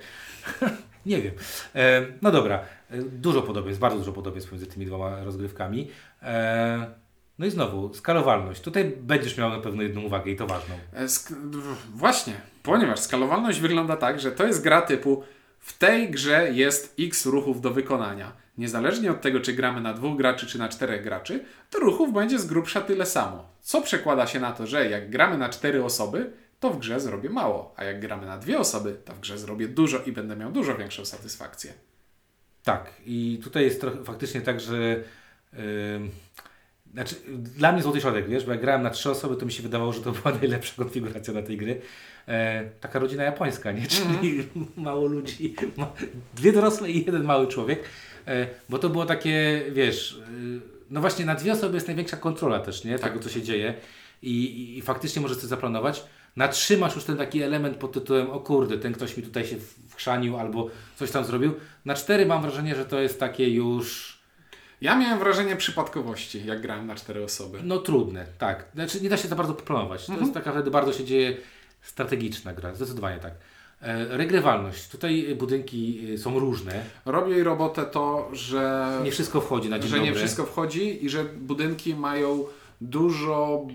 nie 1.06 1.22
wiem. 1.22 1.34
E, 1.76 2.06
no 2.22 2.32
dobra, 2.32 2.56
e, 2.58 2.77
dużo 3.12 3.42
podobieństw, 3.42 3.82
bardzo 3.82 3.98
dużo 3.98 4.12
podobieństw 4.14 4.52
między 4.52 4.68
tymi 4.68 4.86
dwoma 4.86 5.24
rozgrywkami. 5.24 5.90
E, 6.22 6.92
no 7.40 7.46
i 7.46 7.52
znowu, 7.52 7.94
skalowalność. 7.94 8.62
Tutaj 8.62 8.94
będziesz 9.02 9.38
miał 9.38 9.50
na 9.50 9.60
pewno 9.60 9.84
jedną 9.84 10.02
uwagę 10.02 10.32
i 10.32 10.36
to 10.36 10.48
ważną. 10.48 10.76
E, 10.94 11.06
sk- 11.06 11.36
właśnie, 11.94 12.34
ponieważ 12.64 13.00
skalowalność 13.00 13.60
wygląda 13.60 13.98
tak, 13.98 14.20
że 14.20 14.32
to 14.32 14.48
jest 14.48 14.64
gra 14.64 14.82
typu 14.82 15.24
w 15.60 15.78
tej 15.78 16.12
grze 16.12 16.52
jest 16.54 16.96
x 17.00 17.26
ruchów 17.26 17.62
do 17.62 17.72
wykonania. 17.72 18.32
Niezależnie 18.58 19.12
od 19.12 19.22
tego, 19.22 19.40
czy 19.40 19.54
gramy 19.54 19.82
na 19.82 19.94
dwóch 19.94 20.18
graczy, 20.18 20.48
czy 20.48 20.60
na 20.60 20.70
czterech 20.70 21.04
graczy, 21.04 21.46
to 21.70 21.80
ruchów 21.80 22.14
będzie 22.14 22.40
z 22.40 22.46
grubsza 22.46 22.82
tyle 22.82 23.06
samo. 23.06 23.50
Co 23.62 23.82
przekłada 23.82 24.28
się 24.28 24.40
na 24.40 24.52
to, 24.52 24.68
że 24.68 24.90
jak 24.90 25.10
gramy 25.10 25.38
na 25.38 25.50
cztery 25.50 25.84
osoby, 25.84 26.32
to 26.60 26.70
w 26.70 26.80
grze 26.80 27.00
zrobię 27.00 27.30
mało, 27.30 27.74
a 27.78 27.84
jak 27.84 28.00
gramy 28.00 28.26
na 28.26 28.38
dwie 28.38 28.60
osoby, 28.60 28.98
to 29.06 29.14
w 29.14 29.20
grze 29.20 29.38
zrobię 29.38 29.68
dużo 29.68 30.00
i 30.06 30.12
będę 30.12 30.36
miał 30.36 30.52
dużo 30.52 30.76
większą 30.76 31.06
satysfakcję. 31.06 31.74
Tak, 32.68 32.92
i 33.06 33.40
tutaj 33.44 33.64
jest 33.64 33.82
trochę 33.82 34.04
faktycznie 34.04 34.42
tak, 34.42 34.60
że 34.60 35.04
yy, 35.54 35.60
znaczy, 36.94 37.16
dla 37.38 37.72
mnie 37.72 37.82
złoty 37.82 38.02
środek, 38.02 38.30
wiesz, 38.30 38.46
bo 38.46 38.52
jak 38.52 38.62
grałem 38.62 38.84
na 38.84 38.90
trzy 38.90 39.12
osoby, 39.12 39.36
to 39.36 39.46
mi 39.46 39.52
się 39.52 39.64
wydawało, 39.64 39.94
że 39.94 40.02
to 40.02 40.12
była 40.12 40.36
najlepsza 40.42 40.74
konfiguracja 40.76 41.34
dla 41.34 41.42
tej 41.42 41.58
gry. 41.58 41.82
E, 42.28 42.70
taka 42.82 43.00
rodzina 43.00 43.24
japońska, 43.24 43.72
nie? 43.72 43.88
Czyli 43.88 44.48
mało 44.78 45.08
ludzi, 45.08 45.56
ma, 45.78 45.92
dwie 46.36 46.54
dorosłe 46.54 46.92
i 46.92 47.06
jeden 47.06 47.24
mały 47.24 47.48
człowiek, 47.48 47.84
e, 48.28 48.48
bo 48.70 48.80
to 48.80 48.90
było 48.90 49.06
takie, 49.06 49.66
wiesz, 49.72 50.22
e, 50.24 50.32
no 50.90 51.02
właśnie 51.02 51.26
na 51.26 51.36
dwie 51.36 51.54
osoby 51.54 51.76
jest 51.76 51.88
największa 51.88 52.18
kontrola 52.18 52.60
też, 52.60 52.84
nie? 52.84 53.00
Tego, 53.00 53.20
co 53.20 53.30
się 53.30 53.42
dzieje 53.42 53.74
i, 54.22 54.32
i, 54.32 54.78
i 54.78 54.82
faktycznie 54.82 55.22
możesz 55.22 55.38
coś 55.38 55.50
zaplanować. 55.50 56.04
Na 56.38 56.48
trzy 56.48 56.78
masz 56.78 56.96
już 56.96 57.04
ten 57.04 57.18
taki 57.18 57.42
element 57.42 57.78
pod 57.78 57.92
tytułem, 57.92 58.30
o 58.30 58.40
kurde, 58.40 58.78
ten 58.78 58.94
ktoś 58.94 59.18
mi 59.18 59.24
tutaj 59.24 59.46
się 59.46 59.56
wchrzanił 59.90 60.38
albo 60.38 60.70
coś 60.96 61.12
tam 61.12 61.26
zrobił. 61.26 61.54
Na 61.86 61.96
cztery 61.96 62.26
mam 62.26 62.42
wrażenie, 62.42 62.76
że 62.76 62.86
to 62.86 63.00
jest 63.00 63.20
takie 63.20 63.50
już... 63.50 64.18
Ja 64.82 64.96
miałem 64.98 65.20
wrażenie 65.20 65.56
przypadkowości, 65.56 66.46
jak 66.46 66.62
grałem 66.62 66.88
na 66.88 66.96
cztery 66.96 67.24
osoby. 67.24 67.60
No 67.64 67.78
trudne, 67.78 68.26
tak. 68.38 68.66
Znaczy 68.76 69.02
nie 69.02 69.10
da 69.10 69.18
się 69.18 69.28
za 69.28 69.36
bardzo 69.36 69.54
planować. 69.54 70.06
To 70.06 70.20
jest 70.20 70.34
taka 70.34 70.52
wtedy 70.52 70.72
bardzo 70.72 70.94
się 70.94 71.06
dzieje 71.06 71.38
strategiczna 71.82 72.54
gra, 72.54 72.76
zdecydowanie 72.76 73.20
tak. 73.20 73.34
E, 73.82 74.18
regrywalność. 74.18 74.88
Tutaj 74.88 75.36
budynki 75.36 76.08
e, 76.14 76.18
są 76.18 76.40
różne. 76.40 76.84
Robi 77.06 77.32
jej 77.32 77.44
robotę 77.44 77.86
to, 77.86 78.30
że 78.34 78.92
Nie 79.04 79.12
wszystko 79.12 79.42
wchodzi 79.42 79.70
na 79.70 79.80
dzień 79.80 79.90
że 79.90 80.00
nie 80.00 80.06
dobry. 80.06 80.20
wszystko 80.20 80.46
wchodzi 80.46 81.06
i 81.06 81.10
że 81.10 81.24
budynki 81.24 81.96
mają 81.96 82.46
dużo. 82.82 83.68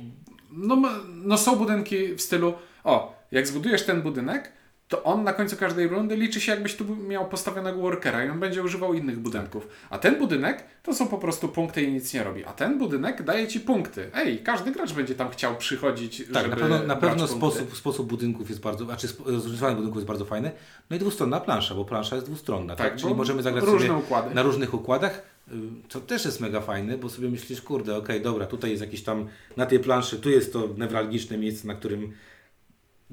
No, 0.52 0.82
no 1.06 1.38
są 1.38 1.56
budynki 1.56 2.14
w 2.14 2.20
stylu. 2.22 2.54
O, 2.84 3.22
jak 3.30 3.46
zbudujesz 3.46 3.82
ten 3.82 4.02
budynek, 4.02 4.52
to 4.92 5.02
on 5.02 5.24
na 5.24 5.32
końcu 5.32 5.56
każdej 5.56 5.88
rundy 5.88 6.16
liczy 6.16 6.40
się, 6.40 6.52
jakbyś 6.52 6.74
tu 6.76 6.96
miał 6.96 7.28
postawionego 7.28 7.78
workera 7.78 8.24
i 8.24 8.28
on 8.28 8.40
będzie 8.40 8.62
używał 8.62 8.94
innych 8.94 9.18
budynków. 9.18 9.68
A 9.90 9.98
ten 9.98 10.18
budynek 10.18 10.64
to 10.82 10.94
są 10.94 11.08
po 11.08 11.18
prostu 11.18 11.48
punkty 11.48 11.82
i 11.82 11.92
nic 11.92 12.14
nie 12.14 12.24
robi. 12.24 12.44
A 12.44 12.52
ten 12.52 12.78
budynek 12.78 13.22
daje 13.22 13.48
ci 13.48 13.60
punkty. 13.60 14.10
Ej, 14.14 14.38
każdy 14.38 14.72
gracz 14.72 14.92
będzie 14.92 15.14
tam 15.14 15.30
chciał 15.30 15.56
przychodzić, 15.56 16.22
Tak, 16.32 16.50
na 16.50 16.56
pewno, 16.56 16.82
na 16.82 16.96
pewno 16.96 17.26
punkty. 17.28 17.36
sposób, 17.36 17.76
sposób 17.76 18.08
budynków 18.08 18.48
jest 18.48 18.60
bardzo, 18.60 18.84
znaczy 18.84 19.08
zróżnicowanie 19.26 19.76
budynków 19.76 19.96
jest 19.96 20.06
bardzo 20.08 20.24
fajny. 20.24 20.50
No 20.90 20.96
i 20.96 20.98
dwustronna 20.98 21.40
plansza, 21.40 21.74
bo 21.74 21.84
plansza 21.84 22.16
jest 22.16 22.26
dwustronna, 22.28 22.76
tak? 22.76 22.90
Tak, 22.90 23.00
Czyli 23.00 23.14
możemy 23.14 23.42
zagrać 23.42 23.64
sobie 23.64 23.92
układy. 23.92 24.34
na 24.34 24.42
różnych 24.42 24.74
układach, 24.74 25.22
y, 25.48 25.52
co 25.88 26.00
też 26.00 26.24
jest 26.24 26.40
mega 26.40 26.60
fajne, 26.60 26.98
bo 26.98 27.08
sobie 27.08 27.28
myślisz, 27.28 27.62
kurde, 27.62 27.96
okej, 27.96 28.20
dobra, 28.20 28.46
tutaj 28.46 28.70
jest 28.70 28.80
jakiś 28.82 29.02
tam, 29.02 29.28
na 29.56 29.66
tej 29.66 29.80
planszy, 29.80 30.18
tu 30.18 30.30
jest 30.30 30.52
to 30.52 30.68
newralgiczne 30.76 31.38
miejsce, 31.38 31.68
na 31.68 31.74
którym 31.74 32.12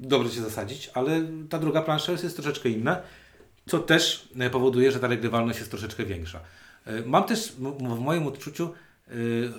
dobrze 0.00 0.30
się 0.34 0.40
zasadzić, 0.42 0.90
ale 0.94 1.22
ta 1.48 1.58
druga 1.58 1.82
plansza 1.82 2.12
jest, 2.12 2.24
jest 2.24 2.36
troszeczkę 2.36 2.68
inna, 2.68 3.00
co 3.66 3.78
też 3.78 4.28
e, 4.38 4.50
powoduje, 4.50 4.92
że 4.92 5.00
ta 5.00 5.06
regrywalność 5.06 5.58
jest 5.58 5.70
troszeczkę 5.70 6.04
większa. 6.04 6.40
E, 6.86 7.02
Mam 7.06 7.24
też 7.24 7.52
w 7.96 7.98
moim 8.00 8.26
odczuciu 8.26 8.64
e, 8.64 8.70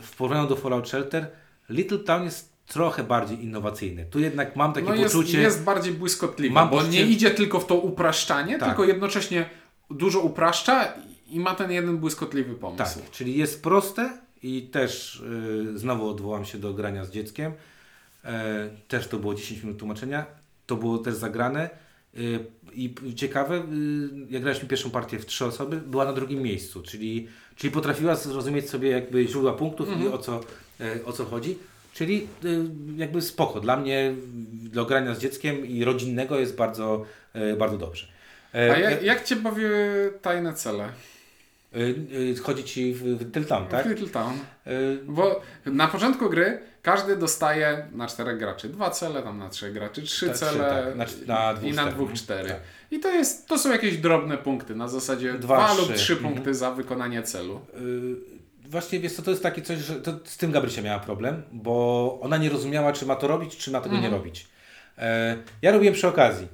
w 0.02 0.16
porównaniu 0.18 0.50
do 0.50 0.56
Fallout 0.56 0.90
Shelter 0.90 1.28
Little 1.70 2.00
Town 2.00 2.24
jest 2.24 2.52
trochę 2.68 3.04
bardziej 3.04 3.44
innowacyjny. 3.44 4.06
Tu 4.06 4.20
jednak 4.20 4.56
mam 4.56 4.74
takie 4.74 4.88
no 4.88 4.96
jest, 4.96 5.16
poczucie... 5.16 5.42
jest 5.42 5.64
bardziej 5.64 5.94
błyskotliwy, 5.94 6.54
Mam 6.56 6.70
bo 6.70 6.78
poczucie- 6.78 6.92
nie 6.92 7.06
idzie 7.12 7.32
tylko 7.32 7.60
w 7.60 7.66
to 7.68 7.76
upraszczanie, 7.76 8.60
Tak. 8.60 8.70
tylko 8.70 8.84
jednocześnie 8.86 9.50
dużo 9.90 10.20
upraszcza 10.20 10.94
i 11.30 11.40
ma 11.40 11.56
ten 11.56 11.72
jeden 11.72 11.98
błyskotliwy 11.98 12.56
pomysł. 12.56 13.00
Tak, 13.00 13.12
czyli 13.12 13.38
jest 13.38 13.64
proste 13.64 14.18
i 14.44 14.62
też 14.62 15.16
y, 15.20 15.78
znowu 15.80 16.10
odwołam 16.10 16.46
się 16.46 16.58
do 16.58 16.74
grania 16.74 17.06
z 17.06 17.12
dzieckiem. 17.12 17.52
E, 18.26 18.70
też 18.88 19.08
to 19.08 19.18
było 19.18 19.36
10 19.36 19.64
minut 19.64 19.80
tłumaczenia. 19.80 20.26
To 20.66 20.76
było 20.76 20.98
też 20.98 21.16
zagrane. 21.16 21.70
Y, 22.18 22.40
I 22.74 23.16
ciekawe, 23.16 23.56
y, 23.56 23.62
jak 24.30 24.42
graliśmy 24.42 24.68
pierwszą 24.68 24.90
partię 24.90 25.20
w 25.20 25.26
trzy 25.26 25.46
osoby, 25.46 25.78
była 25.78 26.06
na 26.06 26.14
drugim 26.14 26.42
miejscu, 26.42 26.82
czyli, 26.82 27.28
czyli 27.56 27.74
potrafiła 27.74 28.16
zrozumieć 28.16 28.70
sobie 28.70 28.90
jakby 28.90 29.28
źródła 29.28 29.54
punktów 29.54 29.88
i 30.02 30.08
o 30.08 30.18
co, 30.18 30.42
e, 30.80 31.06
o 31.06 31.14
co 31.14 31.26
chodzi. 31.26 31.58
Czyli 31.94 32.28
y, 32.46 32.60
jakby 32.98 33.22
spoko. 33.22 33.60
Dla 33.60 33.78
mnie 33.78 34.14
do 34.54 34.86
grania 34.86 35.16
z 35.16 35.20
dzieckiem 35.20 35.66
i 35.66 35.84
rodzinnego 35.84 36.40
jest 36.40 36.56
bardzo, 36.56 37.06
e, 37.34 37.56
bardzo 37.56 37.78
dobrze. 37.78 38.08
E, 38.56 38.72
A 38.72 38.78
jak, 38.78 39.04
jak 39.04 39.24
Cię 39.24 39.36
bawiły 39.36 40.14
tajne 40.22 40.54
cele? 40.54 40.90
y, 41.76 42.36
chodzi 42.44 42.64
ci 42.64 42.94
w, 42.94 43.04
w 43.04 43.32
Tiltam, 43.32 43.68
tak? 43.68 43.88
W 43.88 43.90
Little 43.90 44.08
Town. 44.08 44.34
Bo 45.08 45.42
na 45.66 45.88
początku 45.88 46.30
gry 46.30 46.60
każdy 46.82 47.16
dostaje 47.18 47.88
na 47.92 48.08
czterech 48.08 48.38
graczy 48.38 48.70
dwa 48.70 48.90
cele, 48.90 49.24
tam 49.24 49.38
na 49.40 49.50
trzech 49.50 49.74
graczy 49.74 50.02
trzy 50.02 50.26
Tak, 50.28 50.36
trzy, 50.36 50.46
cele 50.46 50.94
tak. 50.98 51.28
Na 51.28 51.54
na 51.54 51.62
i 51.62 51.74
na 51.74 51.86
dwóch 51.86 52.14
cztery. 52.14 52.50
Tak. 52.50 52.60
I 52.92 53.00
to, 53.00 53.10
jest, 53.10 53.48
to 53.48 53.58
są 53.60 53.72
jakieś 53.72 53.98
drobne 53.98 54.38
punkty, 54.38 54.76
na 54.76 54.88
zasadzie 54.88 55.34
Dwa, 55.34 55.58
dwa, 55.58 55.68
trzy. 55.76 55.82
lub 55.82 55.94
trzy 55.96 56.14
Mhm. 56.14 56.34
punkty 56.34 56.54
za 56.54 56.72
wykonanie 56.72 57.24
celu. 57.24 57.62
Yy, 57.74 58.70
właśnie 58.70 59.00
wiesz 59.00 59.14
co, 59.14 59.22
to 59.22 59.32
jest 59.32 59.44
takie 59.44 59.62
coś, 59.62 59.80
że 59.80 59.96
to 59.96 60.14
z 60.24 60.38
tym 60.38 60.52
Gabrysia 60.52 60.82
miała 60.82 61.00
problem, 61.00 61.44
bo 61.52 62.20
ona 62.22 62.38
nie 62.38 62.50
rozumiała, 62.50 62.94
czy 62.94 63.06
ma 63.06 63.16
to 63.16 63.28
robić, 63.28 63.58
czy 63.58 63.72
ma 63.72 63.82
tego 63.82 63.96
Mhm. 63.96 64.12
nie 64.14 64.18
robić. 64.18 64.48
E, 64.98 65.38
ja 65.62 65.72
robiłem 65.72 65.94
przy 65.94 66.08
okazji, 66.08 66.48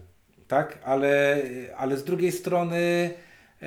tak, 0.47 0.77
ale, 0.85 1.41
ale 1.77 1.97
z 1.97 2.03
drugiej 2.03 2.31
strony 2.31 2.77
e, 3.61 3.65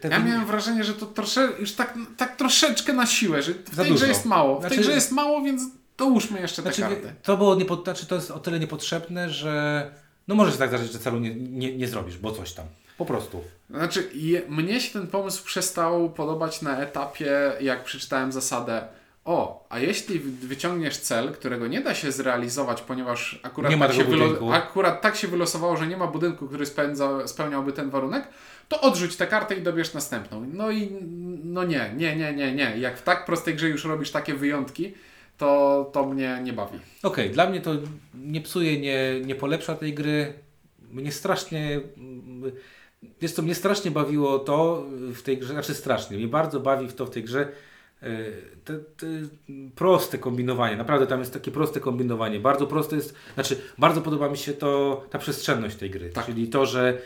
te 0.00 0.08
Ja 0.08 0.18
miałem 0.18 0.46
wrażenie, 0.46 0.84
że 0.84 0.94
to 0.94 1.06
trosze, 1.06 1.48
już 1.60 1.72
tak, 1.72 1.94
tak 2.16 2.36
troszeczkę 2.36 2.92
na 2.92 3.06
siłę, 3.06 3.42
że 3.42 3.52
w 3.52 3.76
tej 3.76 3.92
grze 3.94 4.08
jest 4.08 4.24
mało. 4.24 4.56
W 4.56 4.60
Znaczy- 4.60 4.74
tej 4.74 4.84
grze 4.84 4.92
jest 4.94 5.12
mało, 5.12 5.42
więc 5.42 5.62
dołóżmy 5.98 6.40
jeszcze 6.40 6.62
te 6.62 6.72
znaczy, 6.72 6.94
karty. 6.94 7.14
to 7.22 7.36
było 7.36 7.54
niepo, 7.54 7.76
znaczy, 7.76 8.06
to 8.06 8.14
jest 8.14 8.30
o 8.30 8.38
tyle 8.38 8.60
niepotrzebne, 8.60 9.30
że 9.30 9.90
no 10.28 10.34
może 10.34 10.52
się 10.52 10.58
tak 10.58 10.68
zdarzyć, 10.68 10.92
że 10.92 10.98
celu 10.98 11.18
nie, 11.18 11.34
nie, 11.34 11.76
nie 11.76 11.88
zrobisz, 11.88 12.18
bo 12.18 12.32
coś 12.32 12.52
tam. 12.52 12.66
Po 12.98 13.06
prostu. 13.06 13.44
Znaczy, 13.70 14.10
je, 14.14 14.42
mnie 14.48 14.80
się 14.80 14.92
ten 14.92 15.06
pomysł 15.06 15.44
przestał 15.44 16.10
podobać 16.10 16.62
na 16.62 16.78
etapie, 16.78 17.52
jak 17.60 17.84
przeczytałem 17.84 18.32
zasadę. 18.32 18.84
O, 19.24 19.66
a 19.68 19.78
jeśli 19.78 20.18
wy- 20.18 20.46
wyciągniesz 20.46 20.96
cel, 20.96 21.32
którego 21.32 21.66
nie 21.66 21.80
da 21.80 21.94
się 21.94 22.12
zrealizować, 22.12 22.80
ponieważ 22.82 23.40
akurat, 23.42 23.72
tak, 23.78 23.92
się 23.92 24.04
akurat 24.52 25.02
tak 25.02 25.16
się 25.16 25.28
wylosowało, 25.28 25.76
że 25.76 25.86
nie 25.86 25.96
ma 25.96 26.06
budynku, 26.06 26.48
który 26.48 26.66
spędza, 26.66 27.28
spełniałby 27.28 27.72
ten 27.72 27.90
warunek, 27.90 28.24
to 28.68 28.80
odrzuć 28.80 29.16
tę 29.16 29.26
kartę 29.26 29.54
i 29.54 29.62
dobierz 29.62 29.94
następną. 29.94 30.46
No 30.52 30.70
i 30.70 30.90
no 31.44 31.64
nie, 31.64 31.94
nie, 31.96 32.16
nie, 32.16 32.32
nie, 32.32 32.54
nie. 32.54 32.76
Jak 32.78 32.98
w 32.98 33.02
tak 33.02 33.26
prostej 33.26 33.54
grze 33.54 33.68
już 33.68 33.84
robisz 33.84 34.10
takie 34.10 34.34
wyjątki, 34.34 34.94
to, 35.42 35.90
to 35.92 36.06
mnie 36.06 36.40
nie 36.42 36.52
bawi. 36.52 36.78
Okej, 37.02 37.30
dla 37.30 37.50
mnie 37.50 37.60
to 37.60 37.70
nie 38.14 38.40
psuje, 38.40 38.80
nie, 38.80 39.20
nie 39.24 39.34
polepsza 39.34 39.74
tej 39.74 39.94
gry. 39.94 40.32
Mnie 40.90 41.12
strasznie. 41.12 41.80
Wiesz 43.20 43.32
co, 43.32 43.42
mnie 43.42 43.54
strasznie 43.54 43.90
bawiło 43.90 44.38
to 44.38 44.84
w 45.14 45.22
tej 45.22 45.38
grze, 45.38 45.52
znaczy 45.52 45.74
strasznie, 45.74 46.16
mnie 46.16 46.28
bardzo 46.28 46.60
bawi 46.60 46.88
w 46.88 46.94
to 46.94 47.06
w 47.06 47.10
tej 47.10 47.24
grze 47.24 47.48
e, 48.02 48.08
te, 48.64 48.78
te 48.78 49.06
proste 49.74 50.18
kombinowanie. 50.18 50.76
Naprawdę 50.76 51.06
tam 51.06 51.20
jest 51.20 51.32
takie 51.32 51.50
proste 51.50 51.80
kombinowanie. 51.80 52.40
Bardzo 52.40 52.66
proste 52.66 52.96
jest, 52.96 53.14
znaczy 53.34 53.60
bardzo 53.78 54.02
podoba 54.02 54.28
mi 54.28 54.38
się 54.38 54.52
to, 54.52 55.04
ta 55.10 55.18
przestrzenność 55.18 55.76
tej 55.76 55.90
gry. 55.90 56.10
Tak. 56.10 56.26
Czyli 56.26 56.48
to, 56.48 56.66
że 56.66 56.98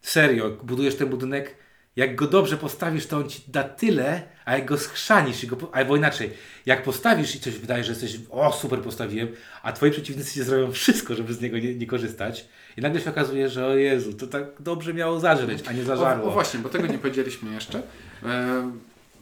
serio, 0.00 0.50
budujesz 0.62 0.96
ten 0.96 1.08
budynek, 1.08 1.56
jak 1.96 2.16
go 2.16 2.26
dobrze 2.26 2.56
postawisz, 2.56 3.06
to 3.06 3.16
on 3.16 3.28
ci 3.28 3.42
da 3.48 3.62
tyle, 3.64 4.22
a 4.44 4.56
jak 4.56 4.64
go 4.66 4.78
schrzanisz, 4.78 5.44
i 5.44 5.46
go, 5.46 5.56
albo 5.72 5.96
inaczej, 5.96 6.30
jak 6.66 6.82
postawisz 6.82 7.34
i 7.36 7.40
coś 7.40 7.54
wydaje, 7.58 7.84
że 7.84 7.92
jesteś, 7.92 8.18
o 8.30 8.52
super 8.52 8.80
postawiłem, 8.82 9.28
a 9.62 9.72
twoi 9.72 9.90
przeciwnicy 9.90 10.32
ci 10.34 10.42
zrobią 10.42 10.72
wszystko, 10.72 11.14
żeby 11.14 11.34
z 11.34 11.40
niego 11.40 11.58
nie, 11.58 11.74
nie 11.74 11.86
korzystać 11.86 12.48
i 12.76 12.80
nagle 12.80 13.00
się 13.00 13.10
okazuje, 13.10 13.48
że 13.48 13.66
o 13.66 13.74
Jezu, 13.74 14.12
to 14.12 14.26
tak 14.26 14.44
dobrze 14.60 14.94
miało 14.94 15.20
zażreć, 15.20 15.64
a 15.68 15.72
nie 15.72 15.84
zażarło. 15.84 16.28
o 16.28 16.30
właśnie, 16.30 16.60
bo 16.60 16.68
tego 16.68 16.86
nie 16.86 16.98
powiedzieliśmy 16.98 17.54
jeszcze. 17.54 17.82
E, 18.22 18.70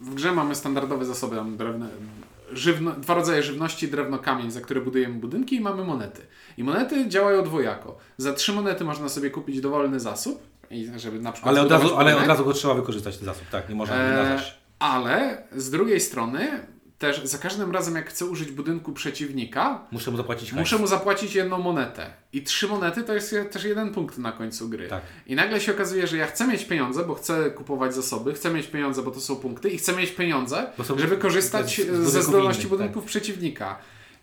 W 0.00 0.14
grze 0.14 0.32
mamy 0.32 0.54
standardowe 0.54 1.04
zasoby, 1.04 1.36
mamy 1.36 1.56
drewne, 1.56 1.88
żywno, 2.52 2.90
dwa 2.92 3.14
rodzaje 3.14 3.42
żywności, 3.42 3.88
drewno, 3.88 4.18
kamień, 4.18 4.50
za 4.50 4.60
które 4.60 4.80
budujemy 4.80 5.14
budynki 5.14 5.56
i 5.56 5.60
mamy 5.60 5.84
monety. 5.84 6.22
I 6.58 6.64
monety 6.64 7.08
działają 7.08 7.44
dwojako. 7.44 7.98
Za 8.18 8.32
trzy 8.32 8.52
monety 8.52 8.84
można 8.84 9.08
sobie 9.08 9.30
kupić 9.30 9.60
dowolny 9.60 10.00
zasób, 10.00 10.42
i 10.72 10.90
żeby 11.00 11.18
na 11.18 11.32
przykład 11.32 11.54
ale, 11.54 11.62
od 11.62 11.70
razu, 11.72 11.96
ale 11.96 12.16
od 12.16 12.26
razu 12.26 12.44
go 12.44 12.52
trzeba 12.52 12.74
wykorzystać 12.74 13.16
ten 13.16 13.24
zasób, 13.26 13.44
tak, 13.50 13.68
nie 13.68 13.74
można 13.74 13.94
E, 13.96 14.42
ale 14.78 15.42
z 15.56 15.70
drugiej 15.70 16.00
strony 16.00 16.48
też 16.98 17.24
za 17.24 17.38
każdym 17.38 17.70
razem 17.72 17.94
jak 17.94 18.10
chcę 18.10 18.24
użyć 18.26 18.50
budynku 18.50 18.92
przeciwnika, 18.92 19.86
Muszę 19.90 20.10
mu 20.10 20.16
zapłacić 20.16 20.50
hajs. 20.50 20.60
muszę 20.60 20.78
mu 20.78 20.86
zapłacić 20.86 21.34
jedną 21.34 21.58
monetę. 21.58 22.06
I 22.32 22.42
trzy 22.42 22.68
monety 22.68 23.02
to 23.02 23.14
jest 23.14 23.32
je- 23.32 23.44
też 23.44 23.64
jeden 23.64 23.94
punkt 23.94 24.18
na 24.18 24.32
końcu 24.32 24.68
gry. 24.68 24.88
Tak. 24.88 25.02
I 25.26 25.34
nagle 25.34 25.60
się 25.60 25.72
okazuje, 25.74 26.06
że 26.06 26.16
ja 26.16 26.26
chcę 26.26 26.46
mieć 26.48 26.64
pieniądze, 26.64 27.04
bo 27.04 27.14
chcę 27.14 27.50
kupować 27.50 27.94
zasoby, 27.94 28.34
chcę 28.34 28.50
mieć 28.50 28.66
pieniądze, 28.66 29.02
bo 29.02 29.10
to 29.10 29.20
są 29.20 29.36
punkty 29.36 29.70
i 29.70 29.78
chcę 29.78 29.92
mieć 29.96 30.10
pieniądze, 30.10 30.66
żeby 30.96 31.16
korzystać 31.16 31.80
ze 32.02 32.22
zdolności 32.22 32.62
innych, 32.62 32.70
budynków 32.70 33.04
przeciwnika. 33.04 33.78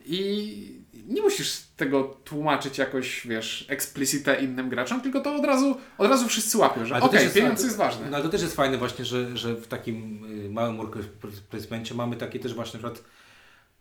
I 0.05 0.79
nie 1.07 1.21
musisz 1.21 1.61
tego 1.77 2.03
tłumaczyć 2.03 2.77
jakoś, 2.77 3.27
wiesz, 3.27 3.65
explicite 3.69 4.41
innym 4.41 4.69
graczom, 4.69 5.01
tylko 5.01 5.21
to 5.21 5.35
od 5.35 5.45
razu, 5.45 5.77
od 5.97 6.09
razu 6.09 6.27
wszyscy 6.27 6.57
łapią, 6.57 6.85
że 6.85 6.95
okej, 6.95 7.23
jest- 7.23 7.35
pieniądz 7.35 7.63
jest 7.63 7.77
ważny. 7.77 8.09
No 8.09 8.17
ale 8.17 8.25
to 8.25 8.31
też 8.31 8.41
jest 8.41 8.55
fajne 8.55 8.77
właśnie, 8.77 9.05
że, 9.05 9.37
że 9.37 9.55
w 9.55 9.67
takim 9.67 10.25
y, 10.45 10.49
małym 10.49 10.77
worker 10.77 11.03
placemencie 11.49 11.95
mamy 11.95 12.15
takie 12.15 12.39
też 12.39 12.53
właśnie 12.53 12.79
na 12.81 12.89
przykład, 12.89 13.09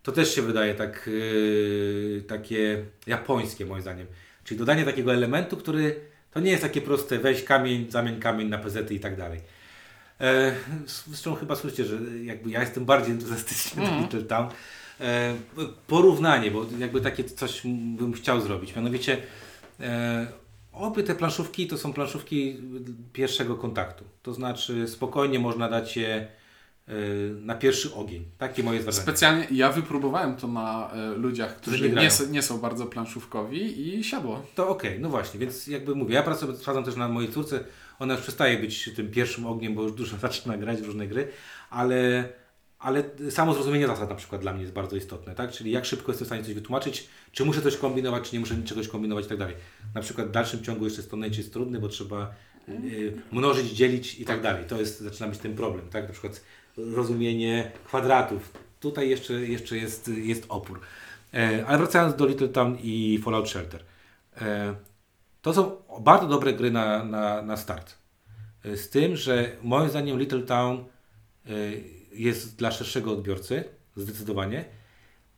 to 0.02 0.12
też 0.12 0.34
się 0.34 0.42
wydaje 0.42 0.74
tak 0.74 1.08
y, 1.08 2.24
takie 2.28 2.84
japońskie 3.06 3.66
moim 3.66 3.82
zdaniem. 3.82 4.06
Czyli 4.44 4.58
dodanie 4.58 4.84
takiego 4.84 5.14
elementu, 5.14 5.56
który 5.56 6.00
to 6.30 6.40
nie 6.40 6.50
jest 6.50 6.62
takie 6.62 6.80
proste 6.80 7.18
weź 7.18 7.44
kamień, 7.44 7.90
zamień 7.90 8.20
kamień 8.20 8.48
na 8.48 8.58
pezety 8.58 8.94
i 8.94 9.00
tak 9.00 9.16
dalej. 9.16 9.40
E, 10.20 10.54
zresztą 11.06 11.34
chyba 11.34 11.56
słyszycie, 11.56 11.84
że 11.84 11.98
jakby 12.24 12.50
ja 12.50 12.60
jestem 12.60 12.84
bardziej 12.84 13.12
entuzjastyczny 13.12 13.82
mm. 13.88 14.04
E, 14.04 14.08
porównanie, 15.86 16.50
bo 16.50 16.66
jakby 16.78 17.00
takie 17.00 17.24
coś 17.24 17.62
bym 17.96 18.12
chciał 18.12 18.40
zrobić. 18.40 18.76
Mianowicie 18.76 19.16
e, 19.80 20.26
obie 20.72 21.02
te 21.02 21.14
planszówki 21.14 21.66
to 21.66 21.78
są 21.78 21.92
planszówki 21.92 22.56
pierwszego 23.12 23.56
kontaktu. 23.56 24.04
To 24.22 24.34
znaczy 24.34 24.88
spokojnie 24.88 25.38
można 25.38 25.68
dać 25.68 25.96
je 25.96 26.28
e, 26.88 26.92
na 27.40 27.54
pierwszy 27.54 27.94
ogień. 27.94 28.24
Takie 28.38 28.62
moje 28.62 28.80
wrażenie. 28.80 29.02
Specjalnie 29.02 29.46
ja 29.50 29.72
wypróbowałem 29.72 30.36
to 30.36 30.48
na 30.48 30.90
ludziach, 31.16 31.56
którzy 31.56 31.90
nie, 31.90 31.94
nie, 31.96 32.10
nie, 32.30 32.42
są 32.42 32.58
bardzo 32.58 32.86
planszówkowi 32.86 33.88
i 33.88 34.04
siadło. 34.04 34.42
To 34.54 34.68
okej, 34.68 34.90
okay, 34.90 35.02
no 35.02 35.08
właśnie, 35.08 35.40
więc 35.40 35.66
jakby 35.66 35.94
mówię, 35.94 36.14
ja 36.14 36.22
pracuję, 36.22 36.56
sprawdzam 36.56 36.84
też 36.84 36.96
na 36.96 37.08
mojej 37.08 37.32
córce, 37.32 37.64
ona 37.98 38.14
już 38.14 38.22
przestaje 38.22 38.58
być 38.58 38.90
tym 38.96 39.10
pierwszym 39.10 39.46
ogniem, 39.46 39.74
bo 39.74 39.82
już 39.82 39.92
dużo 39.92 40.16
zaczyna 40.26 40.56
grać 40.56 40.78
w 40.78 40.86
różne 40.86 41.06
gry, 41.06 41.28
ale 41.70 42.28
ale 42.78 43.04
samo 43.30 43.54
zrozumienie 43.54 43.86
zasad 43.86 44.10
na 44.10 44.14
przykład 44.14 44.40
dla 44.40 44.52
mnie 44.52 44.62
jest 44.62 44.74
bardzo 44.74 44.96
istotne, 44.96 45.34
tak? 45.34 45.52
Czyli 45.52 45.70
jak 45.70 45.84
szybko 45.84 46.12
jestem 46.12 46.24
w 46.24 46.28
stanie 46.28 46.44
coś 46.44 46.54
wytłumaczyć, 46.54 47.08
czy 47.32 47.44
muszę 47.44 47.62
coś 47.62 47.76
kombinować, 47.76 48.28
czy 48.28 48.36
nie 48.36 48.40
muszę 48.40 48.62
czegoś 48.64 48.88
kombinować 48.88 49.24
i 49.24 49.28
tak 49.28 49.38
dalej. 49.38 49.54
Na 49.94 50.00
przykład 50.00 50.28
w 50.28 50.30
dalszym 50.30 50.62
ciągu 50.62 50.84
jeszcze 50.84 51.02
Stonehenge 51.02 51.38
jest 51.38 51.52
trudny, 51.52 51.78
bo 51.78 51.88
trzeba 51.88 52.34
y, 52.68 53.22
mnożyć, 53.32 53.70
dzielić 53.70 54.20
i 54.20 54.24
tak, 54.24 54.42
dalej. 54.42 54.64
To 54.64 54.80
jest, 54.80 55.00
zaczyna 55.00 55.28
być 55.28 55.38
ten 55.38 55.56
problem, 55.56 55.88
tak? 55.88 56.06
Na 56.06 56.12
przykład 56.12 56.44
rozumienie 56.76 57.72
kwadratów. 57.84 58.52
Tutaj 58.80 59.08
jeszcze, 59.08 59.32
jeszcze 59.32 59.76
jest, 59.76 60.08
jest 60.08 60.46
opór. 60.48 60.80
E, 61.34 61.66
ale 61.66 61.78
wracając 61.78 62.16
do 62.16 62.26
Little 62.26 62.48
Town 62.48 62.78
i 62.82 63.20
Fallout 63.24 63.48
Shelter. 63.48 63.84
E, 64.40 64.74
to 65.42 65.54
są 65.54 65.76
bardzo 66.00 66.26
dobre 66.26 66.52
gry 66.52 66.70
na, 66.70 67.04
na, 67.04 67.42
na 67.42 67.56
start. 67.56 67.94
E, 68.64 68.76
z 68.76 68.90
tym, 68.90 69.16
że 69.16 69.50
moim 69.62 69.90
zdaniem 69.90 70.18
Little 70.18 70.42
Town 70.42 70.84
jest 72.18 72.56
dla 72.56 72.70
szerszego 72.70 73.12
odbiorcy, 73.12 73.64
zdecydowanie. 73.96 74.64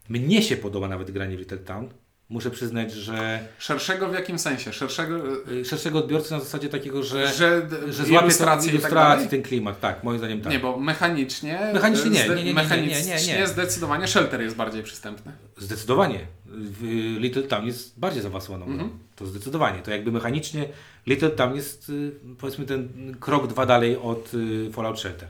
Mnie 0.08 0.42
się 0.42 0.56
podoba 0.56 0.88
nawet 0.88 1.10
granie 1.10 1.36
w 1.36 1.38
Little 1.40 1.58
Town. 1.58 1.88
Muszę 2.28 2.50
przyznać, 2.50 2.92
że. 2.92 3.40
Szerszego 3.58 4.08
w 4.08 4.14
jakim 4.14 4.38
sensie? 4.38 4.72
Szerszego, 4.72 5.16
y, 5.52 5.64
szerszego 5.64 5.98
odbiorcy 5.98 6.32
na 6.32 6.40
zasadzie 6.40 6.68
takiego, 6.68 7.02
że, 7.02 7.28
że, 7.28 7.68
że 7.88 8.04
złapie 8.04 8.26
ilustrację, 8.26 8.78
tak 8.78 9.28
ten 9.28 9.42
klimat. 9.42 9.80
Tak, 9.80 10.04
moim 10.04 10.18
zdaniem 10.18 10.40
tak. 10.40 10.52
Nie, 10.52 10.58
bo 10.58 10.76
mechanicznie. 10.76 11.70
Mechanicznie 11.74 12.10
nie, 12.10 12.28
nie, 12.28 12.34
nie, 12.34 12.44
nie, 12.44 12.54
mechanicznie 12.54 13.16
nie, 13.16 13.26
nie, 13.26 13.38
nie. 13.38 13.46
zdecydowanie 13.46 14.08
Shelter 14.08 14.40
jest 14.40 14.56
bardziej 14.56 14.82
przystępny. 14.82 15.32
Zdecydowanie. 15.58 16.18
Little 17.18 17.42
Town 17.42 17.66
jest 17.66 17.98
bardziej 17.98 18.22
zaawansowaną 18.22 18.66
-hmm. 18.66 18.88
To 19.16 19.26
zdecydowanie. 19.26 19.82
To 19.82 19.90
jakby 19.90 20.12
mechanicznie 20.12 20.68
Little 21.06 21.30
Town 21.30 21.56
jest 21.56 21.88
y, 21.88 22.12
powiedzmy 22.38 22.66
ten 22.66 22.88
krok 23.20 23.46
dwa 23.46 23.66
dalej 23.66 23.96
od 23.96 24.34
y, 24.34 24.70
Fallout 24.72 25.00
Shelter. 25.00 25.28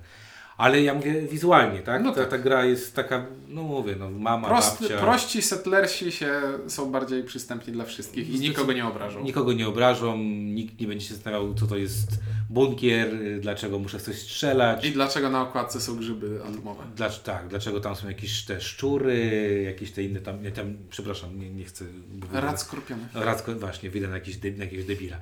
Ale 0.60 0.82
ja 0.82 0.94
mówię 0.94 1.22
wizualnie, 1.22 1.78
tak? 1.78 2.02
No 2.02 2.12
ta, 2.12 2.20
tak. 2.20 2.30
ta 2.30 2.38
gra 2.38 2.64
jest 2.64 2.94
taka, 2.94 3.26
no 3.48 3.62
mówię, 3.62 3.96
no 3.98 4.10
mama, 4.10 4.48
Prost, 4.48 4.80
babcia. 4.80 4.98
Prości 4.98 5.42
settlersi 5.42 6.12
się, 6.12 6.32
są 6.66 6.92
bardziej 6.92 7.24
przystępni 7.24 7.72
dla 7.72 7.84
wszystkich 7.84 8.30
i 8.30 8.40
nikogo 8.40 8.72
nie 8.72 8.86
obrażą. 8.86 9.22
Nikogo 9.22 9.52
nie 9.52 9.68
obrażą, 9.68 10.18
nikt 10.18 10.80
nie 10.80 10.86
będzie 10.86 11.06
się 11.06 11.14
zastanawiał, 11.14 11.54
co 11.54 11.66
to 11.66 11.76
jest 11.76 12.08
bunkier, 12.50 13.08
dlaczego 13.40 13.78
muszę 13.78 14.00
coś 14.00 14.18
strzelać. 14.18 14.84
I 14.84 14.92
dlaczego 14.92 15.30
na 15.30 15.42
okładce 15.42 15.80
są 15.80 15.96
grzyby 15.96 16.40
atomowe. 16.48 16.84
Dla, 16.96 17.10
tak, 17.10 17.48
dlaczego 17.48 17.80
tam 17.80 17.96
są 17.96 18.08
jakieś 18.08 18.44
te 18.44 18.60
szczury, 18.60 19.62
jakieś 19.66 19.90
te 19.90 20.02
inne 20.02 20.20
tam, 20.20 20.42
nie, 20.42 20.52
tam 20.52 20.76
przepraszam, 20.90 21.38
nie, 21.38 21.50
nie 21.50 21.64
chcę... 21.64 21.84
Rad 22.32 22.60
skorpiony. 22.60 23.02
Rad, 23.14 23.44
właśnie, 23.58 23.90
widzę 23.90 24.08
na, 24.08 24.14
jakiś, 24.14 24.42
na 24.42 24.64
jakiegoś 24.64 24.84
debila. 24.84 25.16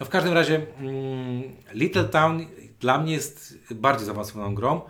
No 0.00 0.06
w 0.06 0.08
każdym 0.08 0.32
razie 0.32 0.60
mm, 0.80 1.42
Little 1.74 2.04
Town 2.04 2.46
dla 2.82 2.98
mnie 2.98 3.12
jest 3.12 3.58
bardziej 3.70 4.06
zaawansowaną 4.06 4.54
grą, 4.54 4.80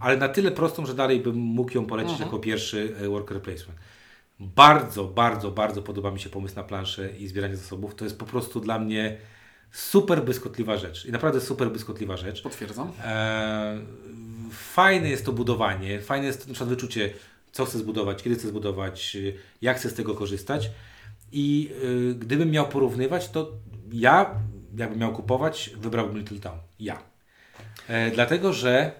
ale 0.00 0.16
na 0.16 0.28
tyle 0.28 0.50
prostą, 0.50 0.86
że 0.86 0.94
dalej 0.94 1.20
bym 1.20 1.36
mógł 1.36 1.74
ją 1.74 1.86
polecić 1.86 2.12
mhm. 2.12 2.28
jako 2.28 2.38
pierwszy 2.38 2.96
e, 3.00 3.08
worker 3.08 3.42
placement. 3.42 3.78
Bardzo, 4.40 5.04
bardzo, 5.04 5.50
bardzo 5.50 5.82
podoba 5.82 6.10
mi 6.10 6.20
się 6.20 6.30
pomysł 6.30 6.56
na 6.56 6.64
planszę 6.64 7.10
i 7.10 7.28
zbieranie 7.28 7.56
zasobów. 7.56 7.94
To 7.94 8.04
jest 8.04 8.18
po 8.18 8.26
prostu 8.26 8.60
dla 8.60 8.78
mnie 8.78 9.16
super 9.72 10.24
błyskotliwa 10.24 10.76
rzecz. 10.76 11.06
I 11.06 11.12
naprawdę 11.12 11.40
super 11.40 11.70
błyskotliwa 11.70 12.16
rzecz. 12.16 12.42
Potwierdzam. 12.42 12.92
E, 13.04 13.78
fajne 14.50 15.10
jest 15.10 15.26
to 15.26 15.32
budowanie, 15.32 16.00
fajne 16.00 16.26
jest 16.26 16.40
to 16.40 16.48
na 16.48 16.54
przykład 16.54 16.70
wyczucie, 16.70 17.10
co 17.52 17.64
chcę 17.64 17.78
zbudować, 17.78 18.22
kiedy 18.22 18.36
chcę 18.36 18.48
zbudować, 18.48 19.16
jak 19.62 19.76
chcę 19.76 19.90
z 19.90 19.94
tego 19.94 20.14
korzystać. 20.14 20.70
I 21.32 21.70
y, 21.84 22.14
gdybym 22.14 22.50
miał 22.50 22.68
porównywać, 22.68 23.28
to 23.28 23.52
ja, 23.92 24.34
jakbym 24.76 24.98
miał 24.98 25.12
kupować, 25.12 25.70
wybrałbym 25.76 26.18
Little 26.18 26.38
Town. 26.38 26.58
Ja. 26.80 27.13
E, 27.88 28.10
dlatego, 28.10 28.52
że 28.52 28.92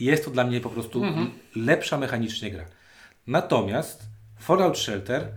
jest 0.00 0.24
to 0.24 0.30
dla 0.30 0.44
mnie 0.44 0.60
po 0.60 0.70
prostu 0.70 1.04
mhm. 1.04 1.30
lepsza 1.56 1.98
mechanicznie 1.98 2.50
gra. 2.50 2.64
Natomiast 3.26 4.02
Fallout 4.38 4.78
Shelter 4.78 5.28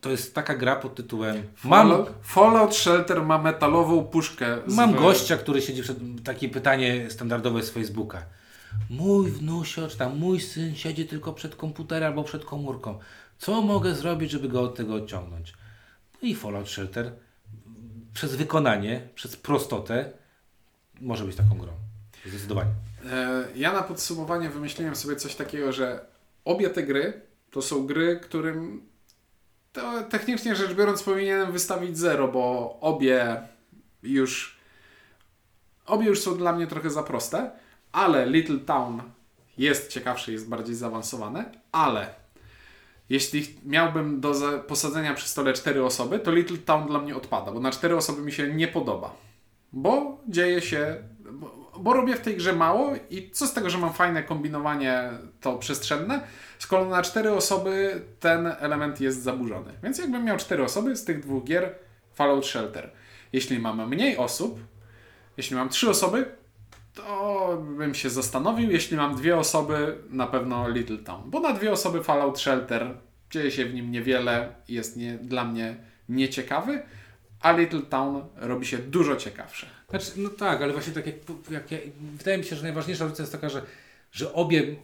to 0.00 0.10
jest 0.10 0.34
taka 0.34 0.54
gra 0.54 0.76
pod 0.76 0.94
tytułem. 0.94 1.42
Fallout, 1.54 2.06
mam, 2.06 2.14
Fallout 2.22 2.76
Shelter 2.76 3.22
ma 3.22 3.38
metalową 3.38 4.04
puszkę. 4.04 4.58
Mam 4.66 4.94
gościa, 4.94 5.36
który 5.36 5.62
siedzi 5.62 5.82
przed. 5.82 5.98
Takie 6.24 6.48
pytanie 6.48 7.10
standardowe 7.10 7.62
z 7.62 7.70
Facebooka. 7.70 8.22
Mój 8.90 9.30
wnusio, 9.30 9.88
czy 9.88 9.98
tam 9.98 10.18
mój 10.18 10.40
syn 10.40 10.76
siedzi 10.76 11.06
tylko 11.06 11.32
przed 11.32 11.56
komputerem 11.56 12.08
albo 12.08 12.24
przed 12.24 12.44
komórką. 12.44 12.98
Co 13.38 13.62
mogę 13.62 13.94
zrobić, 13.94 14.30
żeby 14.30 14.48
go 14.48 14.62
od 14.62 14.74
tego 14.74 14.94
odciągnąć? 14.94 15.52
No 16.22 16.28
i 16.28 16.34
Fallout 16.34 16.68
Shelter 16.68 17.12
przez 18.14 18.34
wykonanie, 18.34 19.08
przez 19.14 19.36
prostotę 19.36 20.12
może 21.02 21.24
być 21.24 21.36
taką 21.36 21.58
grą. 21.58 21.72
Zdecydowanie. 22.26 22.70
E, 23.10 23.44
ja 23.56 23.72
na 23.72 23.82
podsumowanie 23.82 24.50
wymyśliłem 24.50 24.96
sobie 24.96 25.16
coś 25.16 25.34
takiego, 25.34 25.72
że 25.72 26.06
obie 26.44 26.70
te 26.70 26.82
gry 26.82 27.20
to 27.50 27.62
są 27.62 27.86
gry, 27.86 28.20
którym 28.22 28.82
to 29.72 30.02
technicznie 30.02 30.56
rzecz 30.56 30.74
biorąc 30.74 31.02
powinienem 31.02 31.52
wystawić 31.52 31.98
zero, 31.98 32.28
bo 32.28 32.76
obie 32.80 33.40
już 34.02 34.56
obie 35.86 36.06
już 36.06 36.20
są 36.20 36.36
dla 36.36 36.52
mnie 36.52 36.66
trochę 36.66 36.90
za 36.90 37.02
proste, 37.02 37.50
ale 37.92 38.26
Little 38.26 38.58
Town 38.58 39.02
jest 39.58 39.88
ciekawsze, 39.88 40.32
jest 40.32 40.48
bardziej 40.48 40.74
zaawansowane, 40.74 41.52
ale 41.72 42.14
jeśli 43.08 43.46
miałbym 43.64 44.20
do 44.20 44.34
posadzenia 44.68 45.14
przy 45.14 45.28
stole 45.28 45.52
cztery 45.52 45.84
osoby, 45.84 46.18
to 46.18 46.32
Little 46.32 46.58
Town 46.58 46.86
dla 46.86 46.98
mnie 46.98 47.16
odpada, 47.16 47.52
bo 47.52 47.60
na 47.60 47.70
cztery 47.70 47.96
osoby 47.96 48.22
mi 48.22 48.32
się 48.32 48.54
nie 48.54 48.68
podoba. 48.68 49.16
Bo 49.72 50.20
dzieje 50.28 50.60
się, 50.60 50.96
bo, 51.32 51.72
bo 51.78 51.92
robię 51.92 52.16
w 52.16 52.20
tej 52.20 52.36
grze 52.36 52.52
mało 52.52 52.92
i 53.10 53.30
co 53.30 53.46
z 53.46 53.52
tego, 53.52 53.70
że 53.70 53.78
mam 53.78 53.92
fajne 53.92 54.22
kombinowanie 54.22 55.10
to 55.40 55.58
przestrzenne, 55.58 56.20
skoro 56.58 56.84
na 56.84 57.02
cztery 57.02 57.32
osoby 57.32 58.02
ten 58.20 58.46
element 58.58 59.00
jest 59.00 59.22
zaburzony. 59.22 59.72
Więc 59.82 59.98
jakbym 59.98 60.24
miał 60.24 60.36
cztery 60.36 60.64
osoby 60.64 60.96
z 60.96 61.04
tych 61.04 61.20
dwóch 61.20 61.44
gier 61.44 61.74
Fallout 62.14 62.46
Shelter. 62.46 62.90
Jeśli 63.32 63.58
mam 63.58 63.88
mniej 63.88 64.16
osób, 64.16 64.60
jeśli 65.36 65.56
mam 65.56 65.68
trzy 65.68 65.90
osoby, 65.90 66.26
to 66.94 67.62
bym 67.76 67.94
się 67.94 68.10
zastanowił. 68.10 68.70
Jeśli 68.70 68.96
mam 68.96 69.16
dwie 69.16 69.38
osoby, 69.38 69.98
na 70.10 70.26
pewno 70.26 70.68
Little 70.68 70.98
Town. 70.98 71.30
Bo 71.30 71.40
na 71.40 71.52
dwie 71.52 71.72
osoby 71.72 72.04
Fallout 72.04 72.40
Shelter 72.40 72.94
dzieje 73.30 73.50
się 73.50 73.64
w 73.64 73.74
nim 73.74 73.90
niewiele, 73.90 74.54
jest 74.68 74.96
nie, 74.96 75.12
dla 75.12 75.44
mnie 75.44 75.76
nieciekawy 76.08 76.82
a 77.42 77.52
Little 77.52 77.82
Town 77.82 78.24
robi 78.36 78.66
się 78.66 78.78
dużo 78.78 79.16
ciekawsze. 79.16 79.66
Znaczy, 79.90 80.12
no 80.16 80.28
tak, 80.28 80.62
ale 80.62 80.72
właśnie 80.72 80.92
tak 80.92 81.06
jak, 81.06 81.16
jak 81.50 81.70
ja, 81.70 81.78
wydaje 82.18 82.38
mi 82.38 82.44
się, 82.44 82.56
że 82.56 82.62
najważniejsza 82.62 83.04
różnica 83.04 83.22
jest 83.22 83.32
taka, 83.32 83.48
że, 83.48 83.62
że 84.12 84.32
obie 84.32 84.76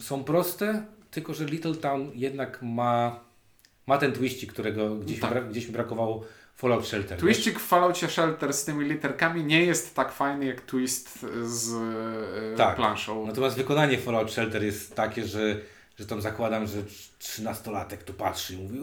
są 0.00 0.24
proste, 0.24 0.84
tylko 1.10 1.34
że 1.34 1.44
Little 1.44 1.74
Town 1.74 2.10
jednak 2.14 2.58
ma, 2.62 3.20
ma 3.86 3.98
ten 3.98 4.12
twistik, 4.12 4.52
którego 4.52 4.96
gdzieś, 4.96 5.20
tak. 5.20 5.30
bra, 5.30 5.40
gdzieś 5.40 5.66
mi 5.66 5.72
brakowało 5.72 6.24
Fallout 6.58 6.86
Shelter. 6.86 7.18
Twistik 7.18 7.60
w 7.60 7.66
Falloutie 7.66 8.08
Shelter 8.08 8.52
z 8.52 8.64
tymi 8.64 8.84
literkami 8.84 9.44
nie 9.44 9.64
jest 9.64 9.94
tak 9.94 10.12
fajny 10.12 10.46
jak 10.46 10.60
twist 10.60 11.26
z 11.42 11.72
e, 12.54 12.56
tak. 12.56 12.76
planszą. 12.76 13.26
Natomiast 13.26 13.56
wykonanie 13.56 13.98
Fallout 13.98 14.32
Shelter 14.32 14.64
jest 14.64 14.94
takie, 14.94 15.26
że 15.26 15.56
że 15.98 16.06
tam 16.06 16.20
zakładam, 16.22 16.66
że 16.66 16.78
trzynastolatek 17.18 18.02
tu 18.02 18.12
patrzy 18.12 18.54
i 18.54 18.56
mówi! 18.56 18.78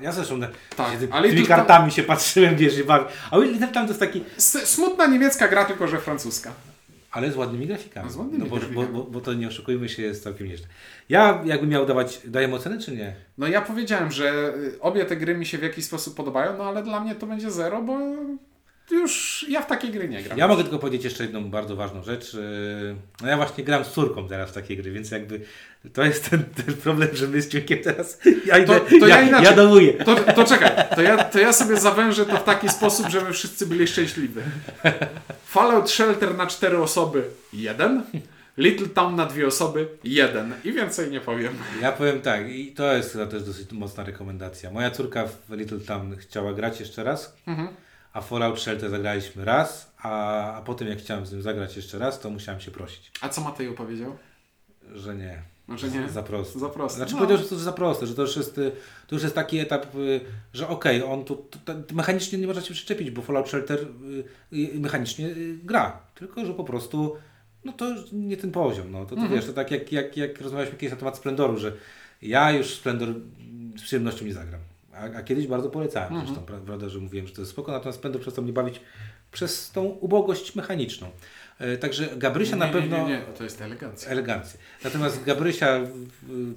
Ja 0.00 0.12
zresztą 0.12 0.40
tak, 0.76 0.92
się, 0.92 1.08
ale 1.10 1.28
tymi 1.28 1.46
kartami 1.46 1.92
się 1.92 2.02
patrzyłem, 2.02 2.56
wiesz, 2.56 2.78
i 2.78 2.84
bawię. 2.84 3.06
A 3.30 3.66
tam 3.66 3.86
to 3.86 3.88
jest 3.88 4.00
taki... 4.00 4.24
Smutna 4.64 5.06
niemiecka 5.06 5.48
gra, 5.48 5.64
tylko 5.64 5.88
że 5.88 5.98
francuska. 5.98 6.52
Ale 7.10 7.32
z 7.32 7.36
ładnymi 7.36 7.66
grafikami. 7.66 8.10
Z 8.10 8.16
ładnymi 8.16 8.44
no 8.44 8.50
bo, 8.50 8.56
grafikami. 8.56 8.86
Bo, 8.86 8.98
bo, 8.98 9.10
bo, 9.10 9.20
to 9.20 9.34
nie 9.34 9.48
oszukujmy 9.48 9.88
się, 9.88 10.02
jest 10.02 10.24
całkiem 10.24 10.48
nieźle. 10.48 10.66
Ja 11.08 11.42
jakbym 11.44 11.70
miał 11.70 11.86
dawać, 11.86 12.20
daję 12.24 12.54
oceny 12.54 12.80
czy 12.80 12.92
nie? 12.92 13.14
No 13.38 13.46
ja 13.46 13.60
powiedziałem, 13.60 14.12
że 14.12 14.54
obie 14.80 15.04
te 15.04 15.16
gry 15.16 15.34
mi 15.34 15.46
się 15.46 15.58
w 15.58 15.62
jakiś 15.62 15.84
sposób 15.84 16.16
podobają, 16.16 16.58
no 16.58 16.64
ale 16.64 16.82
dla 16.82 17.00
mnie 17.00 17.14
to 17.14 17.26
będzie 17.26 17.50
zero, 17.50 17.82
bo 17.82 17.98
już 18.90 19.44
ja 19.48 19.62
w 19.62 19.66
takie 19.66 19.88
gry 19.88 20.08
nie 20.08 20.22
gram. 20.22 20.38
Ja 20.38 20.48
mogę 20.48 20.62
tylko 20.62 20.78
powiedzieć 20.78 21.04
jeszcze 21.04 21.24
jedną 21.24 21.50
bardzo 21.50 21.76
ważną 21.76 22.02
rzecz. 22.02 22.34
Yy, 22.34 22.96
No 23.22 23.28
ja 23.28 23.36
właśnie 23.36 23.64
gram 23.64 23.84
z 23.84 23.88
córką 23.92 24.28
teraz 24.28 24.50
w 24.50 24.52
takie 24.52 24.76
gry, 24.76 24.90
więc 24.92 25.10
jakby 25.10 25.40
to 25.92 26.04
jest 26.04 26.30
ten, 26.30 26.44
ten 26.44 26.74
problem, 26.74 27.08
że 27.12 27.26
my 27.28 27.42
z 27.42 27.48
Ciukiem 27.48 27.78
teraz 27.84 28.18
ja 28.46 28.58
idę, 28.58 28.80
to 29.00 29.06
ja 29.06 29.20
ja, 29.20 29.28
inaczej. 29.28 29.44
ja 29.44 29.52
dołuję. 29.56 29.92
To, 29.92 30.16
to 30.16 30.44
czekaj, 30.44 30.70
to 30.94 31.02
ja, 31.02 31.24
to 31.24 31.38
ja 31.38 31.52
sobie 31.52 31.76
zawężę 31.76 32.26
to 32.26 32.36
w 32.36 32.44
taki 32.44 32.68
sposób, 32.68 33.08
żeby 33.08 33.32
wszyscy 33.32 33.66
byli 33.66 33.86
szczęśliwi. 33.86 34.40
Fallout 35.46 35.90
Shelter 35.90 36.36
na 36.36 36.46
cztery 36.46 36.78
osoby, 36.78 37.24
jeden. 37.52 38.02
Little 38.58 38.88
Town 38.88 39.16
na 39.16 39.26
dwie 39.26 39.46
osoby, 39.46 39.88
jeden. 40.04 40.54
I 40.64 40.72
więcej 40.72 41.10
nie 41.10 41.20
powiem. 41.20 41.52
Ja 41.82 41.92
powiem 41.92 42.20
tak, 42.20 42.48
i 42.48 42.72
to 42.72 42.92
jest 42.94 43.12
chyba 43.12 43.26
też 43.26 43.42
dosyć 43.42 43.72
mocna 43.72 44.04
rekomendacja. 44.04 44.70
Moja 44.70 44.90
córka 44.90 45.26
w 45.48 45.52
Little 45.56 45.80
Town 45.80 46.16
chciała 46.16 46.52
grać 46.52 46.80
jeszcze 46.80 47.04
raz, 47.04 47.36
a 48.14 48.20
Fallout 48.20 48.60
Shelter 48.60 48.90
zagraliśmy 48.90 49.44
raz, 49.44 49.92
a, 49.98 50.52
a 50.54 50.62
potem 50.62 50.88
jak 50.88 50.98
chciałem 50.98 51.26
z 51.26 51.32
nim 51.32 51.42
zagrać 51.42 51.76
jeszcze 51.76 51.98
raz, 51.98 52.20
to 52.20 52.30
musiałem 52.30 52.60
się 52.60 52.70
prosić, 52.70 53.10
A 53.20 53.28
co 53.28 53.40
Matej 53.40 53.72
powiedział? 53.74 54.16
że 54.94 55.14
nie. 55.16 55.42
Że 55.76 55.88
nie? 55.88 56.08
Za 56.08 56.22
prosto. 56.22 56.58
Za 56.58 56.68
prosto. 56.68 56.96
Znaczy 56.96 57.12
No. 57.12 57.18
powiedział, 57.18 57.38
że 57.38 57.44
to 57.48 57.54
jest 57.54 57.64
za 57.64 57.72
proste, 57.72 58.06
że 58.06 58.14
to 58.14 58.22
już 58.22 58.36
jest, 58.36 58.58
y, 58.58 58.72
to 59.06 59.14
już 59.16 59.22
jest 59.22 59.34
taki 59.34 59.58
etap, 59.58 59.94
y, 59.94 60.20
że 60.52 60.68
okej, 60.68 61.02
on 61.04 61.24
tu, 61.24 61.36
tu, 61.36 61.58
tu 61.88 61.94
mechanicznie 61.94 62.38
nie 62.38 62.46
można 62.46 62.62
się 62.62 62.74
przyczepić, 62.74 63.10
bo 63.10 63.22
Fallout 63.22 63.48
Shelter 63.48 63.78
y, 64.52 64.80
mechanicznie 64.80 65.28
gra, 65.64 65.98
tylko 66.14 66.44
że 66.46 66.54
po 66.54 66.64
prostu 66.64 67.16
no 67.64 67.72
to 67.72 67.86
nie 68.12 68.36
ten 68.36 68.50
poziom. 68.52 68.90
No. 68.92 69.00
To, 69.06 69.06
to 69.06 69.14
Mhm. 69.22 69.32
wiesz, 69.34 69.46
to 69.46 69.52
tak 69.52 69.70
jak, 69.70 69.92
jak, 69.92 70.16
jak 70.16 70.40
rozmawialiśmy 70.40 70.78
kiedyś 70.78 70.90
na 70.92 70.98
temat 70.98 71.16
Splendoru, 71.16 71.58
że 71.58 71.72
ja 72.22 72.52
już 72.52 72.74
Splendor 72.74 73.08
z 73.78 73.82
przyjemnością 73.82 74.24
nie 74.24 74.34
zagram. 74.34 74.60
A, 74.96 75.18
a 75.18 75.22
kiedyś 75.22 75.46
bardzo 75.46 75.70
polecałem 75.70 76.08
Mhm. 76.08 76.26
zresztą, 76.26 76.44
pra- 76.54 76.60
prawda, 76.60 76.88
że 76.88 76.98
mówiłem, 76.98 77.26
że 77.26 77.34
to 77.34 77.40
jest 77.42 77.50
spoko, 77.50 77.72
natomiast 77.72 77.98
Splendor 77.98 78.22
przestał 78.22 78.44
mnie 78.44 78.52
bawić 78.52 78.80
przez 79.32 79.70
tą 79.70 79.84
ubogość 79.84 80.54
mechaniczną. 80.54 81.06
Y, 81.74 81.78
Także 81.78 82.08
Gabrysia 82.16 82.56
na 82.56 82.66
Nie, 82.66 82.74
nie, 82.74 82.80
pewno... 82.80 83.08
Nie, 83.08 83.14
nie, 83.14 83.20
to 83.38 83.44
jest 83.44 83.62
elegancja. 83.62 84.10
Elegancję. 84.10 84.60
Natomiast 84.84 85.24
Gabrysia 85.24 85.80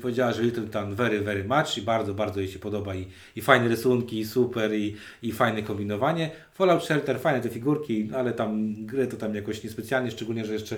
powiedziała, 0.02 0.34
że 0.34 0.44
Little 0.44 0.68
Town 0.68 0.96
very, 0.96 1.22
very 1.22 1.44
much 1.44 1.78
i 1.78 1.82
bardzo, 1.82 2.14
bardzo 2.14 2.40
jej 2.40 2.50
się 2.50 2.60
podoba 2.60 2.96
i, 2.96 3.08
i 3.36 3.42
fajne 3.42 3.68
rysunki, 3.68 4.20
i 4.20 4.26
super 4.26 4.74
i, 4.74 4.96
i 5.24 5.32
fajne 5.32 5.64
kombinowanie. 5.64 6.30
Fallout 6.54 6.84
Shelter, 6.84 7.20
fajne 7.20 7.42
te 7.42 7.50
figurki, 7.50 8.10
ale 8.16 8.34
tam 8.34 8.74
gry 8.86 9.08
to 9.08 9.18
tam 9.18 9.36
jakoś 9.36 9.64
niespecjalnie, 9.64 10.12
szczególnie, 10.12 10.46
że 10.46 10.54
jeszcze 10.54 10.76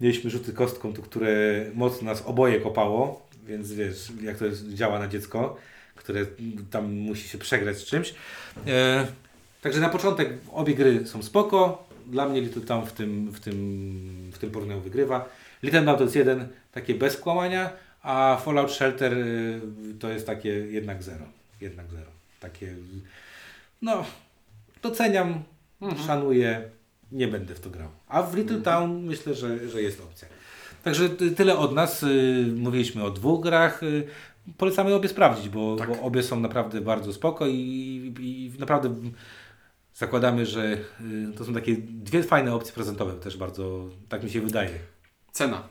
mieliśmy 0.00 0.30
rzuty 0.30 0.52
kostką, 0.52 0.92
tu, 0.92 1.02
które 1.02 1.64
mocno 1.74 2.06
nas 2.06 2.22
oboje 2.26 2.60
kopało, 2.60 3.28
więc 3.46 3.72
wiesz, 3.72 4.08
jak 4.22 4.38
to 4.38 4.46
jest, 4.46 4.68
działa 4.74 4.98
na 4.98 5.08
dziecko, 5.08 5.56
które 5.98 6.26
tam 6.70 6.92
musi 6.92 7.28
się 7.28 7.38
przegrać 7.38 7.76
z 7.76 7.84
czymś. 7.84 8.14
E, 8.66 9.06
także 9.62 9.80
na 9.80 9.88
początek 9.88 10.30
obie 10.52 10.74
gry 10.74 11.06
są 11.06 11.22
spoko. 11.22 11.88
Dla 12.06 12.28
mnie 12.28 12.40
Little 12.40 12.62
Town 12.62 12.86
w 12.86 12.92
tym, 12.92 13.30
w 13.30 13.40
tym, 13.40 14.30
w 14.32 14.38
tym 14.38 14.50
porównaniu 14.50 14.80
wygrywa. 14.80 15.28
Little 15.62 15.84
Town 15.84 15.96
to 15.98 16.02
jest 16.04 16.16
jeden 16.16 16.48
takie 16.72 16.94
bez 16.94 17.16
kłamania, 17.16 17.70
a 18.02 18.40
Fallout 18.44 18.72
Shelter 18.72 19.12
y, 19.14 19.60
to 20.00 20.08
jest 20.08 20.26
takie 20.26 20.48
jednak 20.48 21.02
zero. 21.02 21.24
Jednak 21.60 21.86
zero. 21.90 22.10
Takie, 22.40 22.74
no, 23.82 24.04
doceniam, 24.82 25.42
szanuję, 26.06 26.62
nie 27.12 27.28
będę 27.28 27.54
w 27.54 27.60
to 27.60 27.70
grał. 27.70 27.88
A 28.08 28.22
w 28.22 28.36
Little 28.36 28.60
Town 28.60 29.02
myślę, 29.02 29.34
że, 29.34 29.68
że 29.68 29.82
jest 29.82 30.00
opcja. 30.00 30.28
Także 30.84 31.08
ty- 31.08 31.30
tyle 31.30 31.58
od 31.58 31.74
nas. 31.74 32.02
Y, 32.02 32.46
Mówiliśmy 32.56 33.04
o 33.04 33.10
dwóch 33.10 33.42
grach. 33.42 33.80
Polecamy 34.56 34.94
obie 34.94 35.08
sprawdzić, 35.08 35.48
bo, 35.48 35.76
Tak. 35.76 35.88
bo 35.88 36.00
obie 36.02 36.22
są 36.22 36.40
naprawdę 36.40 36.80
bardzo 36.80 37.12
spoko 37.12 37.46
i, 37.46 38.14
i 38.20 38.52
naprawdę 38.58 38.94
zakładamy, 39.94 40.46
że 40.46 40.72
y, 41.00 41.32
to 41.36 41.44
są 41.44 41.54
takie 41.54 41.76
dwie 41.76 42.22
fajne 42.22 42.54
opcje 42.54 42.72
prezentowe 42.74 43.12
też 43.12 43.36
bardzo, 43.36 43.88
tak 44.08 44.22
mi 44.24 44.30
się 44.30 44.40
wydaje. 44.40 44.70
Cena 45.32 45.68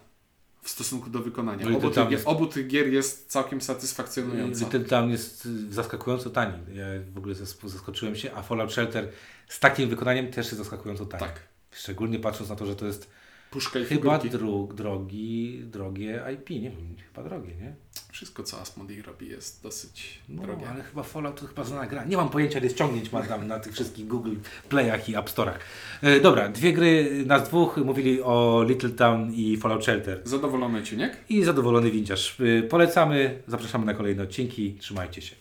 w 0.62 0.70
stosunku 0.70 1.10
do 1.10 1.20
wykonania. 1.20 1.70
No 1.70 1.78
Obu, 1.78 1.88
tych, 1.88 1.96
tam 1.96 2.08
gier- 2.08 2.12
jest- 2.12 2.28
obu 2.28 2.46
tych 2.48 2.68
gier 2.68 2.88
jest 2.94 3.32
całkiem 3.32 3.62
satysfakcjonująca. 3.62 4.66
Little 4.66 4.80
Town 4.80 5.10
jest 5.12 5.46
y, 5.46 5.74
zaskakująco 5.74 6.30
tani. 6.30 6.54
Ja 6.74 6.86
w 7.14 7.18
ogóle 7.18 7.36
zas- 7.36 7.70
zaskoczyłem 7.70 8.16
się, 8.16 8.34
a 8.34 8.42
Fallout 8.42 8.72
Shelter 8.74 9.10
z 9.48 9.60
takim 9.60 9.90
wykonaniem 9.90 10.28
też 10.32 10.46
jest 10.46 10.58
zaskakująco 10.58 11.06
tani. 11.06 11.24
Tak. 11.24 11.40
Szczególnie 11.72 12.20
patrząc 12.20 12.50
na 12.50 12.56
to, 12.56 12.66
że 12.66 12.76
to 12.76 12.86
jest 12.86 13.10
Puszka 13.52 13.80
i 13.80 13.86
chyba 13.86 14.20
figurki. 14.20 14.30
dro, 14.30 14.68
drogi, 14.76 15.62
drogie 15.66 16.24
IP, 16.34 16.50
nie 16.50 16.70
wiem, 16.72 16.96
chyba 17.14 17.30
drogie, 17.30 17.56
nie? 17.56 17.76
Wszystko, 18.12 18.44
co 18.44 18.62
Asmodee 18.62 19.02
robi, 19.02 19.30
jest 19.30 19.64
dosyć 19.64 20.20
No, 20.30 20.42
drogie. 20.42 20.70
ale 20.70 20.84
chyba 20.84 21.04
Fallout 21.04 21.40
to 21.42 21.48
chyba 21.48 21.64
znana 21.64 21.88
gra. 21.88 22.04
Nie 22.06 22.18
mam 22.18 22.30
pojęcia, 22.30 22.60
ile 22.60 22.70
ściągnięć 22.70 23.12
ma 23.12 23.22
tam 23.24 23.48
na 23.48 23.60
tych 23.60 23.74
wszystkich 23.74 24.08
Google 24.08 24.36
Playach 24.70 25.10
i 25.10 25.16
App 25.16 25.30
Store'ach. 25.30 25.58
E, 26.02 26.20
dobra, 26.20 26.50
dwie 26.50 26.74
gry, 26.74 27.24
nas 27.26 27.50
dwóch 27.50 27.78
mówili 27.78 28.22
o 28.22 28.66
Little 28.68 28.90
Town 28.90 29.34
i 29.34 29.58
Fallout 29.58 29.84
Shelter. 29.84 30.22
Zadowolony 30.24 30.84
Ciuniek? 30.84 31.18
I 31.30 31.44
zadowolony 31.44 31.92
windziarz. 31.92 32.38
E, 32.42 32.64
polecamy, 32.64 33.44
zapraszamy 33.48 33.86
na 33.86 33.94
kolejne 33.94 34.24
odcinki. 34.24 34.76
Trzymajcie 34.80 35.22
się. 35.22 35.36